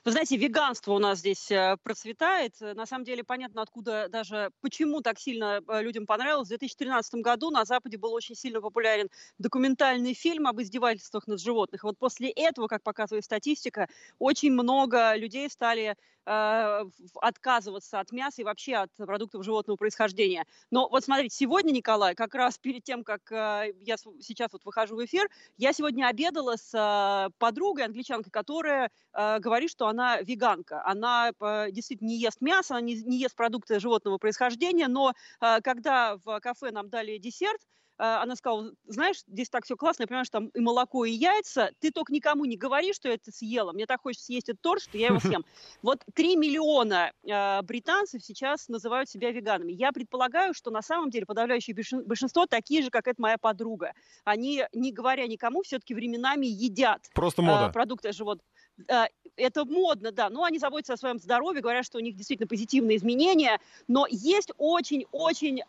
Вы 0.06 0.12
знаете, 0.12 0.38
веганство 0.38 0.94
у 0.94 1.00
нас 1.00 1.20
здесь 1.20 1.52
э, 1.52 1.78
процветает. 1.84 2.60
На 2.60 2.86
самом 2.86 3.06
деле 3.06 3.24
понятно, 3.24 3.62
откуда 3.62 4.08
даже, 4.10 4.52
почему 4.62 5.02
так 5.02 5.20
сильно 5.20 5.62
э, 5.68 5.82
людям 5.82 6.06
понравилось. 6.06 6.48
В 6.48 6.50
2013 6.50 7.16
году 7.16 7.50
на 7.50 7.66
Западе 7.66 7.98
был 7.98 8.14
очень 8.14 8.36
сильно 8.36 8.62
популярен 8.62 9.10
документальный 9.38 10.14
фильм 10.14 10.48
об 10.48 10.62
издевательствах 10.62 11.28
над 11.28 11.42
животных. 11.42 11.84
Вот 11.84 11.98
после 11.98 12.30
этого, 12.30 12.68
как 12.68 12.84
показывает 12.84 13.26
статистика, 13.26 13.88
очень 14.20 14.52
много 14.52 15.16
людей 15.16 15.50
стали 15.50 15.96
э, 16.26 16.84
отказываться 17.22 18.00
от 18.00 18.12
мяса 18.12 18.42
и 18.42 18.46
вообще 18.46 18.76
от 18.76 18.92
продуктов 18.96 19.44
животного 19.44 19.78
происхождения. 19.78 20.46
Но 20.72 20.88
вот 20.90 21.04
смотрите, 21.04 21.36
сегодня, 21.36 21.72
Николай, 21.72 22.16
как 22.16 22.36
раз 22.36 22.58
перед 22.58 22.84
тем, 22.84 23.04
как 23.04 23.32
э, 23.32 23.74
я 23.82 23.98
сейчас 23.98 24.54
вот 24.54 24.64
выхожу 24.66 24.96
в 24.96 25.06
эфир, 25.06 25.30
я 25.58 25.74
сегодня 25.74 26.08
обедала 26.08 26.56
с 26.56 26.74
э, 26.74 27.30
подругой, 27.38 27.86
англичанкой, 27.86 28.32
которая 28.32 28.92
э, 29.14 29.40
говорит, 29.40 29.72
что 29.74 29.88
она 29.88 30.22
веганка. 30.22 30.86
Она 30.86 31.32
э, 31.40 31.72
действительно 31.72 32.10
не 32.10 32.18
ест 32.18 32.42
мясо, 32.42 32.76
она 32.76 32.82
не, 32.82 32.96
не 32.96 33.18
ест 33.18 33.36
продукты 33.36 33.80
животного 33.80 34.20
происхождения, 34.20 34.88
но 34.88 35.14
э, 35.42 35.62
когда 35.62 36.18
в 36.24 36.40
кафе 36.40 36.72
нам 36.72 36.90
дали 36.90 37.18
десерт, 37.18 37.60
а, 37.98 38.24
она 38.24 38.36
сказала, 38.36 38.72
знаешь, 38.88 39.22
здесь 39.28 39.50
так 39.50 39.66
все 39.66 39.76
классно, 39.76 40.04
я 40.04 40.08
понимаю, 40.08 40.26
что 40.26 40.40
там 40.40 40.48
и 40.48 40.60
молоко, 40.60 41.06
и 41.06 41.12
яйца, 41.12 41.72
ты 41.80 41.92
только 41.92 42.12
никому 42.12 42.46
не 42.46 42.58
говори, 42.58 42.92
что 42.94 43.08
я 43.08 43.16
это 43.16 43.32
съела, 43.32 43.72
мне 43.72 43.86
так 43.86 44.02
хочется 44.02 44.26
съесть 44.26 44.50
этот 44.50 44.62
торт, 44.62 44.82
что 44.82 44.98
я 44.98 45.08
его 45.08 45.20
съем. 45.20 45.46
Вот 45.82 46.00
3 46.14 46.36
миллиона 46.38 47.12
э, 47.24 47.62
британцев 47.62 48.24
сейчас 48.24 48.68
называют 48.68 49.10
себя 49.10 49.32
веганами. 49.32 49.72
Я 49.74 49.92
предполагаю, 49.92 50.54
что 50.54 50.72
на 50.72 50.82
самом 50.82 51.10
деле 51.10 51.26
подавляющее 51.26 51.76
большинство 52.06 52.46
такие 52.46 52.84
же, 52.84 52.90
как 52.90 53.08
эта 53.08 53.22
моя 53.22 53.38
подруга. 53.38 53.94
Они, 54.24 54.64
не 54.74 54.92
говоря 54.92 55.28
никому, 55.28 55.62
все-таки 55.64 55.94
временами 55.94 56.46
едят 56.46 57.10
Просто 57.14 57.42
мода. 57.42 57.68
Э, 57.68 57.72
продукты 57.72 58.12
животных. 58.12 58.48
Э, 58.88 59.06
это 59.36 59.66
модно, 59.66 60.12
да, 60.12 60.30
но 60.30 60.44
они 60.44 60.60
заботятся 60.60 60.94
о 60.94 60.98
своем 60.98 61.18
здоровье, 61.18 61.62
говорят, 61.62 61.86
что 61.86 61.98
у 61.98 62.02
них 62.02 62.16
действительно 62.16 62.48
позитивные 62.48 62.98
изменения, 62.98 63.60
но 63.88 64.06
есть 64.10 64.52
очень-очень 64.58 65.62
э, 65.62 65.64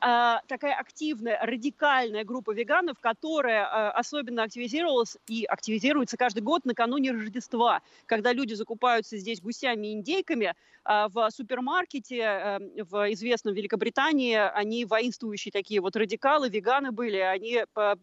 такая 0.47 0.75
активная, 0.75 1.39
радикальная 1.41 2.25
группа 2.25 2.53
веганов, 2.53 2.99
которая 3.01 3.65
э, 3.65 3.89
особенно 3.93 4.43
активизировалась 4.43 5.17
и 5.29 5.45
активизируется 5.45 6.17
каждый 6.17 6.41
год 6.41 6.65
накануне 6.65 7.13
Рождества, 7.13 7.81
когда 8.07 8.33
люди 8.33 8.55
закупаются 8.55 9.17
здесь 9.17 9.41
гусями 9.41 9.89
и 9.89 9.93
индейками, 9.95 10.55
э, 10.85 11.07
в 11.09 11.31
супермаркете 11.31 12.19
э, 12.21 12.85
в 12.85 13.13
известном 13.15 13.55
Великобритании. 13.55 14.37
Они 14.37 14.85
воинствующие 14.85 15.53
такие 15.53 15.81
вот 15.81 15.97
радикалы, 15.97 16.51
веганы 16.51 16.93
были, 16.93 17.17
они 17.17 17.65
э, 17.65 17.95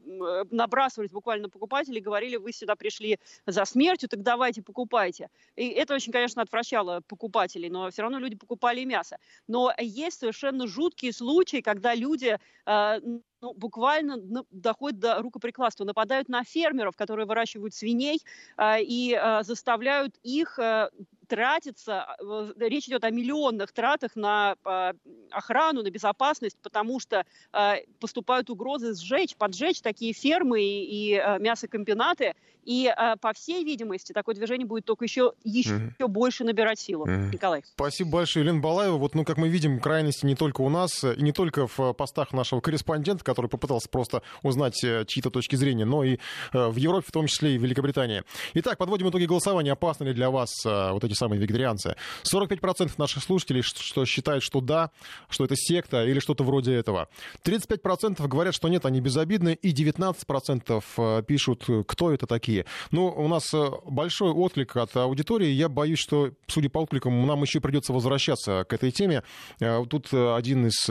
набрасывались 0.49 1.11
буквально 1.11 1.43
на 1.43 1.49
покупателей, 1.49 2.01
говорили, 2.01 2.37
вы 2.37 2.51
сюда 2.51 2.75
пришли 2.75 3.19
за 3.45 3.65
смертью, 3.65 4.09
так 4.09 4.23
давайте 4.23 4.63
покупайте 4.63 4.90
покупайте. 4.91 5.29
И 5.55 5.69
это 5.69 5.95
очень, 5.95 6.11
конечно, 6.11 6.41
отвращало 6.41 7.01
покупателей, 7.07 7.69
но 7.69 7.89
все 7.89 8.01
равно 8.01 8.19
люди 8.19 8.35
покупали 8.35 8.83
мясо. 8.83 9.17
Но 9.47 9.73
есть 9.79 10.19
совершенно 10.19 10.67
жуткие 10.67 11.13
случаи, 11.13 11.61
когда 11.61 11.95
люди 11.95 12.37
э, 12.65 12.99
ну, 13.41 13.53
буквально 13.53 14.17
доходят 14.51 14.99
до 14.99 15.21
рукоприкладства, 15.21 15.83
нападают 15.83 16.29
на 16.29 16.43
фермеров, 16.43 16.95
которые 16.95 17.25
выращивают 17.25 17.73
свиней, 17.73 18.21
э, 18.57 18.81
и 18.81 19.17
э, 19.19 19.43
заставляют 19.43 20.15
их 20.23 20.59
э, 20.59 20.89
тратиться, 21.27 22.05
э, 22.19 22.53
речь 22.57 22.87
идет 22.87 23.03
о 23.03 23.09
миллионных 23.09 23.71
тратах 23.71 24.15
на 24.15 24.55
э, 24.63 24.93
охрану, 25.31 25.81
на 25.81 25.89
безопасность, 25.89 26.57
потому 26.61 26.99
что 26.99 27.25
э, 27.53 27.75
поступают 27.99 28.49
угрозы 28.49 28.93
сжечь, 28.93 29.35
поджечь 29.35 29.81
такие 29.81 30.13
фермы 30.13 30.61
и, 30.61 31.15
и 31.15 31.21
мясокомбинаты, 31.39 32.35
и, 32.63 32.93
э, 32.95 33.15
по 33.19 33.33
всей 33.33 33.63
видимости, 33.63 34.13
такое 34.13 34.35
движение 34.35 34.67
будет 34.67 34.85
только 34.85 35.05
еще, 35.05 35.33
еще 35.43 35.75
mm-hmm. 35.99 36.07
больше 36.07 36.43
набирать 36.43 36.79
силу. 36.79 37.07
Mm-hmm. 37.07 37.31
Николай. 37.31 37.63
Спасибо 37.65 38.11
большое, 38.11 38.45
Елена 38.45 38.59
Балаева. 38.59 38.97
Вот, 38.97 39.15
ну, 39.15 39.25
как 39.25 39.37
мы 39.37 39.49
видим, 39.49 39.79
крайности 39.79 40.25
не 40.25 40.35
только 40.35 40.61
у 40.61 40.69
нас, 40.69 41.03
и 41.03 41.21
не 41.21 41.31
только 41.31 41.67
в 41.67 41.93
постах 41.93 42.33
нашего 42.33 42.61
корреспондента, 42.61 43.23
который 43.31 43.47
попытался 43.47 43.89
просто 43.89 44.21
узнать 44.43 44.83
э, 44.83 45.05
чьи-то 45.07 45.29
точки 45.29 45.55
зрения, 45.55 45.85
но 45.85 46.03
и 46.03 46.17
э, 46.53 46.67
в 46.67 46.75
Европе, 46.75 47.07
в 47.07 47.11
том 47.11 47.27
числе 47.27 47.55
и 47.55 47.57
в 47.57 47.63
Великобритании. 47.63 48.23
Итак, 48.53 48.77
подводим 48.77 49.09
итоги 49.09 49.25
голосования. 49.25 49.71
Опасны 49.71 50.05
ли 50.05 50.13
для 50.13 50.29
вас 50.29 50.49
вот 50.63 51.03
эти 51.03 51.13
самые 51.13 51.39
вегетарианцы? 51.39 51.95
45% 52.23 52.91
наших 52.97 53.23
слушателей 53.23 53.61
что 53.61 54.05
считают, 54.05 54.43
что 54.43 54.61
да, 54.61 54.91
что 55.29 55.45
это 55.45 55.55
секта 55.55 56.05
или 56.05 56.19
что-то 56.19 56.43
вроде 56.43 56.73
этого. 56.73 57.09
35% 57.43 58.27
говорят, 58.27 58.53
что 58.53 58.67
нет, 58.67 58.85
они 58.85 59.01
безобидны, 59.01 59.53
и 59.53 59.73
19% 59.73 61.23
пишут, 61.23 61.65
кто 61.87 62.11
это 62.11 62.27
такие. 62.27 62.65
Ну, 62.91 63.07
у 63.07 63.27
нас 63.27 63.53
э, 63.53 63.69
большой 63.85 64.31
отклик 64.31 64.75
от 64.75 64.95
аудитории. 64.95 65.47
Я 65.47 65.69
боюсь, 65.69 65.99
что, 65.99 66.31
судя 66.47 66.69
по 66.69 66.79
откликам, 66.79 67.25
нам 67.25 67.41
еще 67.41 67.59
придется 67.59 67.93
возвращаться 67.93 68.65
к 68.67 68.73
этой 68.73 68.91
теме. 68.91 69.23
Э, 69.59 69.83
тут 69.89 70.13
э, 70.13 70.35
один 70.35 70.67
из 70.67 70.89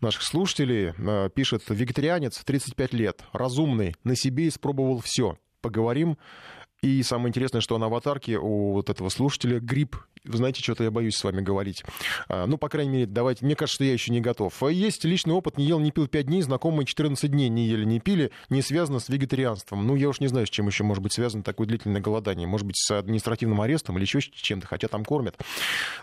наших 0.00 0.22
слушателей 0.22 0.92
пишет, 1.30 1.61
вегетарианец, 1.68 2.42
35 2.44 2.92
лет, 2.92 3.22
разумный, 3.32 3.94
на 4.04 4.16
себе 4.16 4.48
испробовал 4.48 5.00
все. 5.00 5.38
Поговорим. 5.60 6.18
И 6.82 7.02
самое 7.02 7.28
интересное, 7.28 7.60
что 7.60 7.78
на 7.78 7.86
аватарке 7.86 8.38
у 8.38 8.72
вот 8.72 8.90
этого 8.90 9.08
слушателя 9.08 9.60
гриб 9.60 9.96
вы 10.24 10.36
знаете, 10.36 10.62
что-то 10.62 10.84
я 10.84 10.90
боюсь 10.90 11.16
с 11.16 11.24
вами 11.24 11.40
говорить. 11.40 11.82
А, 12.28 12.46
ну, 12.46 12.56
по 12.56 12.68
крайней 12.68 12.90
мере, 12.90 13.06
давайте. 13.06 13.44
Мне 13.44 13.56
кажется, 13.56 13.76
что 13.76 13.84
я 13.84 13.92
еще 13.92 14.12
не 14.12 14.20
готов. 14.20 14.62
А 14.62 14.70
есть 14.70 15.04
личный 15.04 15.34
опыт. 15.34 15.58
Не 15.58 15.64
ел, 15.64 15.80
не 15.80 15.90
пил 15.90 16.06
5 16.06 16.26
дней. 16.26 16.42
Знакомые 16.42 16.86
14 16.86 17.28
дней 17.28 17.48
не 17.48 17.66
ели, 17.66 17.84
не 17.84 17.98
пили. 17.98 18.30
Не 18.48 18.62
связано 18.62 19.00
с 19.00 19.08
вегетарианством. 19.08 19.84
Ну, 19.84 19.96
я 19.96 20.08
уж 20.08 20.20
не 20.20 20.28
знаю, 20.28 20.46
с 20.46 20.50
чем 20.50 20.68
еще 20.68 20.84
может 20.84 21.02
быть 21.02 21.12
связано 21.12 21.42
такое 21.42 21.66
длительное 21.66 22.00
голодание. 22.00 22.46
Может 22.46 22.66
быть, 22.66 22.76
с 22.76 22.96
административным 22.96 23.60
арестом 23.60 23.96
или 23.96 24.04
еще 24.04 24.20
с 24.20 24.24
чем-то, 24.24 24.66
хотя 24.68 24.86
там 24.86 25.04
кормят. 25.04 25.36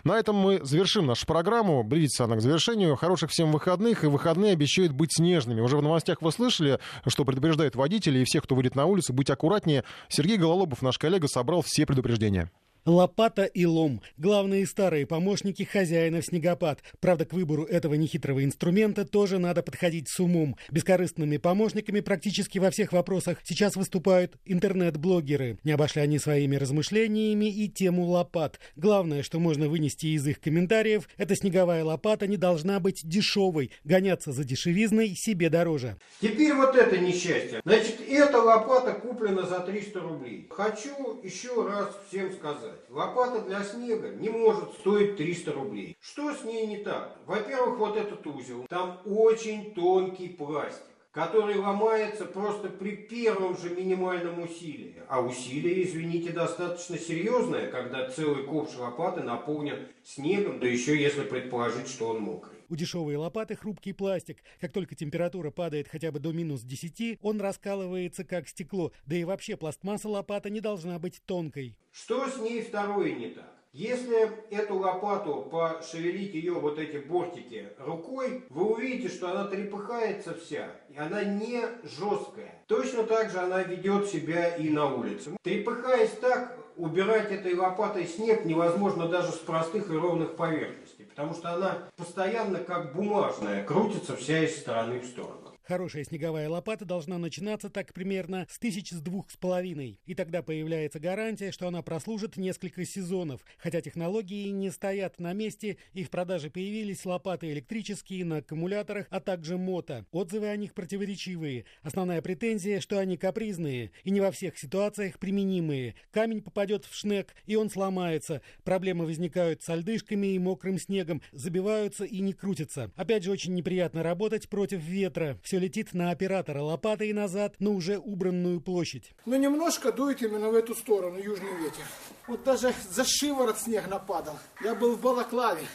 На 0.04 0.18
этом 0.18 0.36
мы 0.36 0.60
завершим 0.62 1.06
нашу 1.06 1.26
программу. 1.26 1.82
Близится 1.82 2.24
она 2.24 2.36
к 2.36 2.42
завершению. 2.42 2.96
Хороших 2.96 3.30
всем 3.30 3.52
выходных. 3.52 4.04
И 4.04 4.06
выходные 4.06 4.52
обещают 4.52 4.92
быть 4.92 5.14
снежными. 5.14 5.62
Уже 5.62 5.78
в 5.78 5.82
новостях 5.82 6.20
вы 6.20 6.30
слышали, 6.30 6.78
что 7.06 7.24
предупреждают 7.24 7.74
водители 7.74 8.18
и 8.18 8.24
всех, 8.24 8.44
кто 8.44 8.54
выйдет 8.54 8.74
на 8.74 8.84
улицу, 8.84 9.14
быть 9.14 9.30
аккуратнее. 9.30 9.84
Сергей 10.08 10.36
Гололобов, 10.36 10.82
наш 10.82 10.98
коллега, 10.98 11.26
собрал 11.26 11.62
все 11.62 11.86
предупреждения. 11.86 12.50
Лопата 12.86 13.44
и 13.44 13.66
лом– 13.66 14.00
главные 14.16 14.66
старые 14.66 15.04
помощники 15.04 15.64
хозяина 15.64 16.22
в 16.22 16.24
снегопад. 16.24 16.82
Правда, 16.98 17.26
к 17.26 17.34
выбору 17.34 17.64
этого 17.64 17.92
нехитрого 17.92 18.42
инструмента 18.42 19.04
тоже 19.04 19.38
надо 19.38 19.62
подходить 19.62 20.08
с 20.08 20.18
умом. 20.18 20.56
Бескорыстными 20.70 21.36
помощниками 21.36 22.00
практически 22.00 22.58
во 22.58 22.70
всех 22.70 22.92
вопросах 22.92 23.40
сейчас 23.44 23.76
выступают 23.76 24.38
интернет-блогеры. 24.46 25.58
Не 25.62 25.72
обошли 25.72 26.00
они 26.00 26.18
своими 26.18 26.56
размышлениями 26.56 27.52
и 27.52 27.68
тему 27.68 28.06
лопат. 28.06 28.58
Главное, 28.76 29.22
что 29.22 29.40
можно 29.40 29.68
вынести 29.68 30.06
из 30.06 30.26
их 30.26 30.40
комментариев, 30.40 31.06
это 31.18 31.36
снеговая 31.36 31.84
лопата 31.84 32.26
не 32.26 32.38
должна 32.38 32.80
быть 32.80 33.06
дешевой. 33.06 33.72
Гоняться 33.84 34.32
за 34.32 34.42
дешевизной 34.44 35.14
себе 35.16 35.50
дороже. 35.50 35.98
Теперь 36.22 36.54
вот 36.54 36.74
это 36.74 36.96
несчастье. 36.96 37.60
Значит, 37.62 38.00
эта 38.08 38.38
лопата 38.38 38.94
куплена 38.94 39.42
за 39.42 39.60
300 39.60 40.00
рублей. 40.00 40.46
Хочу 40.48 41.20
еще 41.22 41.68
раз 41.68 41.90
всем 42.08 42.32
сказать 42.32 42.79
сказать. 42.80 42.90
Лопата 42.90 43.40
для 43.42 43.62
снега 43.62 44.08
не 44.10 44.28
может 44.28 44.72
стоить 44.74 45.16
300 45.16 45.52
рублей. 45.52 45.96
Что 46.00 46.34
с 46.34 46.44
ней 46.44 46.66
не 46.66 46.78
так? 46.78 47.16
Во-первых, 47.26 47.78
вот 47.78 47.96
этот 47.96 48.26
узел. 48.26 48.66
Там 48.68 49.00
очень 49.04 49.74
тонкий 49.74 50.28
пластик 50.28 50.84
который 51.12 51.56
ломается 51.56 52.24
просто 52.24 52.68
при 52.68 52.94
первом 52.94 53.58
же 53.58 53.70
минимальном 53.70 54.42
усилии. 54.42 55.02
А 55.08 55.20
усилие, 55.20 55.82
извините, 55.82 56.30
достаточно 56.30 56.98
серьезное, 56.98 57.68
когда 57.68 58.08
целый 58.08 58.44
ковш 58.44 58.76
лопаты 58.76 59.22
наполнен 59.22 59.88
снегом, 60.04 60.60
да 60.60 60.68
еще 60.68 60.96
если 60.96 61.22
предположить, 61.22 61.88
что 61.88 62.10
он 62.10 62.20
мокрый. 62.20 62.59
У 62.70 62.76
дешевой 62.76 63.16
лопаты 63.16 63.56
хрупкий 63.56 63.92
пластик. 63.92 64.44
Как 64.60 64.72
только 64.72 64.94
температура 64.94 65.50
падает 65.50 65.88
хотя 65.88 66.12
бы 66.12 66.20
до 66.20 66.30
минус 66.30 66.62
10, 66.62 67.18
он 67.20 67.40
раскалывается 67.40 68.22
как 68.22 68.46
стекло. 68.46 68.92
Да 69.06 69.16
и 69.16 69.24
вообще 69.24 69.56
пластмасса 69.56 70.08
лопата 70.08 70.50
не 70.50 70.60
должна 70.60 71.00
быть 71.00 71.20
тонкой. 71.26 71.76
Что 71.90 72.28
с 72.28 72.38
ней 72.38 72.62
второе 72.62 73.12
не 73.16 73.30
так? 73.30 73.56
Если 73.72 74.30
эту 74.52 74.76
лопату 74.78 75.48
пошевелить 75.50 76.34
ее 76.34 76.54
вот 76.54 76.78
эти 76.78 76.98
бортики 76.98 77.68
рукой, 77.78 78.44
вы 78.50 78.66
увидите, 78.66 79.08
что 79.08 79.30
она 79.30 79.46
трепыхается 79.46 80.34
вся, 80.34 80.70
и 80.88 80.96
она 80.96 81.24
не 81.24 81.62
жесткая. 81.82 82.64
Точно 82.68 83.02
так 83.02 83.30
же 83.30 83.38
она 83.38 83.64
ведет 83.64 84.06
себя 84.06 84.56
и 84.56 84.68
на 84.70 84.94
улице. 84.94 85.36
Трепыхаясь 85.42 86.10
так, 86.20 86.56
убирать 86.76 87.30
этой 87.30 87.54
лопатой 87.54 88.06
снег 88.06 88.44
невозможно 88.44 89.06
даже 89.08 89.32
с 89.32 89.38
простых 89.38 89.90
и 89.90 89.94
ровных 89.94 90.34
поверхностей, 90.34 90.89
потому 91.20 91.34
что 91.34 91.52
она 91.52 91.78
постоянно 91.96 92.58
как 92.60 92.94
бумажная, 92.94 93.62
крутится 93.62 94.16
вся 94.16 94.42
из 94.42 94.58
стороны 94.58 95.00
в 95.00 95.04
сторону. 95.04 95.39
Хорошая 95.70 96.02
снеговая 96.02 96.48
лопата 96.48 96.84
должна 96.84 97.16
начинаться 97.16 97.70
так 97.70 97.94
примерно 97.94 98.44
с 98.50 98.58
тысяч 98.58 98.90
с 98.90 99.00
двух 99.00 99.30
с 99.30 99.36
половиной. 99.36 100.00
И 100.04 100.16
тогда 100.16 100.42
появляется 100.42 100.98
гарантия, 100.98 101.52
что 101.52 101.68
она 101.68 101.80
прослужит 101.80 102.36
несколько 102.36 102.84
сезонов. 102.84 103.44
Хотя 103.56 103.80
технологии 103.80 104.48
не 104.48 104.72
стоят 104.72 105.20
на 105.20 105.32
месте, 105.32 105.76
и 105.92 106.02
в 106.02 106.10
продаже 106.10 106.50
появились 106.50 107.06
лопаты 107.06 107.52
электрические 107.52 108.24
на 108.24 108.38
аккумуляторах, 108.38 109.06
а 109.10 109.20
также 109.20 109.58
мото. 109.58 110.06
Отзывы 110.10 110.48
о 110.48 110.56
них 110.56 110.74
противоречивые. 110.74 111.66
Основная 111.82 112.20
претензия, 112.20 112.80
что 112.80 112.98
они 112.98 113.16
капризные 113.16 113.92
и 114.02 114.10
не 114.10 114.20
во 114.20 114.32
всех 114.32 114.58
ситуациях 114.58 115.20
применимые. 115.20 115.94
Камень 116.10 116.42
попадет 116.42 116.84
в 116.84 116.96
шнек, 116.96 117.32
и 117.46 117.54
он 117.54 117.70
сломается. 117.70 118.42
Проблемы 118.64 119.06
возникают 119.06 119.62
с 119.62 119.68
альдышками 119.68 120.34
и 120.34 120.38
мокрым 120.40 120.80
снегом, 120.80 121.22
забиваются 121.30 122.04
и 122.04 122.18
не 122.18 122.32
крутятся. 122.32 122.90
Опять 122.96 123.22
же, 123.22 123.30
очень 123.30 123.54
неприятно 123.54 124.02
работать 124.02 124.48
против 124.48 124.80
ветра. 124.80 125.38
Все 125.44 125.59
летит 125.60 125.94
на 125.94 126.10
оператора 126.10 126.60
лопатой 126.62 127.12
назад 127.12 127.54
на 127.60 127.70
уже 127.70 127.98
убранную 127.98 128.60
площадь. 128.60 129.12
Ну, 129.26 129.36
немножко 129.36 129.92
дует 129.92 130.22
именно 130.22 130.50
в 130.50 130.54
эту 130.54 130.74
сторону 130.74 131.18
южный 131.18 131.54
ветер. 131.62 131.84
Вот 132.26 132.42
даже 132.42 132.74
за 132.90 133.04
шиворот 133.04 133.58
снег 133.58 133.88
нападал. 133.88 134.38
Я 134.64 134.74
был 134.74 134.96
в 134.96 135.00
Балаклаве. 135.00 135.66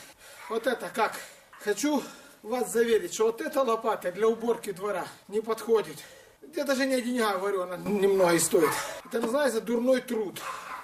Вот 0.49 0.67
это 0.67 0.89
как? 0.93 1.13
Хочу 1.63 2.03
вас 2.43 2.71
заверить, 2.71 3.13
что 3.13 3.27
вот 3.27 3.41
эта 3.41 3.61
лопата 3.61 4.11
для 4.11 4.27
уборки 4.27 4.71
двора 4.71 5.05
не 5.27 5.41
подходит. 5.41 5.97
Я 6.55 6.63
даже 6.63 6.85
не 6.85 6.95
о 6.95 7.01
деньгах 7.01 7.39
говорю, 7.39 7.61
она 7.63 7.77
немного 7.77 8.33
и 8.33 8.39
стоит. 8.39 8.69
Это 9.05 9.21
называется 9.21 9.61
дурной 9.61 10.01
труд. 10.01 10.39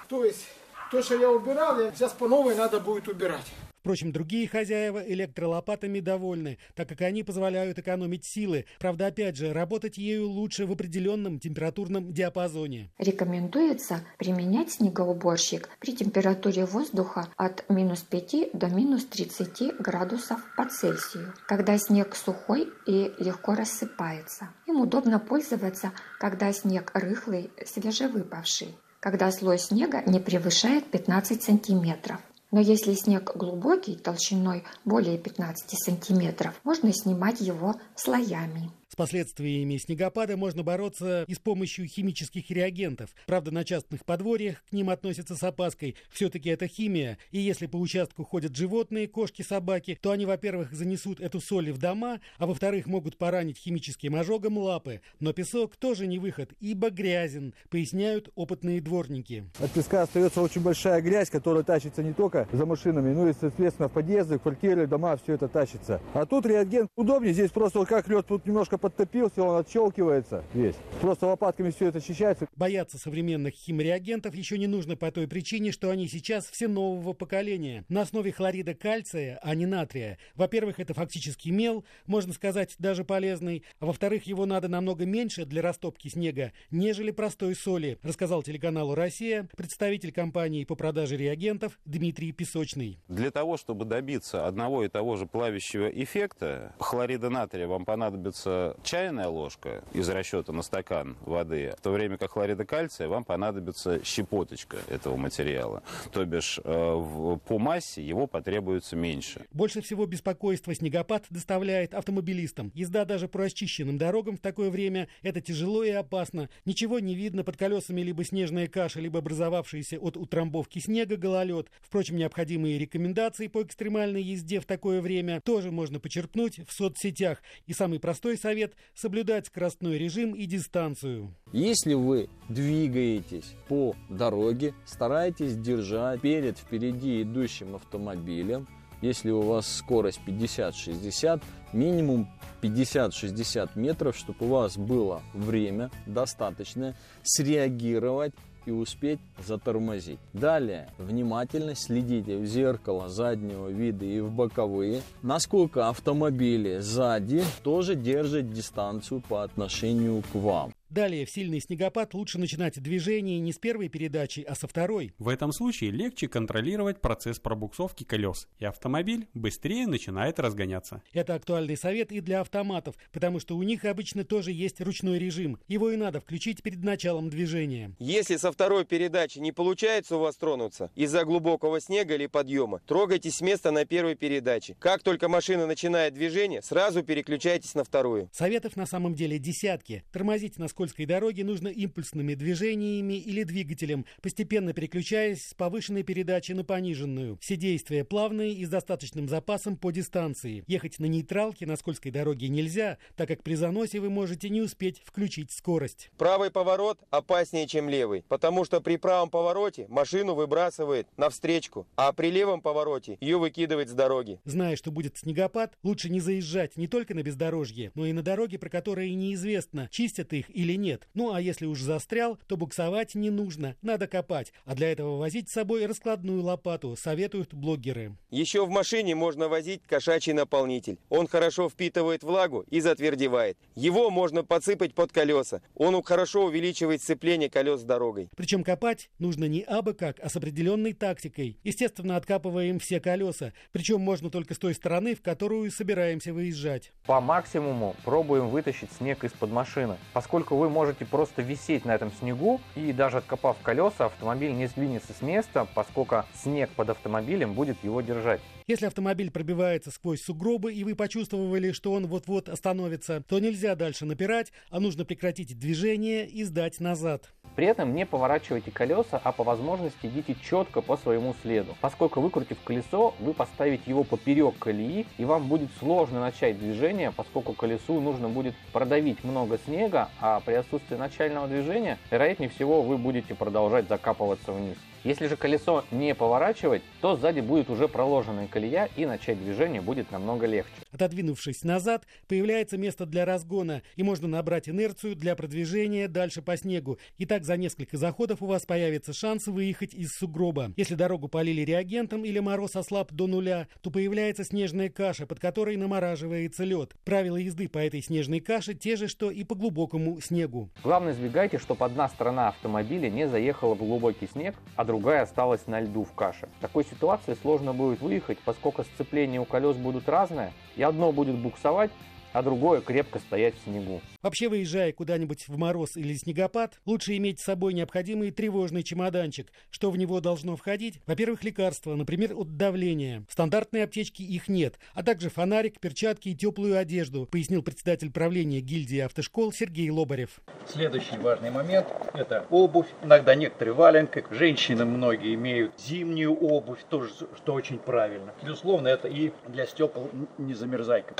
То 0.08 0.24
есть, 0.24 0.46
то, 0.90 1.02
что 1.02 1.16
я 1.16 1.30
убирал, 1.30 1.80
я 1.80 1.92
сейчас 1.92 2.12
по 2.12 2.28
новой 2.28 2.54
надо 2.54 2.80
будет 2.80 3.08
убирать. 3.08 3.46
Впрочем, 3.82 4.12
другие 4.12 4.46
хозяева 4.46 5.02
электролопатами 5.04 5.98
довольны, 5.98 6.58
так 6.76 6.88
как 6.88 7.00
они 7.00 7.24
позволяют 7.24 7.80
экономить 7.80 8.24
силы. 8.24 8.64
Правда, 8.78 9.08
опять 9.08 9.36
же, 9.36 9.52
работать 9.52 9.98
ею 9.98 10.28
лучше 10.28 10.66
в 10.66 10.72
определенном 10.72 11.40
температурном 11.40 12.12
диапазоне. 12.12 12.92
Рекомендуется 12.98 14.06
применять 14.18 14.70
снегоуборщик 14.70 15.68
при 15.80 15.96
температуре 15.96 16.64
воздуха 16.64 17.26
от 17.36 17.68
минус 17.68 18.02
5 18.02 18.52
до 18.52 18.68
минус 18.68 19.04
30 19.06 19.80
градусов 19.80 20.40
по 20.56 20.66
Цельсию, 20.66 21.34
когда 21.48 21.76
снег 21.76 22.14
сухой 22.14 22.68
и 22.86 23.10
легко 23.18 23.56
рассыпается. 23.56 24.50
Им 24.68 24.80
удобно 24.80 25.18
пользоваться, 25.18 25.90
когда 26.20 26.52
снег 26.52 26.92
рыхлый, 26.94 27.50
свежевыпавший 27.66 28.76
когда 29.00 29.32
слой 29.32 29.58
снега 29.58 30.00
не 30.06 30.20
превышает 30.20 30.88
15 30.92 31.42
сантиметров. 31.42 32.20
Но 32.52 32.60
если 32.60 32.92
снег 32.92 33.34
глубокий, 33.34 33.96
толщиной 33.96 34.64
более 34.84 35.18
15 35.18 35.70
сантиметров, 35.82 36.60
можно 36.62 36.92
снимать 36.92 37.40
его 37.40 37.74
слоями. 37.96 38.70
С 38.92 38.94
последствиями 38.94 39.78
снегопада 39.78 40.36
можно 40.36 40.62
бороться 40.62 41.24
и 41.26 41.32
с 41.32 41.38
помощью 41.38 41.86
химических 41.86 42.50
реагентов. 42.50 43.14
Правда, 43.26 43.50
на 43.50 43.64
частных 43.64 44.04
подворьях 44.04 44.62
к 44.68 44.72
ним 44.74 44.90
относятся 44.90 45.34
с 45.34 45.42
опаской. 45.42 45.96
Все-таки 46.10 46.50
это 46.50 46.68
химия, 46.68 47.16
и 47.30 47.38
если 47.38 47.64
по 47.64 47.78
участку 47.78 48.22
ходят 48.22 48.54
животные, 48.54 49.08
кошки, 49.08 49.40
собаки, 49.40 49.98
то 50.02 50.10
они, 50.10 50.26
во-первых, 50.26 50.74
занесут 50.74 51.20
эту 51.20 51.40
соль 51.40 51.72
в 51.72 51.78
дома, 51.78 52.20
а 52.36 52.44
во-вторых, 52.44 52.86
могут 52.86 53.16
поранить 53.16 53.56
химическим 53.56 54.14
ожогом 54.14 54.58
лапы. 54.58 55.00
Но 55.20 55.32
песок 55.32 55.76
тоже 55.76 56.06
не 56.06 56.18
выход, 56.18 56.50
ибо 56.60 56.90
грязен, 56.90 57.54
поясняют 57.70 58.28
опытные 58.34 58.82
дворники. 58.82 59.46
От 59.58 59.70
песка 59.70 60.02
остается 60.02 60.42
очень 60.42 60.60
большая 60.60 61.00
грязь, 61.00 61.30
которая 61.30 61.62
тащится 61.62 62.02
не 62.02 62.12
только 62.12 62.46
за 62.52 62.66
машинами, 62.66 63.14
но 63.14 63.26
и, 63.26 63.32
соответственно, 63.32 63.88
в 63.88 63.92
подъезды, 63.92 64.38
квартиры, 64.38 64.86
дома, 64.86 65.16
все 65.16 65.32
это 65.32 65.48
тащится. 65.48 66.02
А 66.12 66.26
тут 66.26 66.44
реагент 66.44 66.90
удобнее, 66.94 67.32
здесь 67.32 67.50
просто 67.50 67.82
как 67.86 68.06
лед 68.08 68.26
тут 68.26 68.44
немножко 68.44 68.81
подтопился, 68.82 69.42
он 69.42 69.60
отщелкивается 69.60 70.44
весь. 70.52 70.74
Просто 71.00 71.26
лопатками 71.26 71.70
все 71.70 71.86
это 71.86 71.98
очищается. 71.98 72.48
Бояться 72.56 72.98
современных 72.98 73.54
химреагентов 73.54 74.34
еще 74.34 74.58
не 74.58 74.66
нужно 74.66 74.96
по 74.96 75.10
той 75.12 75.28
причине, 75.28 75.70
что 75.70 75.88
они 75.90 76.08
сейчас 76.08 76.46
все 76.46 76.66
нового 76.66 77.12
поколения. 77.12 77.84
На 77.88 78.02
основе 78.02 78.32
хлорида 78.32 78.74
кальция, 78.74 79.38
а 79.42 79.54
не 79.54 79.66
натрия. 79.66 80.18
Во-первых, 80.34 80.80
это 80.80 80.94
фактически 80.94 81.50
мел, 81.50 81.84
можно 82.06 82.32
сказать, 82.32 82.74
даже 82.78 83.04
полезный. 83.04 83.62
А 83.78 83.86
во-вторых, 83.86 84.24
его 84.24 84.46
надо 84.46 84.66
намного 84.66 85.06
меньше 85.06 85.46
для 85.46 85.62
растопки 85.62 86.08
снега, 86.08 86.52
нежели 86.72 87.12
простой 87.12 87.54
соли, 87.54 87.98
рассказал 88.02 88.42
телеканалу 88.42 88.96
«Россия» 88.96 89.48
представитель 89.56 90.12
компании 90.12 90.64
по 90.64 90.74
продаже 90.74 91.16
реагентов 91.16 91.78
Дмитрий 91.84 92.32
Песочный. 92.32 92.98
Для 93.06 93.30
того, 93.30 93.56
чтобы 93.56 93.84
добиться 93.84 94.44
одного 94.46 94.84
и 94.84 94.88
того 94.88 95.14
же 95.14 95.26
плавящего 95.26 95.86
эффекта, 95.86 96.74
хлорида 96.80 97.30
натрия 97.30 97.68
вам 97.68 97.84
понадобится 97.84 98.71
чайная 98.82 99.28
ложка 99.28 99.82
из 99.92 100.08
расчета 100.08 100.52
на 100.52 100.62
стакан 100.62 101.16
воды, 101.22 101.74
в 101.78 101.80
то 101.80 101.90
время 101.90 102.16
как 102.16 102.32
хлорида 102.32 102.64
кальция 102.64 103.08
вам 103.08 103.24
понадобится 103.24 104.04
щепоточка 104.04 104.78
этого 104.88 105.16
материала. 105.16 105.82
То 106.12 106.24
бишь 106.24 106.60
э, 106.62 107.38
по 107.46 107.58
массе 107.58 108.02
его 108.02 108.26
потребуется 108.26 108.96
меньше. 108.96 109.46
Больше 109.52 109.80
всего 109.80 110.06
беспокойства 110.06 110.74
снегопад 110.74 111.24
доставляет 111.30 111.94
автомобилистам. 111.94 112.70
Езда 112.74 113.04
даже 113.04 113.28
по 113.28 113.40
расчищенным 113.40 113.98
дорогам 113.98 114.36
в 114.36 114.40
такое 114.40 114.70
время– 114.70 115.08
это 115.22 115.40
тяжело 115.40 115.84
и 115.84 115.90
опасно. 115.90 116.48
Ничего 116.64 116.98
не 116.98 117.14
видно, 117.14 117.44
под 117.44 117.56
колесами 117.56 118.00
либо 118.00 118.24
снежная 118.24 118.68
каша, 118.68 119.00
либо 119.00 119.18
образовавшийся 119.18 119.98
от 119.98 120.16
утрамбовки 120.16 120.78
снега 120.78 121.16
гололед. 121.16 121.68
Впрочем, 121.80 122.16
необходимые 122.16 122.78
рекомендации 122.78 123.48
по 123.48 123.62
экстремальной 123.62 124.22
езде 124.22 124.60
в 124.60 124.66
такое 124.66 125.00
время 125.00 125.40
тоже 125.40 125.70
можно 125.70 126.00
почерпнуть 126.00 126.60
в 126.66 126.72
соцсетях. 126.72 127.42
И 127.66 127.72
самый 127.72 128.00
простой 128.00 128.36
совет– 128.36 128.61
соблюдать 128.94 129.46
скоростной 129.46 129.98
режим 129.98 130.34
и 130.34 130.46
дистанцию. 130.46 131.34
Если 131.52 131.94
вы 131.94 132.28
двигаетесь 132.48 133.54
по 133.68 133.94
дороге, 134.08 134.74
старайтесь 134.84 135.56
держать 135.56 136.20
перед 136.20 136.58
впереди 136.58 137.22
идущим 137.22 137.74
автомобилем. 137.74 138.68
Если 139.00 139.30
у 139.30 139.40
вас 139.40 139.66
скорость 139.66 140.20
50-60, 140.26 141.42
минимум 141.72 142.28
50-60 142.62 143.70
метров, 143.74 144.16
чтобы 144.16 144.46
у 144.46 144.48
вас 144.48 144.76
было 144.76 145.22
время 145.34 145.90
достаточное 146.06 146.96
среагировать 147.24 148.32
и 148.66 148.70
успеть 148.70 149.20
затормозить. 149.44 150.18
Далее, 150.32 150.88
внимательно 150.98 151.74
следите 151.74 152.36
в 152.36 152.46
зеркало 152.46 153.08
заднего 153.08 153.68
вида 153.68 154.04
и 154.04 154.20
в 154.20 154.30
боковые, 154.30 155.02
насколько 155.22 155.88
автомобили 155.88 156.78
сзади 156.78 157.44
тоже 157.62 157.94
держат 157.94 158.52
дистанцию 158.52 159.20
по 159.20 159.42
отношению 159.42 160.22
к 160.32 160.34
вам. 160.34 160.72
Далее, 160.92 161.24
в 161.24 161.30
сильный 161.30 161.58
снегопад 161.58 162.12
лучше 162.12 162.38
начинать 162.38 162.78
движение 162.78 163.40
не 163.40 163.54
с 163.54 163.56
первой 163.56 163.88
передачи, 163.88 164.44
а 164.46 164.54
со 164.54 164.68
второй. 164.68 165.14
В 165.18 165.28
этом 165.28 165.50
случае 165.50 165.90
легче 165.90 166.28
контролировать 166.28 167.00
процесс 167.00 167.38
пробуксовки 167.38 168.04
колес, 168.04 168.46
и 168.58 168.66
автомобиль 168.66 169.26
быстрее 169.32 169.86
начинает 169.86 170.38
разгоняться. 170.38 171.02
Это 171.14 171.34
актуальный 171.34 171.78
совет 171.78 172.12
и 172.12 172.20
для 172.20 172.42
автоматов, 172.42 172.94
потому 173.10 173.40
что 173.40 173.56
у 173.56 173.62
них 173.62 173.86
обычно 173.86 174.24
тоже 174.24 174.52
есть 174.52 174.82
ручной 174.82 175.18
режим. 175.18 175.58
Его 175.66 175.92
и 175.92 175.96
надо 175.96 176.20
включить 176.20 176.62
перед 176.62 176.84
началом 176.84 177.30
движения. 177.30 177.96
Если 177.98 178.36
со 178.36 178.52
второй 178.52 178.84
передачи 178.84 179.38
не 179.38 179.50
получается 179.50 180.16
у 180.16 180.20
вас 180.20 180.36
тронуться 180.36 180.90
из-за 180.94 181.24
глубокого 181.24 181.80
снега 181.80 182.16
или 182.16 182.26
подъема, 182.26 182.80
трогайтесь 182.86 183.36
с 183.36 183.40
места 183.40 183.70
на 183.70 183.86
первой 183.86 184.14
передаче. 184.14 184.76
Как 184.78 185.02
только 185.02 185.30
машина 185.30 185.66
начинает 185.66 186.12
движение, 186.12 186.60
сразу 186.60 187.02
переключайтесь 187.02 187.74
на 187.74 187.82
вторую. 187.82 188.28
Советов 188.30 188.76
на 188.76 188.84
самом 188.84 189.14
деле 189.14 189.38
десятки. 189.38 190.04
Тормозить 190.12 190.58
на 190.58 190.68
скользкой 190.82 191.06
дороге 191.06 191.44
нужно 191.44 191.68
импульсными 191.68 192.34
движениями 192.34 193.14
или 193.14 193.44
двигателем, 193.44 194.04
постепенно 194.20 194.72
переключаясь 194.72 195.46
с 195.46 195.54
повышенной 195.54 196.02
передачи 196.02 196.50
на 196.50 196.64
пониженную. 196.64 197.38
Все 197.40 197.54
действия 197.54 198.02
плавные 198.04 198.52
и 198.52 198.64
с 198.64 198.68
достаточным 198.68 199.28
запасом 199.28 199.76
по 199.76 199.92
дистанции. 199.92 200.64
Ехать 200.66 200.98
на 200.98 201.04
нейтралке 201.04 201.66
на 201.66 201.76
скользкой 201.76 202.10
дороге 202.10 202.48
нельзя, 202.48 202.98
так 203.14 203.28
как 203.28 203.44
при 203.44 203.54
заносе 203.54 204.00
вы 204.00 204.10
можете 204.10 204.48
не 204.48 204.60
успеть 204.60 205.00
включить 205.04 205.52
скорость. 205.52 206.10
Правый 206.18 206.50
поворот 206.50 206.98
опаснее, 207.10 207.68
чем 207.68 207.88
левый, 207.88 208.24
потому 208.26 208.64
что 208.64 208.80
при 208.80 208.96
правом 208.96 209.30
повороте 209.30 209.86
машину 209.88 210.34
выбрасывает 210.34 211.06
на 211.16 211.30
встречку, 211.30 211.86
а 211.94 212.12
при 212.12 212.32
левом 212.32 212.60
повороте 212.60 213.18
ее 213.20 213.38
выкидывает 213.38 213.88
с 213.88 213.92
дороги. 213.92 214.40
Зная, 214.44 214.74
что 214.74 214.90
будет 214.90 215.16
снегопад, 215.16 215.78
лучше 215.84 216.10
не 216.10 216.18
заезжать 216.18 216.76
не 216.76 216.88
только 216.88 217.14
на 217.14 217.22
бездорожье, 217.22 217.92
но 217.94 218.04
и 218.04 218.12
на 218.12 218.24
дороги, 218.24 218.56
про 218.56 218.68
которые 218.68 219.14
неизвестно, 219.14 219.88
чистят 219.92 220.32
их 220.32 220.50
или 220.50 220.71
нет. 220.76 221.08
Ну 221.14 221.32
а 221.32 221.40
если 221.40 221.66
уж 221.66 221.80
застрял, 221.80 222.38
то 222.46 222.56
буксовать 222.56 223.14
не 223.14 223.30
нужно, 223.30 223.76
надо 223.82 224.06
копать. 224.06 224.52
А 224.64 224.74
для 224.74 224.92
этого 224.92 225.18
возить 225.18 225.48
с 225.48 225.52
собой 225.52 225.86
раскладную 225.86 226.42
лопату, 226.42 226.96
советуют 226.96 227.54
блогеры. 227.54 228.16
Еще 228.30 228.64
в 228.64 228.70
машине 228.70 229.14
можно 229.14 229.48
возить 229.48 229.82
кошачий 229.86 230.32
наполнитель. 230.32 230.98
Он 231.08 231.26
хорошо 231.26 231.68
впитывает 231.68 232.22
влагу 232.22 232.64
и 232.70 232.80
затвердевает. 232.80 233.56
Его 233.74 234.10
можно 234.10 234.44
подсыпать 234.44 234.94
под 234.94 235.12
колеса. 235.12 235.62
Он 235.74 236.02
хорошо 236.02 236.44
увеличивает 236.44 237.02
сцепление 237.02 237.50
колес 237.50 237.80
с 237.80 237.84
дорогой. 237.84 238.28
Причем 238.36 238.64
копать 238.64 239.10
нужно 239.18 239.44
не 239.44 239.62
абы 239.62 239.94
как, 239.94 240.18
а 240.20 240.28
с 240.28 240.36
определенной 240.36 240.92
тактикой. 240.92 241.58
Естественно, 241.64 242.16
откапываем 242.16 242.78
все 242.78 243.00
колеса. 243.00 243.52
Причем 243.72 244.00
можно 244.00 244.30
только 244.30 244.54
с 244.54 244.58
той 244.58 244.74
стороны, 244.74 245.14
в 245.14 245.22
которую 245.22 245.70
собираемся 245.70 246.32
выезжать. 246.32 246.92
По 247.06 247.20
максимуму 247.20 247.96
пробуем 248.04 248.48
вытащить 248.48 248.90
снег 248.98 249.24
из-под 249.24 249.50
машины. 249.50 249.96
Поскольку 250.12 250.56
вы 250.62 250.70
можете 250.70 251.04
просто 251.04 251.42
висеть 251.42 251.84
на 251.84 251.92
этом 251.92 252.12
снегу 252.12 252.60
и 252.76 252.92
даже 252.92 253.18
откопав 253.18 253.56
колеса, 253.64 254.06
автомобиль 254.06 254.52
не 254.52 254.68
сдвинется 254.68 255.12
с 255.12 255.20
места, 255.20 255.66
поскольку 255.74 256.24
снег 256.34 256.70
под 256.70 256.90
автомобилем 256.90 257.52
будет 257.52 257.82
его 257.82 258.00
держать. 258.00 258.40
Если 258.68 258.86
автомобиль 258.86 259.30
пробивается 259.30 259.90
сквозь 259.90 260.22
сугробы 260.22 260.72
и 260.72 260.84
вы 260.84 260.94
почувствовали, 260.94 261.72
что 261.72 261.92
он 261.92 262.06
вот-вот 262.06 262.48
остановится, 262.48 263.22
то 263.22 263.40
нельзя 263.40 263.74
дальше 263.74 264.04
напирать, 264.04 264.52
а 264.70 264.78
нужно 264.78 265.04
прекратить 265.04 265.58
движение 265.58 266.28
и 266.28 266.44
сдать 266.44 266.78
назад. 266.78 267.32
При 267.56 267.66
этом 267.66 267.94
не 267.94 268.06
поворачивайте 268.06 268.70
колеса, 268.70 269.20
а 269.22 269.32
по 269.32 269.42
возможности 269.42 270.06
идите 270.06 270.36
четко 270.40 270.80
по 270.80 270.96
своему 270.96 271.34
следу. 271.42 271.76
Поскольку 271.80 272.20
выкрутив 272.20 272.58
колесо, 272.64 273.14
вы 273.18 273.34
поставите 273.34 273.82
его 273.86 274.04
поперек 274.04 274.58
колеи, 274.58 275.06
и 275.18 275.24
вам 275.24 275.48
будет 275.48 275.70
сложно 275.80 276.20
начать 276.20 276.58
движение, 276.58 277.10
поскольку 277.10 277.52
колесу 277.54 278.00
нужно 278.00 278.28
будет 278.28 278.54
продавить 278.72 279.24
много 279.24 279.58
снега, 279.66 280.08
а 280.20 280.40
при 280.40 280.54
отсутствии 280.54 280.96
начального 280.96 281.48
движения, 281.48 281.98
вероятнее 282.10 282.48
всего, 282.48 282.82
вы 282.82 282.96
будете 282.96 283.34
продолжать 283.34 283.88
закапываться 283.88 284.52
вниз. 284.52 284.78
Если 285.04 285.26
же 285.26 285.36
колесо 285.36 285.84
не 285.90 286.14
поворачивать, 286.14 286.82
то 287.00 287.16
сзади 287.16 287.40
будет 287.40 287.68
уже 287.70 287.88
проложенная 287.88 288.46
колея 288.46 288.88
и 288.96 289.04
начать 289.04 289.42
движение 289.42 289.80
будет 289.80 290.12
намного 290.12 290.46
легче. 290.46 290.72
Отодвинувшись 290.92 291.64
назад, 291.64 292.06
появляется 292.28 292.78
место 292.78 293.04
для 293.04 293.24
разгона 293.24 293.82
и 293.96 294.04
можно 294.04 294.28
набрать 294.28 294.68
инерцию 294.68 295.16
для 295.16 295.34
продвижения 295.34 296.06
дальше 296.06 296.40
по 296.40 296.56
снегу. 296.56 296.98
И 297.18 297.26
так 297.26 297.44
за 297.44 297.56
несколько 297.56 297.96
заходов 297.96 298.42
у 298.42 298.46
вас 298.46 298.64
появится 298.64 299.12
шанс 299.12 299.48
выехать 299.48 299.92
из 299.92 300.12
сугроба. 300.12 300.72
Если 300.76 300.94
дорогу 300.94 301.26
полили 301.26 301.62
реагентом 301.62 302.24
или 302.24 302.38
мороз 302.38 302.76
ослаб 302.76 303.10
до 303.10 303.26
нуля, 303.26 303.66
то 303.80 303.90
появляется 303.90 304.44
снежная 304.44 304.88
каша, 304.88 305.26
под 305.26 305.40
которой 305.40 305.76
намораживается 305.76 306.62
лед. 306.62 306.94
Правила 307.04 307.36
езды 307.36 307.68
по 307.68 307.78
этой 307.78 308.02
снежной 308.02 308.38
каше 308.38 308.74
те 308.74 308.94
же, 308.94 309.08
что 309.08 309.32
и 309.32 309.42
по 309.42 309.56
глубокому 309.56 310.20
снегу. 310.20 310.70
Главное 310.84 311.12
избегайте, 311.12 311.58
чтобы 311.58 311.84
одна 311.84 312.08
сторона 312.08 312.48
автомобиля 312.48 313.10
не 313.10 313.28
заехала 313.28 313.74
в 313.74 313.78
глубокий 313.78 314.28
снег, 314.28 314.54
а 314.76 314.84
другая 314.92 315.22
осталась 315.22 315.66
на 315.66 315.80
льду 315.80 316.04
в 316.04 316.12
каше. 316.12 316.48
В 316.58 316.60
такой 316.60 316.84
ситуации 316.84 317.34
сложно 317.40 317.72
будет 317.72 318.02
выехать, 318.02 318.38
поскольку 318.44 318.84
сцепления 318.84 319.40
у 319.40 319.46
колес 319.46 319.74
будут 319.74 320.06
разные, 320.06 320.52
и 320.76 320.82
одно 320.82 321.12
будет 321.12 321.36
буксовать, 321.36 321.90
а 322.32 322.42
другое 322.42 322.80
крепко 322.80 323.18
стоять 323.18 323.54
в 323.54 323.64
снегу. 323.64 324.00
Вообще, 324.22 324.48
выезжая 324.48 324.92
куда-нибудь 324.92 325.48
в 325.48 325.56
мороз 325.56 325.96
или 325.96 326.14
снегопад, 326.14 326.80
лучше 326.84 327.16
иметь 327.16 327.40
с 327.40 327.44
собой 327.44 327.74
необходимый 327.74 328.30
тревожный 328.30 328.82
чемоданчик. 328.82 329.52
Что 329.70 329.90
в 329.90 329.96
него 329.96 330.20
должно 330.20 330.56
входить? 330.56 331.00
Во-первых, 331.06 331.44
лекарства, 331.44 331.94
например, 331.94 332.32
от 332.34 332.56
давления. 332.56 333.24
В 333.28 333.32
стандартной 333.32 333.84
аптечке 333.84 334.24
их 334.24 334.48
нет, 334.48 334.78
а 334.94 335.02
также 335.02 335.30
фонарик, 335.30 335.80
перчатки 335.80 336.30
и 336.30 336.34
теплую 336.34 336.78
одежду, 336.78 337.26
пояснил 337.26 337.62
председатель 337.62 338.10
правления 338.10 338.60
гильдии 338.60 338.98
автошкол 338.98 339.52
Сергей 339.52 339.90
Лобарев. 339.90 340.40
Следующий 340.66 341.18
важный 341.18 341.50
момент– 341.50 341.86
это 342.14 342.46
обувь. 342.50 342.88
Иногда 343.02 343.34
некоторые 343.34 343.74
валенки. 343.74 344.24
Женщины 344.30 344.84
многие 344.84 345.34
имеют 345.34 345.72
зимнюю 345.80 346.34
обувь, 346.34 346.80
тоже, 346.88 347.10
что 347.36 347.54
очень 347.54 347.78
правильно. 347.78 348.32
Безусловно, 348.42 348.88
это 348.88 349.08
и 349.08 349.32
для 349.48 349.66
стекол 349.66 350.10
не 350.38 350.54
замерзайка 350.54 351.14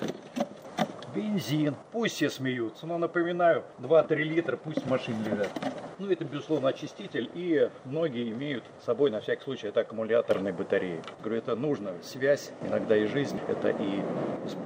бензин. 1.14 1.74
Пусть 1.92 2.16
все 2.16 2.30
смеются, 2.30 2.86
но 2.86 2.98
напоминаю, 2.98 3.64
2-3 3.78 4.14
литра 4.16 4.56
пусть 4.56 4.82
в 4.82 4.88
машине 4.88 5.18
лежат. 5.24 5.50
Ну, 5.98 6.10
это, 6.10 6.24
безусловно, 6.24 6.68
очиститель, 6.68 7.30
и 7.34 7.70
многие 7.84 8.30
имеют 8.30 8.64
с 8.80 8.84
собой, 8.86 9.10
на 9.10 9.20
всякий 9.20 9.44
случай, 9.44 9.68
это 9.68 9.80
аккумуляторные 9.80 10.52
батареи. 10.52 11.00
Говорю, 11.20 11.38
это 11.38 11.54
нужно, 11.54 11.92
связь, 12.02 12.50
иногда 12.62 12.96
и 12.96 13.06
жизнь, 13.06 13.38
это 13.48 13.68
и 13.68 14.02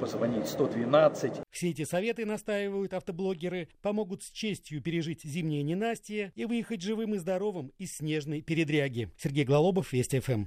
позвонить 0.00 0.46
112. 0.46 1.32
Все 1.50 1.70
эти 1.70 1.84
советы, 1.84 2.24
настаивают 2.24 2.94
автоблогеры, 2.94 3.68
помогут 3.82 4.22
с 4.22 4.30
честью 4.30 4.82
пережить 4.82 5.24
зимнее 5.24 5.62
ненастье 5.62 6.32
и 6.34 6.44
выехать 6.44 6.82
живым 6.82 7.14
и 7.14 7.18
здоровым 7.18 7.72
из 7.78 7.96
снежной 7.96 8.40
передряги. 8.40 9.10
Сергей 9.18 9.44
Глалобов, 9.44 9.92
Вести 9.92 10.20
ФМ. 10.20 10.46